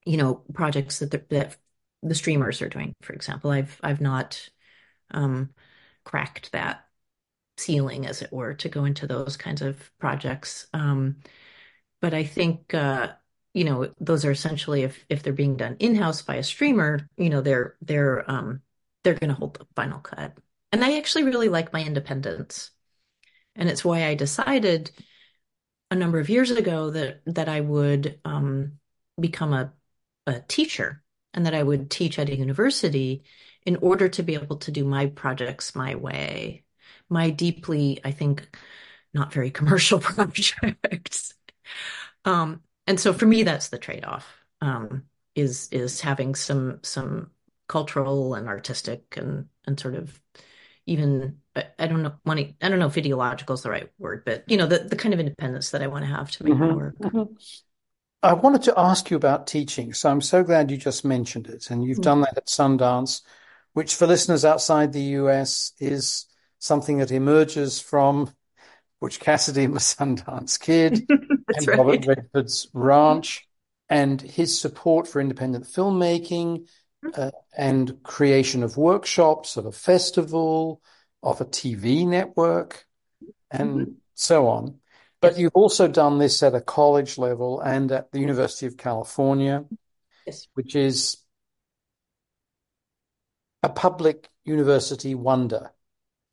you 0.05 0.17
know, 0.17 0.36
projects 0.53 0.99
that 0.99 1.12
the, 1.12 1.23
that 1.29 1.57
the 2.03 2.15
streamers 2.15 2.62
are 2.62 2.69
doing, 2.69 2.93
for 3.01 3.13
example. 3.13 3.51
I've 3.51 3.79
I've 3.84 4.01
not 4.01 4.49
um, 5.12 5.51
cracked 6.03 6.51
that 6.51 6.86
ceiling, 7.57 8.05
as 8.07 8.21
it 8.21 8.34
were, 8.34 8.53
to 8.55 8.69
go 8.69 8.86
into 8.86 9.07
those 9.07 9.38
kinds 9.38 9.62
of 9.62 9.91
projects. 9.99 10.67
Um, 10.73 11.17
but 12.01 12.13
I 12.13 12.23
think 12.23 12.73
uh, 12.73 13.13
you 13.53 13.63
know 13.63 13.93
those 13.99 14.25
are 14.25 14.31
essentially 14.31 14.84
if 14.84 15.05
if 15.10 15.23
they're 15.23 15.34
being 15.34 15.57
done 15.57 15.77
in-house 15.79 16.21
by 16.23 16.36
a 16.36 16.43
streamer, 16.43 17.10
you 17.17 17.29
know, 17.29 17.41
they're 17.41 17.75
they're 17.81 18.29
um, 18.29 18.62
they're 19.03 19.13
going 19.15 19.29
to 19.29 19.36
hold 19.36 19.55
the 19.55 19.67
final 19.75 19.99
cut. 19.99 20.38
And 20.71 20.84
I 20.84 20.97
actually 20.97 21.23
really 21.25 21.49
like 21.49 21.73
my 21.73 21.84
independence. 21.84 22.71
And 23.56 23.70
it's 23.70 23.84
why 23.86 24.06
I 24.06 24.16
decided 24.16 24.92
a 25.90 25.96
number 25.96 26.20
of 26.20 26.30
years 26.30 26.52
ago 26.52 26.90
that 26.92 27.22
that 27.26 27.50
I 27.50 27.62
would 27.62 28.20
um, 28.26 28.80
become 29.20 29.54
a, 29.54 29.74
a 30.28 30.40
teacher 30.40 31.04
and 31.34 31.46
that 31.46 31.54
I 31.54 31.64
would 31.64 31.90
teach 31.90 32.18
at 32.20 32.30
a 32.30 32.36
university 32.36 33.24
in 33.66 33.78
order 33.78 34.10
to 34.10 34.24
be 34.24 34.34
able 34.36 34.58
to 34.58 34.72
do 34.72 34.84
my 34.86 35.08
projects 35.08 35.76
my 35.76 35.96
way, 35.96 36.64
my 37.10 37.30
deeply, 37.30 38.00
I 38.04 38.12
think, 38.12 38.56
not 39.14 39.34
very 39.34 39.52
commercial 39.52 40.00
projects. 40.02 41.34
Um, 42.26 42.62
and 42.88 43.00
so 43.00 43.14
for 43.14 43.26
me, 43.26 43.44
that's 43.44 43.70
the 43.70 43.78
trade-off, 43.78 44.28
um, 44.62 45.04
is 45.36 45.70
is 45.72 46.02
having 46.02 46.36
some 46.36 46.80
some 46.84 47.32
cultural 47.68 48.36
and 48.36 48.48
artistic 48.48 49.18
and 49.18 49.48
and 49.66 49.80
sort 49.80 49.96
of 49.96 50.22
even 50.86 51.40
I, 51.56 51.66
I 51.80 51.88
don't 51.88 52.02
know 52.04 52.14
I 52.26 52.70
don't 52.70 52.80
know 52.80 52.88
if 52.88 52.98
ideological 52.98 53.56
is 53.56 53.62
the 53.64 53.70
right 53.72 53.90
word, 53.98 54.24
but 54.26 54.44
you 54.48 54.58
know 54.58 54.68
the 54.68 54.80
the 54.80 54.96
kind 54.96 55.14
of 55.14 55.20
independence 55.20 55.72
that 55.72 55.82
I 55.82 55.88
want 55.88 56.04
to 56.06 56.12
have 56.12 56.32
to 56.32 56.44
make 56.44 56.60
my 56.62 56.70
Mhm, 56.70 56.76
work. 56.76 56.96
mhm. 57.00 57.38
I 58.24 58.34
wanted 58.34 58.64
to 58.64 58.80
ask 58.80 59.10
you 59.12 59.18
about 59.18 59.47
teaching, 59.47 59.93
so 59.93 60.10
I'm 60.12 60.22
so 60.22 60.43
glad 60.43 60.72
you 60.72 60.78
just 60.78 61.06
mentioned 61.06 61.47
it, 61.47 61.72
and 61.72 61.84
you've 61.84 62.02
done 62.02 62.22
that 62.22 62.38
at 62.38 62.47
Sundance, 62.47 63.22
which 63.74 63.95
for 63.95 64.08
listeners 64.08 64.45
outside 64.45 64.93
the 64.93 65.02
US 65.20 65.74
is 65.80 66.28
something 66.60 66.99
that 66.99 67.12
emerges 67.12 67.80
from 67.82 68.32
Butch 69.02 69.20
Cassidy 69.20 69.66
and 69.66 69.76
the 69.76 69.80
Sundance 69.80 70.60
Kid 70.60 71.08
and 71.54 71.76
Robert. 71.76 72.06
Redford's 72.06 72.70
Ranch 72.74 73.47
and 73.89 74.22
his 74.22 74.60
support 74.60 75.08
for 75.08 75.22
independent 75.22 75.66
filmmaking 75.66 76.68
uh, 77.14 77.32
and 77.58 78.02
creation 78.04 78.64
of 78.64 78.78
workshops, 78.78 79.58
of 79.58 79.66
a 79.66 79.72
festival, 79.72 80.82
of 81.24 81.41
a 81.41 81.45
TV 81.45 82.07
network, 82.07 82.86
and 83.49 83.69
mm-hmm. 83.69 83.91
so 84.13 84.47
on. 84.47 84.80
But 85.19 85.34
Yes. 85.34 85.39
you've 85.39 85.55
also 85.55 85.88
done 85.88 86.17
this 86.17 86.41
at 86.41 86.55
a 86.55 86.61
college 86.61 87.17
level 87.17 87.59
and 87.59 87.91
at 87.91 88.11
the 88.11 88.19
University 88.19 88.65
of 88.65 88.78
California, 88.78 89.65
Yes. 90.26 90.47
which 90.53 90.76
is 90.76 91.17
a 93.63 93.69
public 93.69 94.30
university 94.43 95.13
wonder 95.13 95.72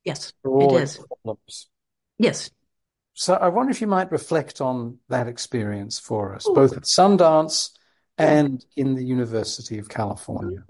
Yes, 0.03 0.33
it 0.43 0.71
is. 0.81 0.97
problems. 0.97 1.69
Yes. 2.17 2.49
So 3.13 3.33
I 3.35 3.49
wonder 3.49 3.69
if 3.71 3.81
you 3.81 3.87
might 3.87 4.11
reflect 4.11 4.61
on 4.61 4.99
that 5.09 5.27
experience 5.27 5.99
for 5.99 6.33
us, 6.33 6.45
Oh, 6.47 6.55
both 6.55 6.75
at 6.75 6.83
Sundance 6.83 7.71
and 8.17 8.65
in 8.75 8.95
the 8.95 9.03
University 9.03 9.77
of 9.77 9.89
California. 9.89 10.63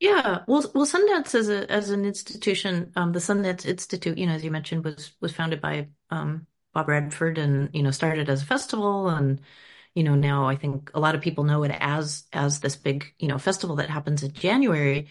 Yeah, 0.00 0.44
well, 0.46 0.64
well, 0.74 0.86
Sundance 0.86 1.34
as 1.34 1.48
a 1.48 1.70
as 1.70 1.90
an 1.90 2.04
institution, 2.04 2.92
um, 2.96 3.12
the 3.12 3.20
Sundance 3.20 3.64
Institute, 3.64 4.18
you 4.18 4.26
know, 4.26 4.34
as 4.34 4.44
you 4.44 4.50
mentioned, 4.50 4.84
was 4.84 5.12
was 5.20 5.32
founded 5.32 5.60
by 5.60 5.88
um, 6.10 6.46
Bob 6.74 6.88
Redford, 6.88 7.38
and 7.38 7.70
you 7.72 7.82
know, 7.82 7.90
started 7.90 8.28
as 8.28 8.42
a 8.42 8.46
festival, 8.46 9.08
and 9.08 9.40
you 9.94 10.02
know, 10.02 10.14
now 10.14 10.46
I 10.46 10.56
think 10.56 10.90
a 10.94 11.00
lot 11.00 11.14
of 11.14 11.22
people 11.22 11.44
know 11.44 11.62
it 11.64 11.70
as 11.80 12.24
as 12.32 12.60
this 12.60 12.76
big, 12.76 13.14
you 13.18 13.28
know, 13.28 13.38
festival 13.38 13.76
that 13.76 13.88
happens 13.90 14.22
in 14.22 14.32
January, 14.32 15.08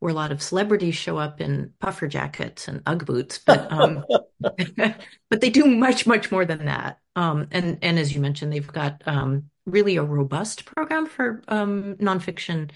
where 0.00 0.10
a 0.12 0.14
lot 0.14 0.32
of 0.32 0.42
celebrities 0.42 0.96
show 0.96 1.18
up 1.18 1.40
in 1.40 1.72
puffer 1.80 2.08
jackets 2.08 2.68
and 2.68 2.82
UGG 2.86 3.06
boots, 3.06 3.38
but 3.38 3.70
um, 3.72 4.04
but 4.40 5.40
they 5.40 5.50
do 5.50 5.66
much 5.66 6.06
much 6.06 6.30
more 6.32 6.44
than 6.44 6.66
that. 6.66 7.00
Um, 7.16 7.48
and 7.52 7.78
and 7.82 7.98
as 7.98 8.14
you 8.14 8.20
mentioned, 8.20 8.52
they've 8.52 8.66
got 8.66 9.02
um, 9.06 9.50
really 9.66 9.96
a 9.96 10.02
robust 10.04 10.64
program 10.66 11.06
for 11.06 11.42
um, 11.48 11.96
nonfiction 11.96 12.70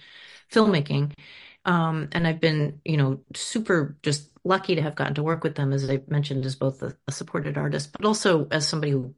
filmmaking. 0.52 1.12
Um, 1.64 2.08
and 2.12 2.26
I've 2.26 2.40
been, 2.40 2.80
you 2.84 2.96
know, 2.96 3.20
super 3.34 3.96
just 4.02 4.30
lucky 4.44 4.74
to 4.76 4.82
have 4.82 4.96
gotten 4.96 5.14
to 5.16 5.22
work 5.22 5.44
with 5.44 5.54
them, 5.56 5.72
as 5.72 5.88
I 5.90 6.02
mentioned, 6.08 6.46
as 6.46 6.56
both 6.56 6.82
a, 6.82 6.96
a 7.06 7.12
supported 7.12 7.58
artist, 7.58 7.92
but 7.92 8.04
also 8.06 8.48
as 8.50 8.66
somebody 8.66 8.92
who 8.92 9.14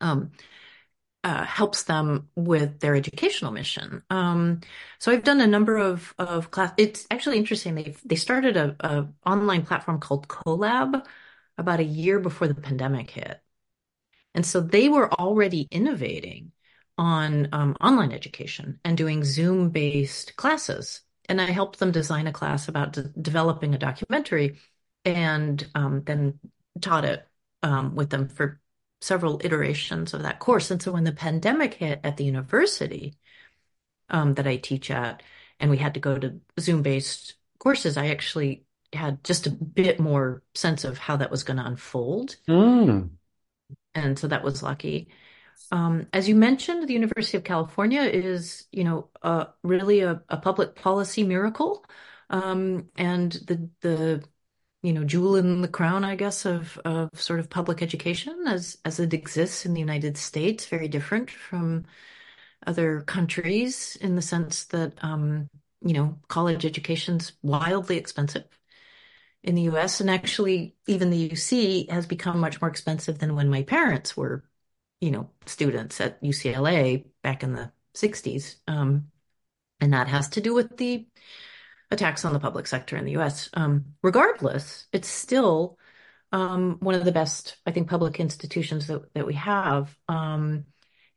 um, 0.00 0.30
uh, 1.24 1.44
helps 1.44 1.84
them 1.84 2.28
with 2.34 2.80
their 2.80 2.94
educational 2.94 3.52
mission. 3.52 4.02
Um, 4.10 4.60
so 4.98 5.12
I've 5.12 5.24
done 5.24 5.40
a 5.40 5.46
number 5.46 5.76
of 5.76 6.14
of 6.18 6.50
class. 6.50 6.72
It's 6.78 7.06
actually 7.10 7.38
interesting. 7.38 7.74
They 7.74 7.94
they 8.04 8.16
started 8.16 8.56
a, 8.56 8.76
a 8.80 9.08
online 9.26 9.64
platform 9.66 10.00
called 10.00 10.28
Colab 10.28 11.06
about 11.58 11.80
a 11.80 11.84
year 11.84 12.20
before 12.20 12.48
the 12.48 12.54
pandemic 12.54 13.10
hit. 13.10 13.40
And 14.34 14.46
so 14.46 14.60
they 14.60 14.88
were 14.88 15.12
already 15.12 15.68
innovating 15.70 16.52
on 17.00 17.48
um, 17.52 17.74
online 17.80 18.12
education 18.12 18.78
and 18.84 18.94
doing 18.94 19.24
Zoom-based 19.24 20.36
classes. 20.36 21.00
And 21.30 21.40
I 21.40 21.46
helped 21.46 21.78
them 21.78 21.92
design 21.92 22.26
a 22.26 22.32
class 22.32 22.68
about 22.68 22.92
de 22.92 23.04
developing 23.04 23.74
a 23.74 23.78
documentary 23.78 24.58
and 25.06 25.66
um, 25.74 26.02
then 26.04 26.38
taught 26.78 27.06
it 27.06 27.26
um, 27.62 27.94
with 27.94 28.10
them 28.10 28.28
for 28.28 28.60
several 29.00 29.40
iterations 29.42 30.12
of 30.12 30.24
that 30.24 30.40
course. 30.40 30.70
And 30.70 30.82
so 30.82 30.92
when 30.92 31.04
the 31.04 31.12
pandemic 31.12 31.72
hit 31.72 32.00
at 32.04 32.18
the 32.18 32.24
university 32.24 33.16
um, 34.10 34.34
that 34.34 34.46
I 34.46 34.56
teach 34.56 34.90
at, 34.90 35.22
and 35.58 35.70
we 35.70 35.78
had 35.78 35.94
to 35.94 36.00
go 36.00 36.18
to 36.18 36.38
Zoom-based 36.58 37.34
courses, 37.58 37.96
I 37.96 38.08
actually 38.08 38.64
had 38.92 39.24
just 39.24 39.46
a 39.46 39.50
bit 39.50 40.00
more 40.00 40.42
sense 40.54 40.84
of 40.84 40.98
how 40.98 41.16
that 41.16 41.30
was 41.30 41.44
going 41.44 41.56
to 41.56 41.66
unfold. 41.66 42.36
Mm. 42.46 43.10
And 43.94 44.18
so 44.18 44.28
that 44.28 44.44
was 44.44 44.62
lucky. 44.62 45.08
Um, 45.72 46.08
as 46.12 46.28
you 46.28 46.34
mentioned, 46.34 46.88
the 46.88 46.92
University 46.94 47.36
of 47.36 47.44
California 47.44 48.02
is, 48.02 48.66
you 48.72 48.84
know, 48.84 49.08
uh, 49.22 49.46
really 49.62 50.00
a, 50.00 50.22
a 50.28 50.36
public 50.36 50.74
policy 50.74 51.22
miracle. 51.24 51.84
Um, 52.30 52.90
and 52.96 53.32
the 53.32 53.68
the 53.80 54.24
you 54.82 54.92
know 54.92 55.04
jewel 55.04 55.36
in 55.36 55.60
the 55.62 55.68
crown, 55.68 56.04
I 56.04 56.16
guess, 56.16 56.44
of 56.46 56.78
of 56.84 57.10
sort 57.20 57.40
of 57.40 57.50
public 57.50 57.82
education 57.82 58.44
as 58.46 58.78
as 58.84 59.00
it 59.00 59.14
exists 59.14 59.66
in 59.66 59.74
the 59.74 59.80
United 59.80 60.16
States, 60.16 60.66
very 60.66 60.88
different 60.88 61.30
from 61.30 61.86
other 62.66 63.02
countries 63.02 63.96
in 63.96 64.16
the 64.16 64.22
sense 64.22 64.64
that 64.66 65.02
um, 65.04 65.48
you 65.82 65.94
know 65.94 66.18
college 66.28 66.64
education's 66.66 67.32
wildly 67.42 67.96
expensive 67.98 68.44
in 69.42 69.54
the 69.54 69.62
US. 69.62 70.00
And 70.00 70.10
actually, 70.10 70.76
even 70.86 71.10
the 71.10 71.30
UC 71.30 71.86
has 71.90 72.06
become 72.06 72.38
much 72.40 72.60
more 72.60 72.70
expensive 72.70 73.18
than 73.18 73.34
when 73.34 73.48
my 73.48 73.62
parents 73.62 74.16
were, 74.16 74.44
you 75.00 75.10
know, 75.10 75.30
students 75.46 76.00
at 76.00 76.22
UCLA 76.22 77.06
back 77.22 77.42
in 77.42 77.52
the 77.52 77.72
60s. 77.94 78.56
Um, 78.68 79.10
and 79.80 79.92
that 79.92 80.08
has 80.08 80.28
to 80.30 80.40
do 80.40 80.54
with 80.54 80.76
the 80.76 81.06
attacks 81.90 82.24
on 82.24 82.32
the 82.32 82.40
public 82.40 82.66
sector 82.66 82.96
in 82.96 83.04
the 83.04 83.16
US. 83.18 83.48
Um, 83.54 83.86
regardless, 84.02 84.86
it's 84.92 85.08
still 85.08 85.78
um, 86.32 86.76
one 86.80 86.94
of 86.94 87.04
the 87.04 87.12
best, 87.12 87.56
I 87.66 87.72
think, 87.72 87.88
public 87.88 88.20
institutions 88.20 88.86
that, 88.86 89.12
that 89.14 89.26
we 89.26 89.34
have. 89.34 89.96
Um, 90.08 90.66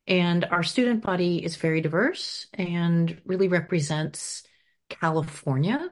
and 0.07 0.45
our 0.45 0.63
student 0.63 1.03
body 1.03 1.43
is 1.43 1.55
very 1.55 1.81
diverse 1.81 2.47
and 2.53 3.21
really 3.25 3.47
represents 3.47 4.43
California 4.89 5.89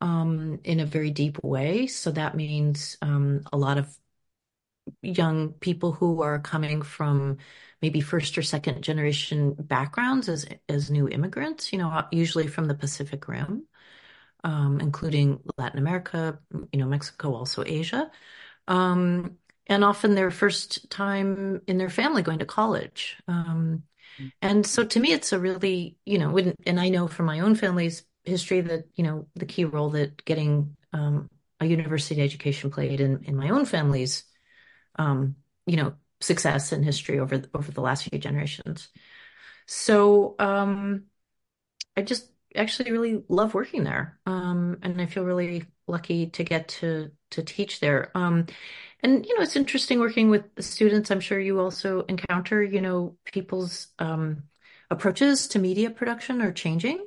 um, 0.00 0.60
in 0.64 0.80
a 0.80 0.86
very 0.86 1.10
deep 1.10 1.42
way. 1.42 1.86
So 1.86 2.10
that 2.10 2.34
means 2.34 2.96
um, 3.00 3.42
a 3.52 3.56
lot 3.56 3.78
of 3.78 3.96
young 5.02 5.52
people 5.54 5.92
who 5.92 6.22
are 6.22 6.38
coming 6.38 6.82
from 6.82 7.38
maybe 7.82 8.00
first 8.00 8.38
or 8.38 8.42
second 8.42 8.82
generation 8.82 9.54
backgrounds 9.58 10.28
as 10.28 10.46
as 10.68 10.90
new 10.90 11.08
immigrants, 11.08 11.72
you 11.72 11.78
know, 11.78 12.04
usually 12.10 12.46
from 12.46 12.66
the 12.66 12.74
Pacific 12.74 13.28
Rim, 13.28 13.64
um, 14.44 14.80
including 14.80 15.40
Latin 15.58 15.78
America, 15.78 16.38
you 16.72 16.78
know, 16.78 16.86
Mexico, 16.86 17.34
also 17.34 17.64
Asia. 17.64 18.10
Um, 18.68 19.38
and 19.66 19.84
often 19.84 20.14
their 20.14 20.30
first 20.30 20.88
time 20.90 21.60
in 21.66 21.78
their 21.78 21.90
family 21.90 22.22
going 22.22 22.38
to 22.38 22.46
college. 22.46 23.16
Um, 23.26 23.82
and 24.40 24.66
so 24.66 24.84
to 24.84 25.00
me, 25.00 25.12
it's 25.12 25.32
a 25.32 25.40
really, 25.40 25.96
you 26.06 26.18
know, 26.18 26.36
and 26.66 26.80
I 26.80 26.88
know 26.88 27.08
from 27.08 27.26
my 27.26 27.40
own 27.40 27.54
family's 27.54 28.04
history 28.24 28.60
that, 28.60 28.84
you 28.94 29.04
know, 29.04 29.26
the 29.34 29.46
key 29.46 29.64
role 29.64 29.90
that 29.90 30.24
getting 30.24 30.76
um, 30.92 31.28
a 31.60 31.66
university 31.66 32.22
education 32.22 32.70
played 32.70 33.00
in, 33.00 33.24
in 33.24 33.36
my 33.36 33.50
own 33.50 33.64
family's, 33.64 34.24
um, 34.98 35.36
you 35.66 35.76
know, 35.76 35.94
success 36.20 36.72
and 36.72 36.84
history 36.84 37.18
over 37.18 37.42
over 37.54 37.70
the 37.72 37.80
last 37.80 38.04
few 38.04 38.18
generations. 38.18 38.88
So 39.66 40.36
um, 40.38 41.04
I 41.96 42.02
just 42.02 42.30
actually 42.54 42.92
really 42.92 43.22
love 43.28 43.54
working 43.54 43.84
there, 43.84 44.18
um, 44.26 44.78
and 44.82 45.00
I 45.00 45.06
feel 45.06 45.24
really 45.24 45.64
lucky 45.86 46.26
to 46.28 46.44
get 46.44 46.68
to 46.68 47.10
to 47.30 47.42
teach 47.42 47.80
there. 47.80 48.10
Um, 48.14 48.46
and 49.02 49.26
you 49.26 49.36
know, 49.36 49.42
it's 49.42 49.56
interesting 49.56 50.00
working 50.00 50.30
with 50.30 50.54
the 50.54 50.62
students. 50.62 51.10
I'm 51.10 51.20
sure 51.20 51.38
you 51.38 51.60
also 51.60 52.02
encounter, 52.02 52.62
you 52.62 52.80
know, 52.80 53.16
people's 53.24 53.88
um, 53.98 54.44
approaches 54.90 55.48
to 55.48 55.58
media 55.58 55.90
production 55.90 56.40
are 56.42 56.52
changing. 56.52 57.06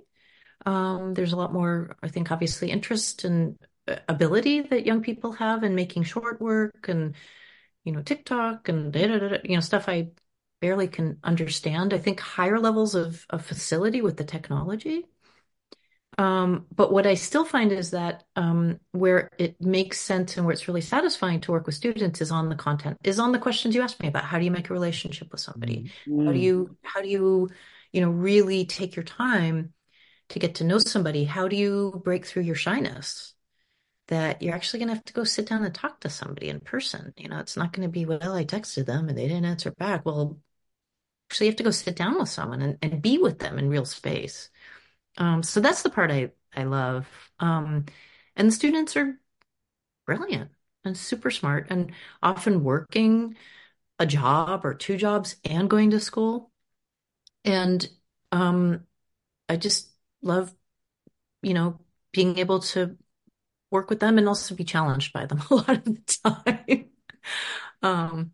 Um, 0.66 1.14
there's 1.14 1.34
a 1.34 1.38
lot 1.38 1.54
more, 1.54 1.96
I 2.04 2.10
think, 2.10 2.32
obviously 2.32 2.70
interest 2.70 3.24
and 3.24 3.58
uh, 3.88 3.96
ability 4.10 4.62
that 4.62 4.86
young 4.86 5.02
people 5.02 5.32
have 5.34 5.64
in 5.64 5.74
making 5.74 6.04
short 6.04 6.42
work 6.42 6.90
and, 6.90 7.16
you 7.84 7.92
know, 7.92 8.02
TikTok 8.02 8.70
and 8.70 8.92
da, 8.92 9.08
da, 9.08 9.18
da, 9.20 9.38
you 9.44 9.56
know, 9.56 9.62
stuff 9.62 9.88
I 9.88 10.10
barely 10.62 10.88
can 10.88 11.18
understand. 11.24 11.94
I 11.94 11.98
think 11.98 12.20
higher 12.20 12.60
levels 12.60 12.96
of, 12.96 13.26
of 13.30 13.46
facility 13.46 14.02
with 14.02 14.18
the 14.18 14.24
technology. 14.24 15.06
Um, 16.18 16.66
but 16.76 16.92
what 16.92 17.08
I 17.08 17.14
still 17.14 17.46
find 17.46 17.72
is 17.72 17.92
that 17.92 18.26
um, 18.36 18.80
where 18.92 19.30
it 19.38 19.62
makes 19.62 20.02
sense 20.02 20.36
and 20.36 20.46
where 20.46 20.52
it's 20.52 20.68
really 20.68 20.82
satisfying 20.82 21.40
to 21.42 21.52
work 21.54 21.66
with 21.66 21.76
students 21.76 22.20
is 22.20 22.30
on 22.30 22.50
the 22.50 22.56
content, 22.56 22.98
is 23.06 23.20
on 23.20 23.32
the 23.32 23.40
questions 23.40 23.74
you 23.74 23.82
asked 23.82 24.02
me 24.02 24.10
about. 24.10 24.26
How 24.26 24.38
do 24.38 24.44
you 24.44 24.52
make 24.52 24.70
a 24.70 24.74
relationship 24.74 25.32
with 25.32 25.40
somebody? 25.40 25.92
Mm. 26.06 26.26
How 26.26 26.34
do 26.34 26.40
you, 26.40 26.76
how 26.84 27.02
do 27.02 27.08
you, 27.08 27.50
you 27.94 28.02
know, 28.02 28.10
really 28.10 28.66
take 28.66 28.98
your 28.98 29.04
time 29.04 29.72
to 30.30 30.40
get 30.40 30.56
to 30.56 30.66
know 30.66 30.80
somebody? 30.80 31.24
How 31.24 31.48
do 31.48 31.56
you 31.56 32.02
break 32.04 32.26
through 32.26 32.44
your 32.44 32.56
shyness? 32.56 33.34
That 34.10 34.42
you're 34.42 34.56
actually 34.56 34.80
going 34.80 34.90
to 34.90 34.96
have 34.96 35.06
to 35.06 35.14
go 35.14 35.24
sit 35.24 35.48
down 35.48 35.64
and 35.64 35.74
talk 35.74 36.02
to 36.02 36.10
somebody 36.10 36.50
in 36.50 36.60
person. 36.60 37.14
You 37.16 37.30
know, 37.30 37.40
it's 37.40 37.56
not 37.56 37.74
going 37.74 37.88
to 37.88 37.92
be, 37.92 38.06
well, 38.06 38.34
I 38.34 38.44
texted 38.44 38.86
them 38.86 39.08
and 39.08 39.18
they 39.18 39.28
didn't 39.28 39.46
answer 39.46 39.72
back. 39.72 40.06
Well, 40.06 40.40
actually, 41.30 41.48
you 41.48 41.52
have 41.52 41.58
to 41.58 41.64
go 41.64 41.72
sit 41.72 41.96
down 41.96 42.18
with 42.18 42.30
someone 42.30 42.62
and, 42.62 42.78
and 42.82 43.02
be 43.02 43.20
with 43.20 43.40
them 43.40 43.60
in 43.60 43.70
real 43.70 43.86
space. 43.86 44.50
Um, 45.18 45.44
so 45.44 45.60
that's 45.60 45.84
the 45.84 45.90
part 45.92 46.12
I, 46.12 46.32
I 46.56 46.64
love. 46.64 47.08
Um, 47.40 47.86
and 48.36 48.48
the 48.48 48.52
students 48.52 48.98
are 48.98 49.20
brilliant 50.08 50.50
and 50.84 50.98
super 50.98 51.30
smart 51.30 51.68
and 51.70 51.92
often 52.24 52.64
working 52.64 53.36
a 54.00 54.06
job 54.08 54.66
or 54.66 54.74
two 54.74 54.98
jobs 54.98 55.36
and 55.46 55.70
going 55.70 55.92
to 55.92 56.00
school. 56.00 56.52
And 57.46 57.88
um, 58.32 58.88
I 59.48 59.58
just 59.58 59.90
love, 60.24 60.54
you 61.44 61.54
know, 61.54 61.80
being 62.12 62.40
able 62.40 62.60
to 62.60 62.98
work 63.72 63.90
with 63.90 64.00
them 64.00 64.18
and 64.18 64.28
also 64.28 64.56
be 64.56 64.64
challenged 64.64 65.14
by 65.14 65.26
them 65.26 65.42
a 65.52 65.56
lot 65.56 65.70
of 65.70 65.86
the 65.86 66.20
time. 66.24 66.90
um, 67.82 68.32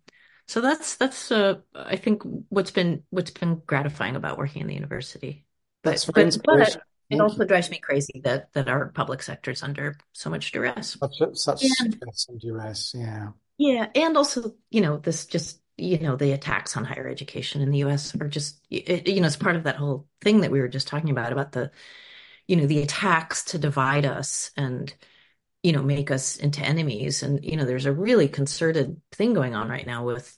so 0.48 0.62
that's 0.62 0.96
that's 0.98 1.32
uh, 1.32 1.56
I 1.74 1.96
think 1.96 2.22
what's 2.50 2.72
been 2.72 3.04
what's 3.10 3.32
been 3.32 3.62
gratifying 3.66 4.16
about 4.16 4.38
working 4.38 4.62
in 4.62 4.68
the 4.68 4.76
university. 4.76 5.46
That's 5.84 6.06
But 6.06 6.16
but 6.44 6.58
but 6.58 6.78
it 7.10 7.20
also 7.20 7.46
drives 7.46 7.70
me 7.70 7.80
crazy 7.80 8.22
that 8.24 8.54
that 8.54 8.68
our 8.68 8.90
public 8.90 9.24
sector 9.24 9.52
is 9.52 9.64
under 9.64 9.98
so 10.14 10.30
much 10.30 10.52
duress. 10.52 10.98
Such, 11.34 11.70
such 12.00 12.28
and 12.30 12.40
duress. 12.40 12.94
Yeah. 12.96 13.32
yeah, 13.58 13.88
and 13.96 14.18
also, 14.18 14.56
you 14.70 14.82
know, 14.82 14.98
this 14.98 15.26
just, 15.26 15.62
you 15.78 16.00
know, 16.00 16.16
the 16.16 16.32
attacks 16.34 16.76
on 16.76 16.84
higher 16.86 17.08
education 17.08 17.62
in 17.62 17.72
the 17.72 17.80
US 17.80 18.16
are 18.20 18.28
just, 18.28 18.60
it, 18.70 19.08
you 19.08 19.22
know, 19.22 19.28
it's 19.28 19.36
part 19.38 19.56
of 19.56 19.64
that 19.64 19.78
whole 19.78 20.08
thing 20.22 20.42
that 20.42 20.52
we 20.52 20.60
were 20.60 20.68
just 20.68 20.88
talking 20.88 21.10
about, 21.10 21.32
about 21.32 21.52
the, 21.54 21.72
you 22.48 22.56
know, 22.58 22.66
the 22.68 22.82
attacks 22.82 23.46
to 23.46 23.58
divide 23.60 24.06
us 24.06 24.52
and, 24.58 24.94
you 25.66 25.72
know, 25.72 25.82
make 25.82 26.12
us 26.12 26.38
into 26.38 26.62
enemies. 26.62 27.24
And, 27.24 27.44
you 27.44 27.58
know, 27.58 27.66
there's 27.66 27.88
a 27.88 27.92
really 27.92 28.28
concerted 28.28 29.02
thing 29.12 29.34
going 29.34 29.56
on 29.56 29.68
right 29.68 29.88
now 29.88 30.06
with 30.06 30.38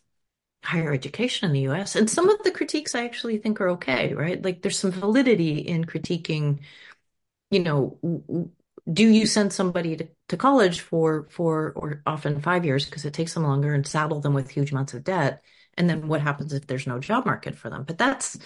higher 0.63 0.93
education 0.93 1.47
in 1.47 1.53
the 1.53 1.61
US. 1.61 1.95
And 1.97 2.09
some 2.09 2.29
of 2.29 2.43
the 2.43 2.51
critiques 2.51 2.95
I 2.95 3.05
actually 3.05 3.37
think 3.39 3.61
are 3.61 3.69
okay, 3.71 4.13
right? 4.13 4.43
Like 4.43 4.61
there's 4.61 4.79
some 4.79 4.91
validity 4.91 5.59
in 5.59 5.85
critiquing, 5.85 6.61
you 7.51 7.61
know, 7.63 7.99
do 8.91 9.07
you 9.07 9.25
send 9.27 9.53
somebody 9.53 9.97
to, 9.97 10.07
to 10.29 10.37
college 10.37 10.81
for 10.81 11.27
for 11.29 11.73
or 11.75 12.01
often 12.05 12.41
five 12.41 12.65
years 12.65 12.85
because 12.85 13.05
it 13.05 13.13
takes 13.13 13.33
them 13.33 13.43
longer 13.43 13.73
and 13.73 13.85
saddle 13.87 14.21
them 14.21 14.33
with 14.33 14.49
huge 14.49 14.71
amounts 14.71 14.93
of 14.93 15.03
debt? 15.03 15.43
And 15.77 15.89
then 15.89 16.07
what 16.07 16.21
happens 16.21 16.53
if 16.53 16.67
there's 16.67 16.87
no 16.87 16.99
job 16.99 17.25
market 17.25 17.55
for 17.55 17.69
them? 17.69 17.83
But 17.85 17.97
that's 17.97 18.37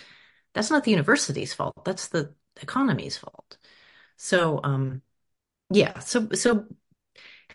that's 0.53 0.71
not 0.71 0.83
the 0.83 0.91
university's 0.91 1.53
fault. 1.53 1.85
That's 1.85 2.09
the 2.09 2.33
economy's 2.61 3.17
fault. 3.17 3.57
So 4.17 4.61
um 4.63 5.01
yeah, 5.71 5.99
so 5.99 6.29
so 6.33 6.65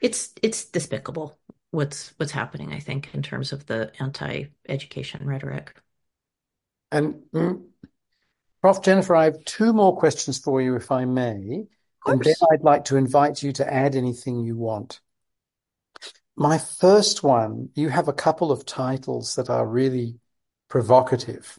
it's 0.01 0.33
it's 0.43 0.65
despicable 0.67 1.39
what's 1.71 2.15
what's 2.17 2.33
happening, 2.33 2.73
I 2.73 2.81
think, 2.81 3.15
in 3.15 3.23
terms 3.23 3.53
of 3.53 3.67
the 3.67 3.93
anti-education 4.01 5.27
rhetoric. 5.27 5.75
And 6.91 7.23
mm, 7.35 7.63
Prof. 8.63 8.83
Jennifer, 8.83 9.15
I 9.15 9.25
have 9.25 9.45
two 9.45 9.73
more 9.73 9.97
questions 9.97 10.39
for 10.39 10.61
you, 10.61 10.75
if 10.77 10.91
I 10.91 11.05
may. 11.05 11.67
And 12.07 12.23
then 12.23 12.35
I'd 12.53 12.63
like 12.63 12.85
to 12.87 12.97
invite 12.97 13.43
you 13.43 13.53
to 13.53 13.73
add 13.73 13.97
anything 13.97 14.41
you 14.41 14.57
want. 14.57 15.01
My 16.37 16.59
first 16.59 17.23
one, 17.23 17.71
you 17.75 17.89
have 17.89 18.09
a 18.09 18.13
couple 18.13 18.53
of 18.53 18.65
titles 18.67 19.35
that 19.37 19.51
are 19.51 19.67
really 19.67 20.19
provocative. 20.69 21.59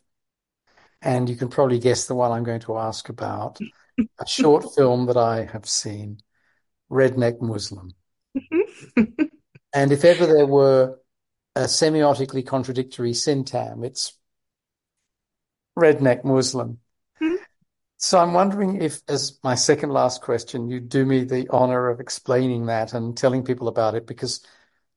And 1.02 1.30
you 1.30 1.36
can 1.36 1.50
probably 1.50 1.80
guess 1.80 2.08
the 2.08 2.16
one 2.16 2.32
I'm 2.32 2.44
going 2.44 2.62
to 2.62 2.78
ask 2.78 3.10
about. 3.10 3.60
a 3.98 4.28
short 4.28 4.66
film 4.76 5.06
that 5.08 5.18
I 5.18 5.46
have 5.46 5.66
seen, 5.66 6.20
Redneck 6.92 7.42
Muslim. 7.42 7.92
Mm-hmm. 8.38 9.24
and 9.74 9.92
if 9.92 10.06
ever 10.06 10.26
there 10.26 10.46
were 10.46 11.00
a 11.56 11.62
semiotically 11.62 12.46
contradictory 12.46 13.12
syntagm, 13.12 13.86
it's 13.86 14.18
Redneck 15.78 16.24
Muslim. 16.24 16.80
Hmm? 17.20 17.36
So 17.98 18.20
I'm 18.20 18.34
wondering 18.34 18.82
if, 18.82 19.02
as 19.08 19.40
my 19.44 19.56
second 19.56 19.90
last 19.90 20.22
question, 20.22 20.70
you'd 20.70 20.90
do 20.90 21.06
me 21.06 21.24
the 21.24 21.48
honor 21.50 21.90
of 21.90 22.00
explaining 22.00 22.68
that 22.68 22.94
and 22.94 23.18
telling 23.18 23.44
people 23.44 23.68
about 23.68 23.96
it, 23.96 24.06
because 24.06 24.46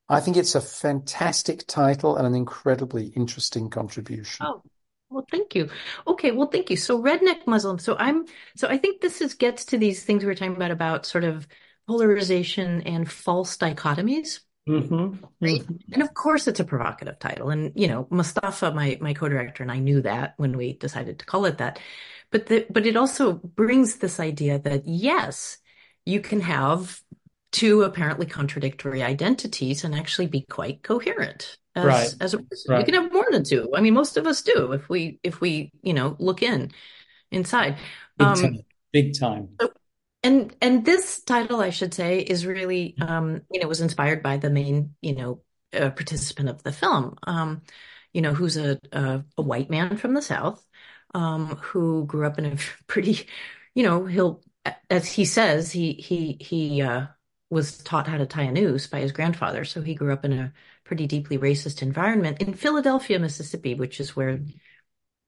I 0.09 0.21
think 0.21 0.37
it's 0.37 0.55
a 0.55 0.61
fantastic 0.61 1.67
title 1.67 2.17
and 2.17 2.27
an 2.27 2.35
incredibly 2.35 3.07
interesting 3.07 3.71
contribution. 3.71 4.47
Oh, 4.47 4.63
well, 5.09 5.27
thank 5.31 5.55
you. 5.55 5.69
Okay, 6.07 6.31
well, 6.31 6.49
thank 6.49 6.71
you. 6.71 6.77
So 6.77 7.03
redneck 7.03 7.47
Muslim. 7.47 7.79
So 7.79 7.97
I'm 7.97 8.27
so 8.55 8.69
I 8.69 8.77
think 8.77 9.01
this 9.01 9.21
is 9.21 9.35
gets 9.35 9.65
to 9.67 9.79
these 9.79 10.05
things 10.05 10.23
we 10.23 10.27
were 10.27 10.35
talking 10.35 10.55
about 10.55 10.71
about 10.71 11.07
sort 11.07 11.25
of 11.25 11.49
polarization 11.91 12.83
and 12.83 13.11
false 13.11 13.57
dichotomies. 13.57 14.39
Mm-hmm. 14.69 15.25
Right. 15.41 15.65
And 15.93 16.03
of 16.05 16.15
course 16.15 16.47
it's 16.47 16.61
a 16.61 16.65
provocative 16.65 17.19
title. 17.19 17.51
And 17.51 17.73
you 17.75 17.89
know, 17.89 18.07
Mustafa, 18.11 18.71
my 18.71 18.97
my 19.01 19.13
co-director, 19.13 19.65
and 19.65 19.73
I 19.73 19.81
knew 19.81 20.01
that 20.03 20.35
when 20.37 20.57
we 20.57 20.75
decided 20.75 21.19
to 21.19 21.27
call 21.27 21.47
it 21.47 21.59
that. 21.59 21.81
But 22.31 22.47
the, 22.47 22.65
but 22.71 22.87
it 22.87 22.97
also 22.97 23.33
brings 23.33 23.97
this 23.97 24.21
idea 24.21 24.61
that 24.61 24.87
yes, 24.87 25.59
you 26.07 26.21
can 26.21 26.41
have 26.43 27.01
two 27.51 27.83
apparently 27.83 28.27
contradictory 28.27 29.03
identities 29.03 29.83
and 29.83 29.93
actually 29.93 30.29
be 30.29 30.43
quite 30.43 30.85
coherent 30.85 31.59
as, 31.75 31.85
right. 31.85 32.15
as 32.21 32.35
a 32.35 32.39
person. 32.39 32.73
Right. 32.73 32.79
You 32.79 32.85
can 32.93 33.03
have 33.03 33.13
more 33.13 33.27
than 33.33 33.43
two. 33.43 33.73
I 33.75 33.81
mean, 33.81 33.95
most 33.95 34.17
of 34.17 34.29
us 34.29 34.43
do 34.43 34.71
if 34.71 34.89
we 34.89 35.19
if 35.25 35.41
we 35.41 35.73
you 35.83 35.95
know 35.95 36.15
look 36.21 36.41
in 36.41 36.71
inside. 37.33 37.79
Big 38.17 38.29
um, 38.29 38.37
time. 38.37 38.59
Big 38.93 39.19
time. 39.19 39.49
So, 39.61 39.73
and 40.23 40.55
and 40.61 40.85
this 40.85 41.23
title, 41.23 41.61
I 41.61 41.71
should 41.71 41.95
say, 41.95 42.21
is 42.21 42.47
really 42.47 42.97
um, 43.01 43.43
you 43.51 43.61
know 43.61 43.69
was 43.69 43.81
inspired 43.81 44.23
by 44.23 44.37
the 44.37 44.51
main 44.51 44.95
you 45.01 45.15
know 45.15 45.43
uh, 45.73 45.91
participant 45.91 46.49
of 46.49 46.63
the 46.63 46.73
film, 46.73 47.17
um, 47.25 47.63
you 48.13 48.23
know, 48.23 48.35
who's 48.35 48.57
a, 48.57 48.79
a 48.93 49.25
a 49.39 49.43
white 49.43 49.71
man 49.71 49.97
from 49.97 50.15
the 50.15 50.23
South 50.23 50.65
um, 51.15 51.57
who 51.57 52.05
grew 52.07 52.27
up 52.27 52.39
in 52.39 52.47
a 52.47 52.57
pretty, 52.87 53.27
you 53.75 53.83
know, 53.83 54.05
he'll, 54.07 54.43
as 54.91 55.07
he 55.11 55.25
says, 55.25 55.73
he 55.73 55.93
he 55.95 56.37
he 56.41 56.83
uh, 56.83 57.07
was 57.51 57.79
taught 57.79 58.07
how 58.09 58.19
to 58.19 58.27
tie 58.27 58.43
a 58.43 58.53
noose 58.53 58.87
by 58.87 59.01
his 59.01 59.13
grandfather, 59.13 59.65
so 59.65 59.83
he 59.83 59.95
grew 59.95 60.13
up 60.13 60.25
in 60.25 60.33
a 60.33 60.53
pretty 60.85 61.07
deeply 61.07 61.39
racist 61.39 61.83
environment 61.83 62.41
in 62.43 62.55
Philadelphia, 62.55 63.19
Mississippi, 63.19 63.75
which 63.75 64.01
is 64.01 64.17
where 64.17 64.41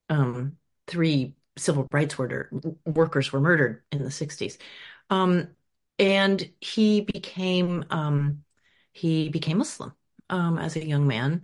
um, 0.09 0.57
three 0.87 1.35
civil 1.57 1.87
rights 1.93 2.19
worker 2.19 2.51
workers 2.87 3.33
were 3.33 3.41
murdered 3.41 3.83
in 3.93 4.03
the 4.03 4.11
60s. 4.11 4.59
Um, 5.11 5.49
and 5.99 6.51
he 6.61 7.03
became 7.03 7.85
um, 7.91 8.45
he 8.93 9.29
became 9.29 9.59
Muslim 9.59 9.95
um, 10.31 10.59
as 10.59 10.77
a 10.77 10.87
young 10.87 11.07
man, 11.07 11.43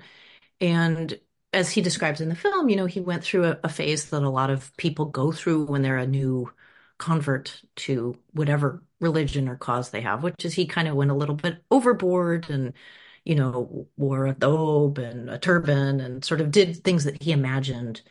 and 0.61 1.19
as 1.53 1.71
he 1.71 1.81
describes 1.81 2.21
in 2.21 2.29
the 2.29 2.35
film, 2.35 2.69
you 2.69 2.77
know, 2.77 2.87
he 2.87 3.01
went 3.01 3.25
through 3.25 3.45
a, 3.45 3.59
a, 3.65 3.69
phase 3.69 4.11
that 4.11 4.23
a 4.23 4.29
lot 4.29 4.51
of 4.51 4.77
people 4.77 5.07
go 5.07 5.33
through 5.33 5.65
when 5.67 5.83
they're 5.83 5.97
a 5.97 6.07
new 6.07 6.51
convert 6.99 7.63
to 7.77 8.19
whatever 8.33 8.83
religion 9.01 9.49
or 9.49 9.57
cause 9.57 9.91
they 9.91 10.01
have, 10.03 10.23
which 10.23 10.45
is 10.45 10.55
he 10.55 10.67
kind 10.67 10.89
of 10.89 10.95
went 10.97 11.11
a 11.11 11.15
little 11.15 11.35
bit 11.35 11.63
overboard 11.71 12.51
and, 12.51 12.73
you 13.25 13.35
know, 13.35 13.89
wore 13.97 14.27
a 14.27 14.35
thobe 14.35 14.99
and 14.99 15.31
a 15.31 15.39
turban 15.39 16.01
and 16.01 16.25
sort 16.25 16.41
of 16.41 16.51
did 16.51 16.77
things 16.85 17.05
that 17.05 17.23
he 17.23 17.33
imagined 17.33 18.03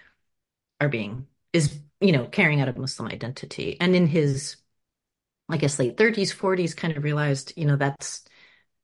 are 0.79 0.89
being, 0.89 1.27
is, 1.53 1.79
you 1.99 2.11
know, 2.11 2.25
carrying 2.25 2.61
out 2.61 2.69
a 2.69 2.79
Muslim 2.79 3.09
identity. 3.09 3.77
And 3.79 3.95
in 3.95 4.07
his, 4.07 4.57
I 5.49 5.57
guess, 5.57 5.79
late 5.79 5.97
30s, 5.97 6.35
40s, 6.35 6.75
kind 6.75 6.95
of 6.95 7.03
realized, 7.03 7.53
you 7.55 7.65
know, 7.65 7.75
that's 7.75 8.25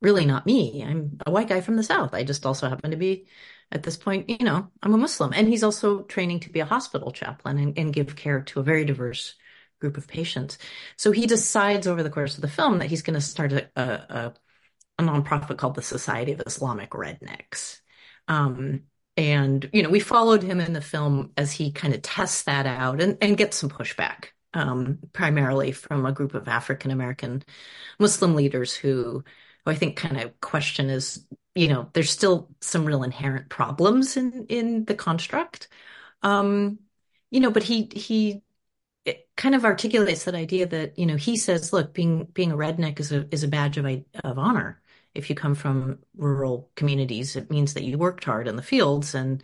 really 0.01 0.25
not 0.25 0.45
me. 0.45 0.83
I'm 0.83 1.17
a 1.25 1.31
white 1.31 1.47
guy 1.47 1.61
from 1.61 1.77
the 1.77 1.83
South. 1.83 2.13
I 2.13 2.23
just 2.23 2.45
also 2.45 2.69
happen 2.69 2.91
to 2.91 2.97
be 2.97 3.27
at 3.71 3.83
this 3.83 3.97
point, 3.97 4.29
you 4.29 4.45
know, 4.45 4.69
I'm 4.83 4.93
a 4.93 4.97
Muslim. 4.97 5.33
And 5.33 5.47
he's 5.47 5.63
also 5.63 6.03
training 6.03 6.41
to 6.41 6.51
be 6.51 6.59
a 6.59 6.65
hospital 6.65 7.11
chaplain 7.11 7.57
and, 7.57 7.77
and 7.77 7.93
give 7.93 8.15
care 8.15 8.41
to 8.41 8.59
a 8.59 8.63
very 8.63 8.85
diverse 8.85 9.35
group 9.79 9.97
of 9.97 10.07
patients. 10.07 10.57
So 10.97 11.11
he 11.11 11.25
decides 11.25 11.87
over 11.87 12.03
the 12.03 12.09
course 12.09 12.35
of 12.35 12.41
the 12.41 12.47
film 12.47 12.79
that 12.79 12.89
he's 12.89 13.01
going 13.01 13.15
to 13.15 13.21
start 13.21 13.51
a, 13.51 13.69
a, 13.75 14.33
a, 14.99 15.03
nonprofit 15.03 15.57
called 15.57 15.75
the 15.75 15.81
Society 15.81 16.31
of 16.31 16.43
Islamic 16.45 16.91
Rednecks. 16.91 17.81
Um, 18.27 18.83
and, 19.17 19.69
you 19.73 19.83
know, 19.83 19.89
we 19.89 19.99
followed 19.99 20.43
him 20.43 20.59
in 20.59 20.73
the 20.73 20.81
film 20.81 21.31
as 21.37 21.51
he 21.51 21.71
kind 21.71 21.93
of 21.93 22.01
tests 22.01 22.43
that 22.43 22.65
out 22.65 23.01
and, 23.01 23.17
and 23.21 23.37
gets 23.37 23.57
some 23.57 23.69
pushback, 23.69 24.27
um, 24.53 24.99
primarily 25.13 25.71
from 25.71 26.05
a 26.05 26.11
group 26.11 26.33
of 26.33 26.47
African 26.47 26.91
American 26.91 27.43
Muslim 27.99 28.35
leaders 28.35 28.75
who, 28.75 29.23
who 29.65 29.71
I 29.71 29.75
think 29.75 29.97
kind 29.97 30.19
of 30.19 30.39
question 30.41 30.89
is 30.89 31.25
you 31.55 31.67
know, 31.67 31.89
there's 31.93 32.09
still 32.09 32.49
some 32.61 32.85
real 32.85 33.03
inherent 33.03 33.49
problems 33.49 34.17
in 34.17 34.47
in 34.47 34.85
the 34.85 34.95
construct. 34.95 35.67
Um, 36.23 36.79
you 37.31 37.39
know, 37.39 37.51
but 37.51 37.63
he 37.63 37.89
he 37.93 38.43
kind 39.35 39.55
of 39.55 39.65
articulates 39.65 40.25
that 40.25 40.35
idea 40.35 40.67
that 40.67 40.97
you 40.99 41.05
know 41.05 41.15
he 41.17 41.37
says, 41.37 41.73
look, 41.73 41.93
being 41.93 42.25
being 42.33 42.51
a 42.51 42.57
redneck 42.57 42.99
is 42.99 43.11
a 43.11 43.27
is 43.33 43.43
a 43.43 43.47
badge 43.47 43.77
of 43.77 43.85
of 44.23 44.39
honor. 44.39 44.81
If 45.15 45.29
you 45.29 45.35
come 45.35 45.55
from 45.55 45.99
rural 46.17 46.69
communities, 46.75 47.35
it 47.35 47.51
means 47.51 47.73
that 47.73 47.83
you 47.83 47.97
worked 47.97 48.23
hard 48.23 48.47
in 48.47 48.55
the 48.55 48.61
fields, 48.61 49.15
and 49.15 49.43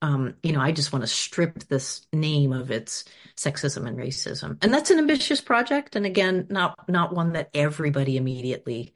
um, 0.00 0.36
you 0.42 0.52
know, 0.52 0.60
I 0.60 0.72
just 0.72 0.92
want 0.92 1.02
to 1.02 1.08
strip 1.08 1.64
this 1.64 2.06
name 2.12 2.52
of 2.52 2.70
its 2.70 3.04
sexism 3.36 3.86
and 3.86 3.98
racism, 3.98 4.58
and 4.62 4.72
that's 4.72 4.90
an 4.90 4.98
ambitious 4.98 5.40
project, 5.40 5.96
and 5.96 6.06
again, 6.06 6.46
not 6.50 6.88
not 6.88 7.14
one 7.14 7.32
that 7.32 7.50
everybody 7.54 8.16
immediately 8.16 8.94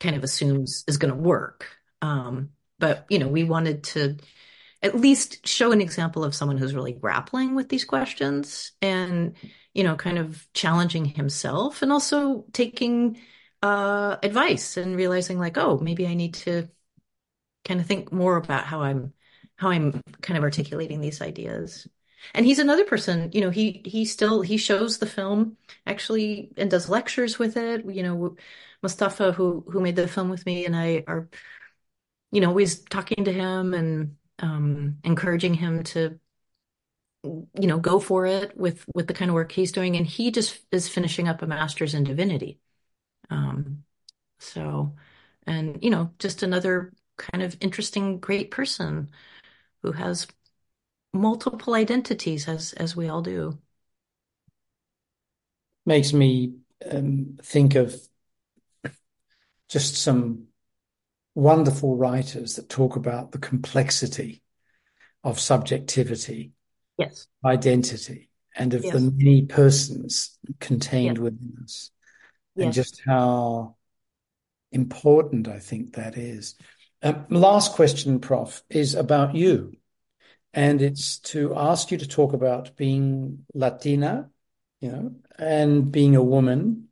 kind 0.00 0.16
of 0.16 0.24
assumes 0.24 0.84
is 0.88 0.96
going 0.96 1.14
to 1.14 1.20
work. 1.20 1.66
Um, 2.02 2.50
but 2.78 3.06
you 3.08 3.18
know, 3.18 3.28
we 3.28 3.44
wanted 3.44 3.84
to 3.84 4.16
at 4.82 4.98
least 4.98 5.46
show 5.46 5.72
an 5.72 5.80
example 5.80 6.24
of 6.24 6.34
someone 6.34 6.56
who's 6.56 6.74
really 6.74 6.92
grappling 6.92 7.54
with 7.54 7.68
these 7.68 7.84
questions 7.84 8.72
and 8.80 9.34
you 9.74 9.84
know, 9.84 9.96
kind 9.96 10.18
of 10.18 10.46
challenging 10.52 11.04
himself 11.04 11.82
and 11.82 11.92
also 11.92 12.44
taking 12.52 13.18
uh, 13.62 14.16
advice 14.22 14.76
and 14.76 14.96
realizing 14.96 15.38
like, 15.38 15.58
oh, 15.58 15.78
maybe 15.78 16.06
I 16.06 16.14
need 16.14 16.34
to 16.34 16.68
kind 17.64 17.80
of 17.80 17.86
think 17.86 18.12
more 18.12 18.36
about 18.36 18.64
how 18.64 18.82
I'm 18.82 19.12
how 19.56 19.70
I'm 19.70 20.02
kind 20.22 20.38
of 20.38 20.44
articulating 20.44 21.00
these 21.00 21.20
ideas. 21.20 21.86
And 22.34 22.44
he's 22.46 22.58
another 22.58 22.84
person, 22.84 23.30
you 23.32 23.40
know, 23.40 23.50
he 23.50 23.82
he 23.84 24.04
still 24.04 24.42
he 24.42 24.56
shows 24.56 24.98
the 24.98 25.06
film 25.06 25.56
actually 25.86 26.52
and 26.56 26.70
does 26.70 26.88
lectures 26.88 27.38
with 27.38 27.56
it. 27.56 27.84
You 27.86 28.02
know, 28.02 28.36
Mustafa, 28.82 29.32
who 29.32 29.64
who 29.70 29.80
made 29.80 29.96
the 29.96 30.08
film 30.08 30.30
with 30.30 30.44
me, 30.46 30.66
and 30.66 30.76
I 30.76 31.04
are, 31.06 31.28
you 32.32 32.40
know, 32.40 32.48
always 32.48 32.80
talking 32.84 33.24
to 33.24 33.32
him 33.32 33.74
and 33.74 34.16
um, 34.38 34.98
encouraging 35.04 35.54
him 35.54 35.82
to, 35.84 36.18
you 37.22 37.66
know, 37.66 37.78
go 37.78 38.00
for 38.00 38.26
it 38.26 38.56
with 38.56 38.84
with 38.94 39.06
the 39.06 39.14
kind 39.14 39.30
of 39.30 39.34
work 39.34 39.52
he's 39.52 39.72
doing. 39.72 39.96
And 39.96 40.06
he 40.06 40.30
just 40.30 40.60
is 40.72 40.88
finishing 40.88 41.28
up 41.28 41.42
a 41.42 41.46
master's 41.46 41.94
in 41.94 42.04
divinity. 42.04 42.60
Um, 43.30 43.84
so, 44.38 44.94
and 45.46 45.82
you 45.82 45.90
know, 45.90 46.12
just 46.18 46.42
another 46.42 46.92
kind 47.16 47.42
of 47.42 47.56
interesting, 47.60 48.18
great 48.18 48.50
person 48.50 49.10
who 49.82 49.92
has 49.92 50.26
multiple 51.12 51.74
identities, 51.74 52.48
as 52.48 52.72
as 52.74 52.96
we 52.96 53.08
all 53.08 53.22
do. 53.22 53.58
makes 55.86 56.12
me 56.12 56.54
um, 56.90 57.38
think 57.42 57.74
of 57.74 57.96
just 59.68 59.96
some 59.96 60.44
wonderful 61.34 61.96
writers 61.96 62.56
that 62.56 62.68
talk 62.68 62.96
about 62.96 63.32
the 63.32 63.38
complexity 63.38 64.42
of 65.24 65.38
subjectivity, 65.40 66.52
Yes. 66.98 67.28
identity, 67.44 68.28
and 68.56 68.74
of 68.74 68.82
the 68.90 69.00
many 69.00 69.46
persons 69.46 70.38
contained 70.58 71.18
Yes. 71.18 71.18
within 71.18 71.56
us, 71.62 71.90
and 72.60 72.72
just 72.72 73.02
how 73.06 73.76
important 74.72 75.48
I 75.48 75.58
think 75.58 75.94
that 75.94 76.16
is. 76.16 76.54
Um, 77.02 77.26
last 77.30 77.74
question, 77.74 78.20
Prof, 78.20 78.62
is 78.68 78.94
about 78.94 79.34
you. 79.34 79.72
And 80.52 80.82
it's 80.82 81.18
to 81.20 81.54
ask 81.56 81.90
you 81.90 81.98
to 81.98 82.08
talk 82.08 82.32
about 82.32 82.76
being 82.76 83.46
Latina, 83.54 84.30
you 84.80 84.90
know, 84.90 85.14
and 85.38 85.90
being 85.90 86.16
a 86.16 86.22
woman. 86.22 86.88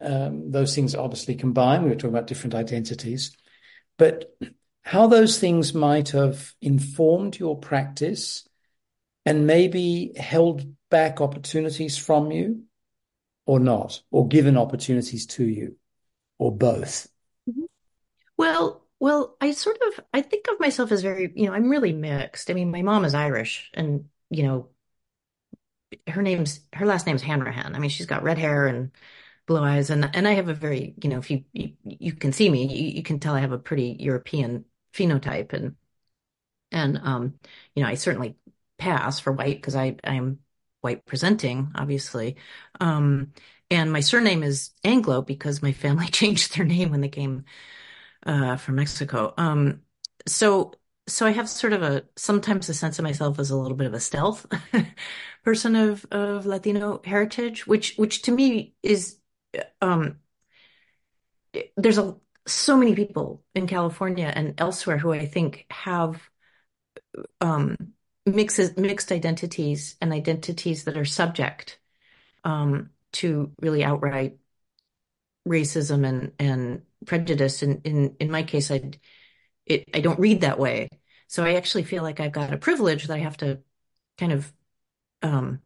Um, 0.00 0.50
those 0.50 0.74
things 0.74 0.94
obviously 0.94 1.34
combine. 1.34 1.82
We 1.82 1.90
were 1.90 1.94
talking 1.94 2.10
about 2.10 2.26
different 2.26 2.54
identities, 2.54 3.36
but 3.96 4.36
how 4.82 5.06
those 5.06 5.38
things 5.38 5.74
might 5.74 6.10
have 6.10 6.54
informed 6.60 7.38
your 7.38 7.58
practice 7.58 8.48
and 9.26 9.46
maybe 9.46 10.12
held 10.16 10.64
back 10.90 11.20
opportunities 11.20 11.98
from 11.98 12.30
you 12.30 12.62
or 13.48 13.60
not, 13.60 14.02
or 14.12 14.28
given 14.28 14.56
opportunities 14.58 15.26
to 15.26 15.44
you, 15.48 15.76
or 16.38 16.56
both. 16.56 17.08
Mhm. 17.48 17.66
Well, 18.38 18.86
well, 19.00 19.36
I 19.40 19.52
sort 19.52 19.78
of 19.88 20.04
I 20.14 20.22
think 20.22 20.46
of 20.48 20.60
myself 20.60 20.92
as 20.92 21.02
very, 21.02 21.32
you 21.36 21.46
know, 21.48 21.54
I'm 21.54 21.70
really 21.70 21.92
mixed. 21.94 22.50
I 22.50 22.54
mean, 22.54 22.70
my 22.72 22.82
mom 22.82 23.04
is 23.06 23.14
Irish 23.14 23.70
and, 23.74 24.10
you 24.30 24.44
know, 24.44 24.70
her 26.08 26.22
name's 26.22 26.60
her 26.74 26.86
last 26.86 27.06
name's 27.06 27.22
Hanrahan. 27.22 27.74
I 27.74 27.78
mean, 27.78 27.90
she's 27.90 28.06
got 28.06 28.22
red 28.22 28.38
hair 28.38 28.66
and 28.66 28.90
blue 29.46 29.62
eyes 29.62 29.90
and 29.90 30.10
and 30.14 30.28
I 30.28 30.32
have 30.32 30.48
a 30.48 30.54
very, 30.54 30.94
you 31.02 31.08
know, 31.10 31.18
if 31.18 31.30
you 31.30 31.44
you, 31.52 31.72
you 31.84 32.12
can 32.12 32.32
see 32.32 32.50
me, 32.50 32.66
you, 32.66 32.96
you 32.96 33.02
can 33.02 33.20
tell 33.20 33.34
I 33.34 33.40
have 33.40 33.52
a 33.52 33.58
pretty 33.58 33.96
European 34.00 34.64
phenotype 34.94 35.52
and 35.52 35.76
and 36.72 36.98
um, 37.04 37.34
you 37.74 37.82
know, 37.82 37.88
I 37.88 37.94
certainly 37.94 38.36
pass 38.78 39.20
for 39.20 39.32
white 39.32 39.56
because 39.56 39.76
I 39.76 39.96
I'm 40.04 40.40
white 40.80 41.04
presenting, 41.06 41.70
obviously. 41.74 42.36
Um, 42.80 43.32
and 43.70 43.92
my 43.92 44.00
surname 44.00 44.42
is 44.42 44.70
Anglo 44.84 45.22
because 45.22 45.62
my 45.62 45.72
family 45.72 46.06
changed 46.10 46.56
their 46.56 46.64
name 46.64 46.90
when 46.90 47.00
they 47.00 47.08
came 47.08 47.44
uh, 48.26 48.56
from 48.56 48.76
Mexico. 48.76 49.34
Um, 49.36 49.82
so 50.26 50.72
so 51.06 51.26
I 51.26 51.30
have 51.30 51.48
sort 51.48 51.72
of 51.72 51.82
a 51.82 52.04
sometimes 52.16 52.68
a 52.68 52.74
sense 52.74 52.98
of 52.98 53.02
myself 53.02 53.38
as 53.38 53.50
a 53.50 53.56
little 53.56 53.76
bit 53.76 53.86
of 53.86 53.94
a 53.94 54.00
stealth 54.00 54.46
person 55.44 55.76
of 55.76 56.06
of 56.10 56.46
Latino 56.46 57.00
heritage, 57.04 57.66
which 57.66 57.96
which 57.96 58.22
to 58.22 58.32
me 58.32 58.74
is 58.82 59.18
um, 59.80 60.18
there's 61.76 61.98
a 61.98 62.16
so 62.46 62.76
many 62.76 62.94
people 62.94 63.44
in 63.54 63.66
California 63.66 64.32
and 64.34 64.54
elsewhere 64.58 64.96
who 64.98 65.12
I 65.12 65.26
think 65.26 65.66
have 65.70 66.30
um, 67.40 67.76
mixes 68.34 68.76
mixed 68.76 69.12
identities 69.12 69.96
and 70.00 70.12
identities 70.12 70.84
that 70.84 70.96
are 70.96 71.04
subject 71.04 71.78
um, 72.44 72.90
to 73.12 73.52
really 73.60 73.84
outright 73.84 74.38
racism 75.46 76.06
and 76.06 76.32
and 76.38 76.82
prejudice. 77.06 77.62
And 77.62 77.84
in 77.86 78.16
in 78.20 78.30
my 78.30 78.42
case, 78.42 78.70
I 78.70 78.92
it 79.66 79.88
I 79.94 80.00
don't 80.00 80.20
read 80.20 80.42
that 80.42 80.58
way. 80.58 80.88
So 81.28 81.44
I 81.44 81.54
actually 81.54 81.84
feel 81.84 82.02
like 82.02 82.20
I've 82.20 82.32
got 82.32 82.52
a 82.52 82.58
privilege 82.58 83.06
that 83.06 83.14
I 83.14 83.18
have 83.18 83.36
to 83.38 83.60
kind 84.18 84.32
of 84.32 84.52
um, 85.22 85.60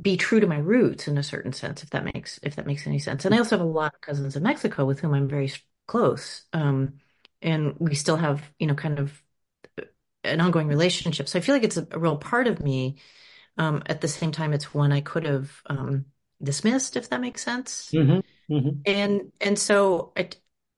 be 0.00 0.16
true 0.16 0.40
to 0.40 0.46
my 0.46 0.58
roots 0.58 1.08
in 1.08 1.18
a 1.18 1.22
certain 1.22 1.52
sense, 1.52 1.82
if 1.82 1.90
that 1.90 2.04
makes 2.04 2.38
if 2.42 2.56
that 2.56 2.66
makes 2.66 2.86
any 2.86 2.98
sense. 2.98 3.24
And 3.24 3.34
I 3.34 3.38
also 3.38 3.56
have 3.58 3.66
a 3.66 3.68
lot 3.68 3.94
of 3.94 4.00
cousins 4.00 4.36
in 4.36 4.42
Mexico 4.42 4.84
with 4.84 5.00
whom 5.00 5.14
I'm 5.14 5.28
very 5.28 5.52
close, 5.86 6.42
um, 6.52 6.94
and 7.42 7.74
we 7.78 7.94
still 7.94 8.16
have 8.16 8.50
you 8.58 8.66
know 8.66 8.74
kind 8.74 8.98
of 8.98 9.22
an 10.24 10.40
ongoing 10.40 10.68
relationship. 10.68 11.28
So 11.28 11.38
I 11.38 11.42
feel 11.42 11.54
like 11.54 11.64
it's 11.64 11.76
a, 11.76 11.86
a 11.92 11.98
real 11.98 12.16
part 12.16 12.46
of 12.48 12.60
me. 12.62 12.96
Um, 13.58 13.82
at 13.86 14.00
the 14.00 14.08
same 14.08 14.32
time, 14.32 14.52
it's 14.54 14.74
one 14.74 14.92
I 14.92 15.00
could 15.02 15.24
have 15.26 15.50
um, 15.66 16.06
dismissed, 16.42 16.96
if 16.96 17.10
that 17.10 17.20
makes 17.20 17.42
sense. 17.44 17.92
hmm 17.92 18.20
hmm 18.48 18.84
And 18.84 19.32
and 19.40 19.58
so 19.58 20.12
I 20.16 20.28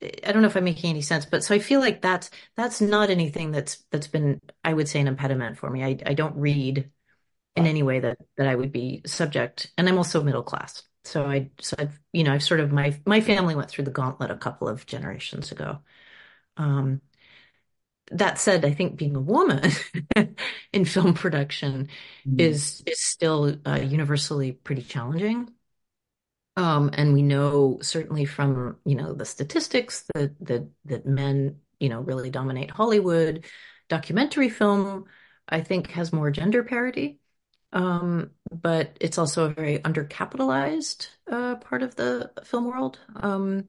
I 0.02 0.32
don't 0.32 0.42
know 0.42 0.48
if 0.48 0.56
I'm 0.56 0.64
making 0.64 0.90
any 0.90 1.00
sense, 1.02 1.24
but 1.24 1.42
so 1.44 1.54
I 1.54 1.58
feel 1.58 1.80
like 1.80 2.02
that's 2.02 2.30
that's 2.56 2.80
not 2.80 3.10
anything 3.10 3.50
that's 3.52 3.84
that's 3.90 4.08
been 4.08 4.40
I 4.62 4.74
would 4.74 4.88
say 4.88 5.00
an 5.00 5.08
impediment 5.08 5.58
for 5.58 5.70
me. 5.70 5.82
I 5.84 5.98
I 6.06 6.14
don't 6.14 6.36
read 6.36 6.90
in 7.56 7.66
any 7.66 7.82
way 7.82 8.00
that 8.00 8.18
that 8.36 8.48
I 8.48 8.54
would 8.56 8.72
be 8.72 9.02
subject, 9.06 9.72
and 9.78 9.88
I'm 9.88 9.98
also 9.98 10.22
middle 10.22 10.42
class. 10.44 10.82
So 11.04 11.26
I 11.26 11.50
so 11.60 11.76
I've 11.78 12.00
you 12.12 12.24
know 12.24 12.32
I've 12.34 12.42
sort 12.44 12.60
of 12.60 12.72
my 12.72 12.98
my 13.06 13.20
family 13.20 13.54
went 13.56 13.70
through 13.70 13.84
the 13.86 13.90
gauntlet 13.92 14.30
a 14.30 14.36
couple 14.36 14.68
of 14.68 14.86
generations 14.86 15.52
ago. 15.52 15.80
Um, 16.56 17.00
that 18.12 18.38
said, 18.38 18.64
I 18.64 18.72
think 18.72 18.96
being 18.96 19.16
a 19.16 19.20
woman 19.20 19.70
in 20.72 20.84
film 20.84 21.14
production 21.14 21.88
Mm. 22.26 22.40
is 22.40 22.82
is 22.86 23.02
still 23.02 23.56
uh, 23.66 23.76
universally 23.82 24.52
pretty 24.52 24.82
challenging. 24.82 25.50
Um, 26.56 26.90
and 26.92 27.12
we 27.12 27.22
know 27.22 27.78
certainly 27.82 28.24
from, 28.24 28.78
you 28.84 28.94
know, 28.94 29.12
the 29.12 29.24
statistics 29.24 30.04
that 30.14 30.34
that 30.46 30.68
that 30.84 31.06
men, 31.06 31.60
you 31.80 31.88
know, 31.88 32.00
really 32.00 32.30
dominate 32.30 32.70
Hollywood. 32.70 33.44
Documentary 33.88 34.48
film, 34.48 35.06
I 35.48 35.60
think, 35.62 35.88
has 35.90 36.12
more 36.12 36.30
gender 36.30 36.62
parity. 36.64 37.18
Um, 37.72 38.30
but 38.52 38.96
it's 39.00 39.18
also 39.18 39.46
a 39.46 39.54
very 39.54 39.80
undercapitalized 39.80 41.08
uh, 41.30 41.56
part 41.56 41.82
of 41.82 41.96
the 41.96 42.32
film 42.44 42.66
world. 42.66 43.00
Um, 43.16 43.68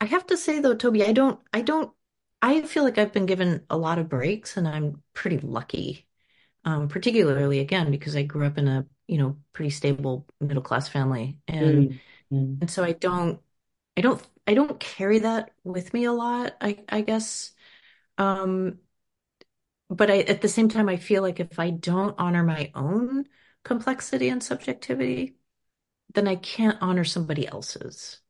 I 0.00 0.06
have 0.06 0.26
to 0.26 0.36
say 0.36 0.60
though, 0.60 0.74
Toby, 0.74 1.04
I 1.04 1.12
don't, 1.12 1.40
I 1.52 1.60
don't, 1.62 1.92
I 2.44 2.62
feel 2.62 2.84
like 2.84 2.98
I've 2.98 3.12
been 3.12 3.26
given 3.26 3.64
a 3.70 3.76
lot 3.78 3.98
of 3.98 4.08
breaks 4.08 4.56
and 4.56 4.68
I'm 4.68 5.02
pretty 5.14 5.38
lucky. 5.38 6.06
Um, 6.64 6.88
particularly 6.88 7.60
again, 7.60 7.90
because 7.90 8.16
I 8.16 8.24
grew 8.24 8.46
up 8.46 8.58
in 8.58 8.68
a, 8.68 8.86
you 9.08 9.18
know, 9.18 9.38
pretty 9.54 9.70
stable 9.70 10.26
middle 10.40 10.62
class 10.62 10.88
family. 10.88 11.38
And 11.48 11.88
Mm. 11.88 12.00
Mm. 12.32 12.62
and 12.62 12.70
so 12.70 12.84
I 12.84 12.92
don't, 12.92 13.40
I 13.96 14.02
don't, 14.02 14.22
I 14.46 14.54
don't 14.54 14.80
carry 14.80 15.20
that 15.20 15.52
with 15.64 15.94
me 15.94 16.04
a 16.06 16.12
lot, 16.12 16.56
I 16.60 16.78
I 16.90 17.02
guess. 17.02 17.52
Um, 18.18 18.80
but 19.90 20.10
I 20.10 20.20
at 20.20 20.40
the 20.42 20.48
same 20.48 20.68
time 20.68 20.88
I 20.88 20.96
feel 20.96 21.22
like 21.22 21.40
if 21.40 21.58
I 21.58 21.70
don't 21.70 22.14
honor 22.18 22.42
my 22.42 22.70
own 22.74 23.26
complexity 23.64 24.28
and 24.28 24.42
subjectivity, 24.42 25.36
then 26.14 26.28
I 26.28 26.36
can't 26.36 26.78
honor 26.82 27.04
somebody 27.04 27.48
else's. 27.48 28.20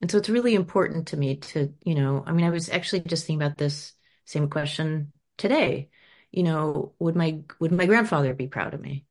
And 0.00 0.10
so 0.10 0.18
it's 0.18 0.28
really 0.28 0.54
important 0.54 1.08
to 1.08 1.16
me 1.16 1.36
to, 1.36 1.74
you 1.84 1.94
know, 1.94 2.22
I 2.26 2.32
mean, 2.32 2.46
I 2.46 2.50
was 2.50 2.68
actually 2.70 3.00
just 3.00 3.26
thinking 3.26 3.42
about 3.44 3.58
this 3.58 3.94
same 4.26 4.48
question 4.48 5.12
today. 5.36 5.90
You 6.30 6.44
know, 6.44 6.94
would 6.98 7.16
my 7.16 7.40
would 7.58 7.72
my 7.72 7.86
grandfather 7.86 8.34
be 8.34 8.46
proud 8.48 8.74
of 8.74 8.80
me? 8.80 9.06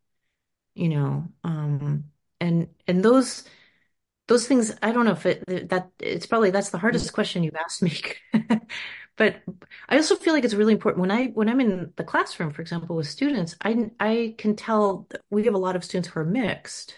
You 0.75 0.89
know, 0.89 1.29
um, 1.43 2.05
and 2.41 2.69
and 2.87 3.03
those 3.03 3.45
those 4.27 4.47
things, 4.47 4.73
I 4.83 4.91
don't 4.91 5.05
know 5.05 5.11
if 5.13 5.25
it 5.25 5.69
that 5.69 5.91
it's 5.99 6.25
probably 6.27 6.51
that's 6.51 6.69
the 6.69 6.77
hardest 6.79 7.13
question 7.13 7.43
you've 7.43 7.55
asked 7.55 7.81
me. 7.83 7.93
But 9.17 9.41
I 9.89 9.97
also 9.97 10.15
feel 10.15 10.33
like 10.33 10.45
it's 10.45 10.53
really 10.53 10.73
important 10.73 11.01
when 11.01 11.11
I 11.11 11.27
when 11.27 11.49
I'm 11.49 11.59
in 11.61 11.91
the 11.97 12.03
classroom, 12.03 12.51
for 12.53 12.61
example, 12.61 12.95
with 12.95 13.07
students, 13.07 13.55
I 13.61 13.91
I 13.99 14.35
can 14.37 14.55
tell 14.55 15.07
that 15.09 15.21
we 15.31 15.45
have 15.45 15.55
a 15.55 15.57
lot 15.57 15.75
of 15.75 15.83
students 15.83 16.09
who 16.09 16.19
are 16.21 16.25
mixed 16.25 16.95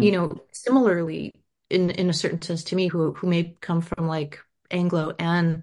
you 0.00 0.10
Mm. 0.10 0.12
know, 0.12 0.42
similarly 0.52 1.32
in 1.72 1.90
in 1.90 2.10
a 2.10 2.12
certain 2.14 2.42
sense 2.42 2.64
to 2.64 2.76
me 2.76 2.88
who 2.88 3.12
who 3.14 3.26
may 3.28 3.56
come 3.60 3.80
from 3.80 4.06
like 4.08 4.40
Anglo 4.70 5.14
and 5.18 5.62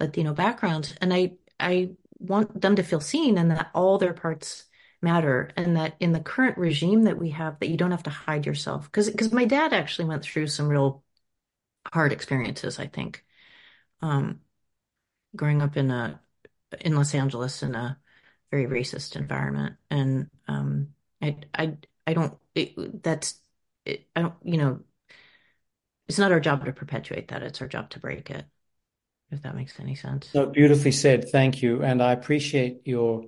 Latino 0.00 0.34
backgrounds. 0.34 0.94
And 1.00 1.12
I 1.14 1.32
I 1.60 1.92
want 2.18 2.60
them 2.60 2.76
to 2.76 2.82
feel 2.82 3.00
seen 3.00 3.38
and 3.38 3.50
that 3.50 3.70
all 3.74 3.98
their 3.98 4.14
parts 4.14 4.66
matter 5.02 5.50
and 5.56 5.76
that 5.76 5.96
in 6.00 6.12
the 6.12 6.20
current 6.20 6.58
regime 6.58 7.04
that 7.04 7.18
we 7.18 7.30
have 7.30 7.58
that 7.60 7.68
you 7.68 7.76
don't 7.76 7.90
have 7.90 8.04
to 8.04 8.10
hide 8.10 8.46
yourself. 8.46 8.84
Because 8.86 9.10
because 9.10 9.32
my 9.32 9.44
dad 9.44 9.72
actually 9.72 10.06
went 10.06 10.22
through 10.24 10.46
some 10.48 10.68
real 10.68 11.04
hard 11.92 12.12
experiences 12.12 12.78
I 12.78 12.86
think. 12.88 13.24
Um 14.02 14.40
growing 15.36 15.62
up 15.62 15.76
in 15.76 15.90
a 15.90 16.20
in 16.80 16.96
Los 16.96 17.14
Angeles 17.14 17.62
in 17.62 17.74
a 17.74 17.98
very 18.50 18.66
racist 18.66 19.16
environment. 19.16 19.76
And 19.90 20.30
um 20.48 20.94
I 21.22 21.38
I 21.54 21.76
I 22.06 22.14
don't 22.14 22.38
it, 22.54 23.02
that's 23.02 23.40
it, 23.84 24.06
I 24.16 24.22
don't 24.22 24.34
you 24.44 24.58
know 24.58 24.80
it's 26.08 26.18
not 26.18 26.32
our 26.32 26.40
job 26.40 26.64
to 26.64 26.72
perpetuate 26.72 27.28
that. 27.28 27.42
It's 27.42 27.60
our 27.60 27.68
job 27.68 27.90
to 27.90 28.00
break 28.00 28.30
it, 28.30 28.44
if 29.30 29.42
that 29.42 29.56
makes 29.56 29.78
any 29.80 29.94
sense. 29.94 30.34
No, 30.34 30.46
beautifully 30.46 30.92
said. 30.92 31.28
Thank 31.28 31.62
you. 31.62 31.82
And 31.82 32.02
I 32.02 32.12
appreciate 32.12 32.82
your 32.86 33.26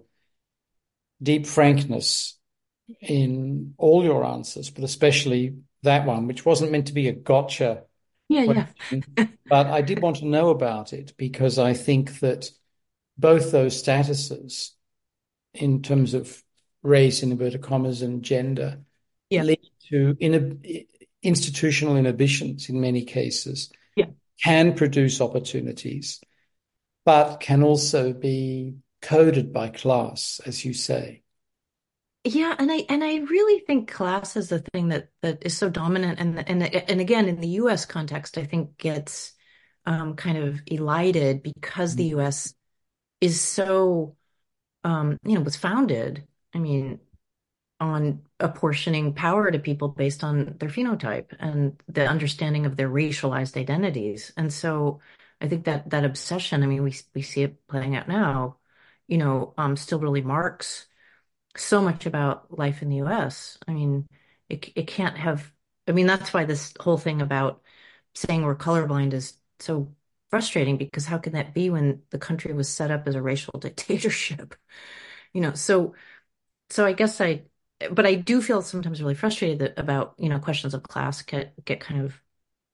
deep 1.22 1.46
frankness 1.46 2.38
in 3.00 3.74
all 3.78 4.04
your 4.04 4.24
answers, 4.24 4.70
but 4.70 4.84
especially 4.84 5.56
that 5.82 6.06
one, 6.06 6.26
which 6.26 6.44
wasn't 6.44 6.72
meant 6.72 6.88
to 6.88 6.92
be 6.92 7.08
a 7.08 7.12
gotcha 7.12 7.84
Yeah, 8.28 8.66
yeah. 8.90 9.00
But 9.48 9.66
I 9.66 9.82
did 9.82 10.00
want 10.00 10.16
to 10.16 10.26
know 10.26 10.48
about 10.50 10.92
it 10.92 11.14
because 11.16 11.58
I 11.58 11.74
think 11.74 12.20
that 12.20 12.50
both 13.18 13.52
those 13.52 13.80
statuses, 13.82 14.70
in 15.52 15.82
terms 15.82 16.14
of 16.14 16.42
race, 16.82 17.22
in 17.22 17.30
inverted 17.30 17.62
commas, 17.62 18.02
and 18.02 18.22
gender, 18.22 18.80
Yeah. 19.30 19.42
lead 19.44 19.60
to 19.90 20.14
inhib- 20.14 20.86
institutional 21.24 21.96
inhibitions 21.96 22.68
in 22.68 22.80
many 22.80 23.04
cases, 23.04 23.72
Yeah. 23.96 24.06
can 24.42 24.74
produce 24.74 25.20
opportunities, 25.20 26.20
but 27.04 27.38
can 27.40 27.62
also 27.62 28.12
be 28.12 28.76
coded 29.02 29.52
by 29.52 29.68
class, 29.68 30.40
as 30.46 30.64
you 30.64 30.72
say. 30.74 31.22
Yeah, 32.26 32.54
and 32.58 32.72
I 32.72 32.86
and 32.88 33.04
I 33.04 33.16
really 33.16 33.60
think 33.66 33.90
class 33.90 34.34
is 34.36 34.48
the 34.48 34.60
thing 34.72 34.88
that 34.88 35.08
that 35.20 35.44
is 35.44 35.56
so 35.56 35.68
dominant, 35.68 36.18
and 36.18 36.48
and 36.48 36.62
and 36.62 37.00
again 37.00 37.28
in 37.28 37.40
the 37.40 37.48
U.S. 37.60 37.84
context, 37.84 38.38
I 38.38 38.44
think 38.44 38.78
gets 38.78 39.34
um, 39.84 40.16
kind 40.16 40.38
of 40.38 40.60
elided 40.66 41.42
because 41.42 41.96
the 41.96 42.06
U.S. 42.16 42.54
is 43.20 43.40
so 43.40 44.16
um, 44.84 45.18
you 45.24 45.34
know 45.34 45.42
was 45.42 45.56
founded. 45.56 46.26
I 46.54 46.60
mean, 46.60 47.00
on 47.78 48.22
apportioning 48.44 49.14
power 49.14 49.50
to 49.50 49.58
people 49.58 49.88
based 49.88 50.24
on 50.24 50.56
their 50.58 50.68
phenotype 50.70 51.34
and 51.40 51.82
the 51.88 52.06
understanding 52.08 52.66
of 52.66 52.76
their 52.76 52.90
racialized 52.90 53.56
identities, 53.60 54.32
and 54.36 54.52
so 54.52 55.00
I 55.40 55.48
think 55.48 55.64
that 55.66 55.90
that 55.90 56.04
obsession. 56.04 56.62
I 56.62 56.66
mean, 56.66 56.82
we 56.84 56.94
we 57.14 57.22
see 57.22 57.42
it 57.44 57.66
playing 57.68 57.96
out 57.96 58.08
now. 58.08 58.58
You 59.08 59.18
know, 59.18 59.54
um, 59.58 59.76
still 59.76 60.00
really 60.00 60.22
marks 60.22 60.86
so 61.56 61.82
much 61.82 62.06
about 62.06 62.56
life 62.58 62.82
in 62.82 62.88
the 62.88 62.96
US. 62.96 63.58
I 63.68 63.72
mean, 63.72 64.08
it 64.48 64.70
it 64.76 64.86
can't 64.88 65.16
have. 65.18 65.52
I 65.88 65.92
mean, 65.92 66.06
that's 66.06 66.32
why 66.32 66.44
this 66.44 66.72
whole 66.80 66.98
thing 66.98 67.22
about 67.22 67.62
saying 68.14 68.42
we're 68.42 68.56
colorblind 68.56 69.12
is 69.12 69.38
so 69.60 69.94
frustrating 70.30 70.76
because 70.78 71.06
how 71.06 71.18
can 71.18 71.34
that 71.34 71.54
be 71.54 71.70
when 71.70 72.02
the 72.10 72.18
country 72.18 72.52
was 72.54 72.68
set 72.68 72.90
up 72.90 73.06
as 73.08 73.14
a 73.14 73.22
racial 73.22 73.58
dictatorship? 73.60 74.54
You 75.32 75.40
know, 75.42 75.54
so 75.54 75.94
so 76.70 76.86
I 76.86 76.92
guess 76.92 77.20
I, 77.20 77.44
but 77.90 78.06
I 78.06 78.14
do 78.14 78.40
feel 78.42 78.62
sometimes 78.62 79.00
really 79.00 79.14
frustrated 79.14 79.58
that, 79.60 79.78
about 79.78 80.14
you 80.18 80.28
know 80.28 80.38
questions 80.38 80.74
of 80.74 80.82
class 80.82 81.22
get 81.22 81.52
get 81.64 81.80
kind 81.80 82.02
of 82.02 82.20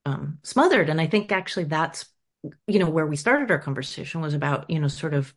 um, 0.07 0.39
smothered, 0.43 0.89
and 0.89 1.01
I 1.01 1.07
think 1.07 1.33
actually 1.33 1.65
that's 1.65 2.07
you 2.67 2.79
know 2.79 2.91
where 2.91 3.07
we 3.07 3.17
started 3.17 3.51
our 3.51 3.59
conversation 3.59 4.21
was 4.21 4.35
about 4.35 4.71
you 4.71 4.81
know 4.81 4.89
sort 4.89 5.15
of 5.15 5.35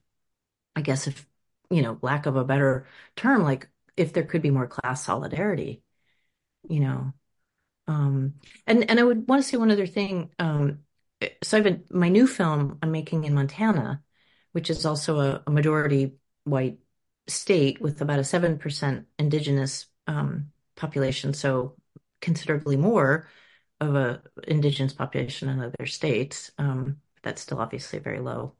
I 0.75 0.81
guess 0.81 1.07
if 1.07 1.25
you 1.73 1.81
know, 1.81 1.97
lack 2.01 2.25
of 2.25 2.35
a 2.35 2.43
better 2.45 2.85
term, 3.15 3.43
like 3.43 3.67
if 3.97 4.13
there 4.13 4.23
could 4.23 4.41
be 4.41 4.51
more 4.51 4.67
class 4.67 5.03
solidarity, 5.05 5.83
you 6.69 6.79
know. 6.79 7.13
Um, 7.87 8.35
and 8.67 8.89
and 8.89 8.99
I 8.99 9.03
would 9.03 9.27
want 9.27 9.43
to 9.43 9.49
say 9.49 9.57
one 9.57 9.71
other 9.71 9.87
thing. 9.87 10.31
Um, 10.39 10.79
so 11.41 11.57
I've 11.57 11.63
been 11.63 11.83
my 11.89 12.09
new 12.09 12.27
film 12.27 12.79
I'm 12.81 12.91
making 12.91 13.25
in 13.25 13.33
Montana, 13.33 14.03
which 14.51 14.69
is 14.69 14.85
also 14.85 15.19
a, 15.19 15.43
a 15.47 15.51
majority 15.51 16.13
white 16.43 16.79
state 17.27 17.81
with 17.81 18.01
about 18.01 18.19
a 18.19 18.23
seven 18.23 18.57
percent 18.57 19.07
indigenous 19.17 19.87
um, 20.07 20.51
population, 20.75 21.33
so 21.33 21.75
considerably 22.21 22.77
more 22.77 23.27
of 23.79 23.95
a 23.95 24.21
indigenous 24.47 24.93
population 24.93 25.49
in 25.49 25.59
other 25.59 25.85
states. 25.85 26.51
Um, 26.57 26.97
that's 27.21 27.41
still 27.41 27.59
obviously 27.59 27.99
a 27.99 28.01
very 28.01 28.19
low 28.19 28.53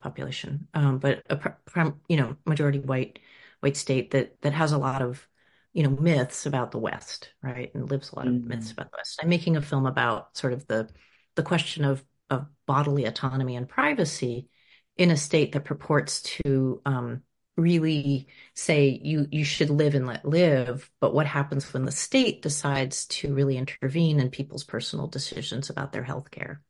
population, 0.00 0.68
um, 0.74 0.98
but 0.98 1.22
a 1.30 1.92
you 2.08 2.16
know 2.16 2.36
majority 2.44 2.78
white 2.78 3.18
white 3.60 3.76
state 3.76 4.10
that 4.12 4.40
that 4.42 4.52
has 4.52 4.72
a 4.72 4.78
lot 4.78 5.02
of 5.02 5.26
you 5.72 5.82
know 5.82 5.90
myths 5.90 6.46
about 6.46 6.70
the 6.70 6.78
West, 6.78 7.32
right, 7.42 7.74
and 7.74 7.90
lives 7.90 8.10
a 8.10 8.16
lot 8.16 8.26
of 8.26 8.34
mm-hmm. 8.34 8.48
myths 8.48 8.70
about 8.70 8.90
the 8.90 8.96
West. 8.98 9.20
I'm 9.22 9.28
making 9.28 9.56
a 9.56 9.62
film 9.62 9.86
about 9.86 10.36
sort 10.36 10.52
of 10.52 10.66
the 10.66 10.88
the 11.34 11.42
question 11.42 11.84
of 11.84 12.04
of 12.30 12.46
bodily 12.66 13.04
autonomy 13.04 13.56
and 13.56 13.68
privacy 13.68 14.48
in 14.96 15.10
a 15.10 15.16
state 15.16 15.52
that 15.52 15.64
purports 15.64 16.22
to 16.22 16.80
um, 16.86 17.22
really 17.56 18.28
say 18.54 19.00
you 19.02 19.26
you 19.32 19.44
should 19.44 19.70
live 19.70 19.94
and 19.94 20.06
let 20.06 20.24
live 20.26 20.90
but 21.00 21.14
what 21.14 21.26
happens 21.26 21.72
when 21.72 21.84
the 21.86 21.92
state 21.92 22.42
decides 22.42 23.06
to 23.06 23.34
really 23.34 23.56
intervene 23.56 24.20
in 24.20 24.30
people's 24.30 24.64
personal 24.64 25.06
decisions 25.06 25.70
about 25.70 25.92
their 25.92 26.02
health 26.04 26.30
care 26.30 26.62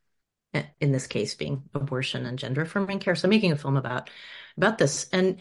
in 0.81 0.93
this 0.93 1.07
case 1.07 1.35
being 1.35 1.63
abortion 1.75 2.27
and 2.27 2.39
gender 2.39 2.63
affirming 2.63 2.99
care. 2.99 3.15
So 3.15 3.27
I'm 3.27 3.31
making 3.31 3.53
a 3.53 3.57
film 3.57 3.77
about 3.77 4.11
about 4.57 4.79
this. 4.79 5.09
And 5.13 5.39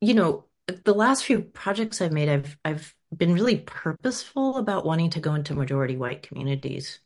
you 0.00 0.14
know, 0.14 0.46
the 0.84 0.94
last 0.94 1.24
few 1.24 1.42
projects 1.42 2.00
I've 2.02 2.12
made, 2.12 2.28
I've 2.28 2.58
I've 2.64 2.94
been 3.16 3.34
really 3.34 3.58
purposeful 3.58 4.56
about 4.58 4.86
wanting 4.86 5.10
to 5.10 5.20
go 5.20 5.34
into 5.34 5.54
majority 5.54 5.96
white 5.96 6.22
communities 6.22 7.00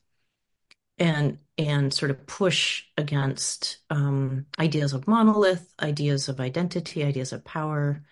and 1.01 1.41
and 1.59 1.95
sort 1.95 2.13
of 2.13 2.27
push 2.29 2.85
against 2.99 3.79
um, 3.91 4.47
ideas 4.61 4.95
of 4.95 5.09
monolith, 5.09 5.75
ideas 5.83 6.29
of 6.31 6.41
identity, 6.41 7.05
ideas 7.05 7.33
of 7.35 7.45
power, 7.45 8.05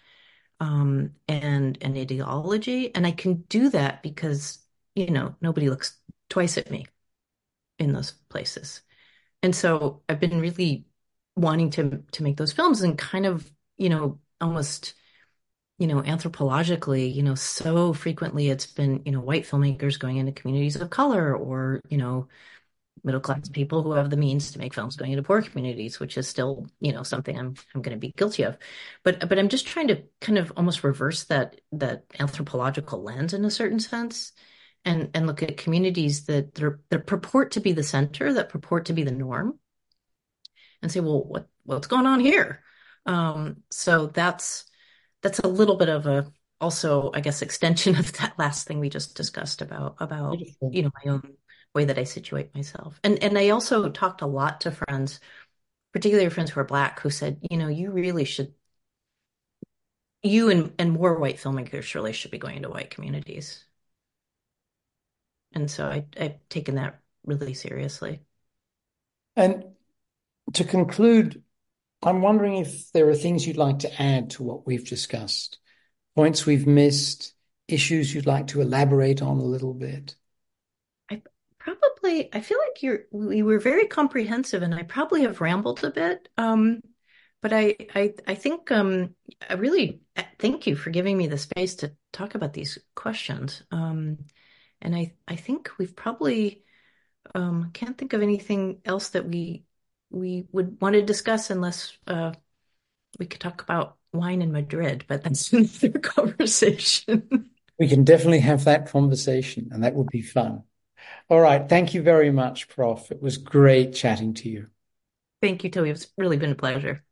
um, 0.61 1.13
and 1.29 1.79
an 1.83 1.97
ideology. 1.97 2.95
And 2.95 3.07
I 3.07 3.13
can 3.13 3.43
do 3.49 3.71
that 3.71 4.03
because 4.03 4.61
you 4.95 5.11
know 5.11 5.37
nobody 5.43 5.71
looks 5.71 5.99
twice 6.31 6.59
at 6.59 6.71
me 6.71 6.87
in 7.79 7.93
those 7.93 8.13
places 8.29 8.83
and 9.43 9.55
so 9.57 10.03
I've 10.09 10.21
been 10.21 10.41
really 10.41 10.87
wanting 11.37 11.71
to 11.73 12.03
to 12.13 12.23
make 12.23 12.37
those 12.39 12.53
films 12.53 12.83
and 12.83 12.99
kind 12.99 13.27
of 13.27 13.51
you 13.79 13.89
know 13.91 14.21
almost 14.41 14.95
you 15.79 15.87
know 15.87 16.03
anthropologically 16.03 17.15
you 17.15 17.23
know 17.23 17.35
so 17.35 17.93
frequently 17.93 18.51
it's 18.51 18.67
been 18.67 19.03
you 19.05 19.13
know 19.13 19.21
white 19.21 19.45
filmmakers 19.45 19.99
going 19.99 20.17
into 20.19 20.33
communities 20.33 20.77
of 20.77 20.91
color 20.91 21.37
or 21.37 21.83
you 21.91 21.99
know 21.99 22.29
middle 23.09 23.21
class 23.21 23.49
people 23.49 23.83
who 23.83 23.93
have 23.93 24.11
the 24.11 24.17
means 24.17 24.53
to 24.53 24.59
make 24.59 24.75
films 24.75 24.97
going 24.97 25.13
into 25.13 25.23
poor 25.23 25.43
communities 25.43 25.99
which 25.99 26.17
is 26.17 26.29
still 26.29 26.67
you 26.81 26.93
know 26.93 27.03
something 27.03 27.39
i'm 27.39 27.55
i'm 27.75 27.83
going 27.83 27.97
to 27.97 28.01
be 28.01 28.13
guilty 28.17 28.43
of 28.45 28.57
but 29.03 29.29
but 29.29 29.39
i'm 29.39 29.49
just 29.49 29.67
trying 29.67 29.89
to 29.89 30.03
kind 30.21 30.39
of 30.39 30.53
almost 30.57 30.85
reverse 30.85 31.25
that 31.25 31.61
that 31.73 32.05
anthropological 32.21 33.03
lens 33.03 33.35
in 33.35 33.45
a 33.45 33.51
certain 33.51 33.81
sense 33.81 34.33
and 34.85 35.11
and 35.15 35.27
look 35.27 35.43
at 35.43 35.57
communities 35.57 36.27
that 36.27 36.55
that 36.55 37.07
purport 37.07 37.53
to 37.53 37.61
be 37.61 37.73
the 37.73 37.83
center, 37.83 38.33
that 38.33 38.49
purport 38.49 38.87
to 38.87 38.93
be 38.93 39.03
the 39.03 39.11
norm, 39.11 39.59
and 40.83 40.91
say, 40.91 41.01
well, 41.01 41.25
what 41.25 41.49
what's 41.65 41.87
going 41.87 42.07
on 42.07 42.21
here? 42.21 42.63
Um, 43.07 43.59
so 43.71 44.07
that's 44.07 44.65
that's 45.23 45.41
a 45.41 45.49
little 45.49 45.77
bit 45.77 45.89
of 45.89 46.07
a 46.07 46.33
also, 46.61 47.11
I 47.15 47.21
guess, 47.21 47.43
extension 47.43 47.97
of 47.97 48.13
that 48.15 48.39
last 48.39 48.67
thing 48.67 48.81
we 48.81 48.89
just 48.89 49.17
discussed 49.17 49.63
about 49.63 49.97
about 50.01 50.39
you 50.39 50.83
know 50.83 50.91
my 51.05 51.13
own 51.13 51.35
way 51.79 51.87
that 51.87 51.99
I 51.99 52.05
situate 52.05 52.55
myself, 52.55 53.01
and 53.05 53.23
and 53.23 53.39
I 53.39 53.51
also 53.51 53.89
talked 53.91 54.23
a 54.23 54.27
lot 54.27 54.63
to 54.63 54.73
friends, 54.73 55.21
particularly 55.93 56.31
friends 56.31 56.51
who 56.51 56.61
are 56.61 56.65
black, 56.65 57.01
who 57.01 57.11
said, 57.11 57.41
you 57.51 57.57
know, 57.59 57.69
you 57.69 57.91
really 57.93 58.25
should 58.25 58.55
you 60.23 60.51
and, 60.51 60.73
and 60.79 60.93
more 60.93 61.19
white 61.19 61.37
filmmakers 61.39 61.95
really 61.95 62.13
should 62.13 62.31
be 62.31 62.39
going 62.39 62.57
into 62.57 62.69
white 62.69 62.91
communities 62.91 63.65
and 65.53 65.71
so 65.71 65.87
I, 65.87 66.05
I've 66.19 66.49
taken 66.49 66.77
that 66.77 67.01
really 67.25 67.55
seriously. 67.55 68.21
And 69.37 69.65
to 70.55 70.65
conclude, 70.65 71.43
I'm 72.03 72.23
wondering 72.23 72.57
if 72.57 72.93
there 72.93 73.09
are 73.09 73.15
things 73.15 73.47
you'd 73.47 73.57
like 73.57 73.81
to 73.81 74.03
add 74.03 74.31
to 74.31 74.43
what 74.43 74.67
we've 74.67 74.87
discussed, 74.87 75.59
points 76.17 76.47
we've 76.47 76.67
missed, 76.67 77.35
issues 77.67 78.15
you'd 78.15 78.27
like 78.27 78.49
to 78.49 78.61
elaborate 78.61 79.23
on 79.23 79.39
a 79.39 79.45
little 79.45 79.75
bit. 79.75 80.17
Probably, 81.77 82.35
I 82.35 82.41
feel 82.41 82.59
like 82.59 82.83
you're, 82.83 83.01
we 83.11 83.43
were 83.43 83.59
very 83.59 83.87
comprehensive, 83.87 84.63
and 84.63 84.75
I 84.75 84.85
probably 84.85 85.23
have 85.23 85.41
rambled 85.41 85.85
a 85.85 85.91
bit. 85.91 86.29
Um, 86.39 86.81
but 87.43 87.53
I, 87.53 87.77
I, 87.95 88.15
I 88.27 88.35
think, 88.35 88.71
um, 88.71 89.15
I 89.49 89.55
really 89.55 90.01
uh, 90.17 90.23
thank 90.39 90.67
you 90.67 90.77
for 90.77 90.91
giving 90.91 91.17
me 91.17 91.27
the 91.27 91.39
space 91.39 91.77
to 91.77 91.93
talk 92.13 92.35
about 92.35 92.53
these 92.53 92.79
questions. 92.95 93.63
Um, 93.71 94.19
and 94.81 94.95
I 94.95 95.15
I 95.27 95.37
think 95.37 95.71
we've 95.79 95.95
probably 95.95 96.63
um, 97.35 97.71
can't 97.73 97.97
think 97.99 98.13
of 98.13 98.23
anything 98.23 98.81
else 98.85 99.11
that 99.11 99.27
we 99.27 99.65
we 100.11 100.47
would 100.53 100.81
want 100.81 100.95
to 100.95 101.03
discuss 101.03 101.51
unless 101.51 101.97
uh, 102.07 102.33
we 103.19 103.27
could 103.27 103.41
talk 103.41 103.63
about 103.63 103.97
wine 104.13 104.41
in 104.41 104.53
Madrid, 104.53 105.05
but 105.07 105.23
that's 105.23 105.53
another 105.53 105.99
conversation. 105.99 107.51
we 107.79 107.89
can 107.89 108.05
definitely 108.05 108.41
have 108.41 108.65
that 108.65 108.89
conversation, 108.89 109.69
and 109.71 109.85
that 109.85 109.95
would 109.95 110.09
be 110.09 110.23
fun. 110.23 110.63
All 111.29 111.41
right. 111.41 111.69
Thank 111.69 111.95
you 111.95 112.03
very 112.03 112.31
much, 112.31 112.69
Prof. 112.69 113.11
It 113.11 113.23
was 113.23 113.37
great 113.39 113.95
chatting 113.95 114.35
to 114.35 114.49
you. 114.49 114.69
Thank 115.41 115.65
you, 115.65 115.71
Toby. 115.71 115.91
It's 115.91 116.09
really 116.17 116.37
been 116.37 116.53
a 116.53 116.55
pleasure. 116.57 117.05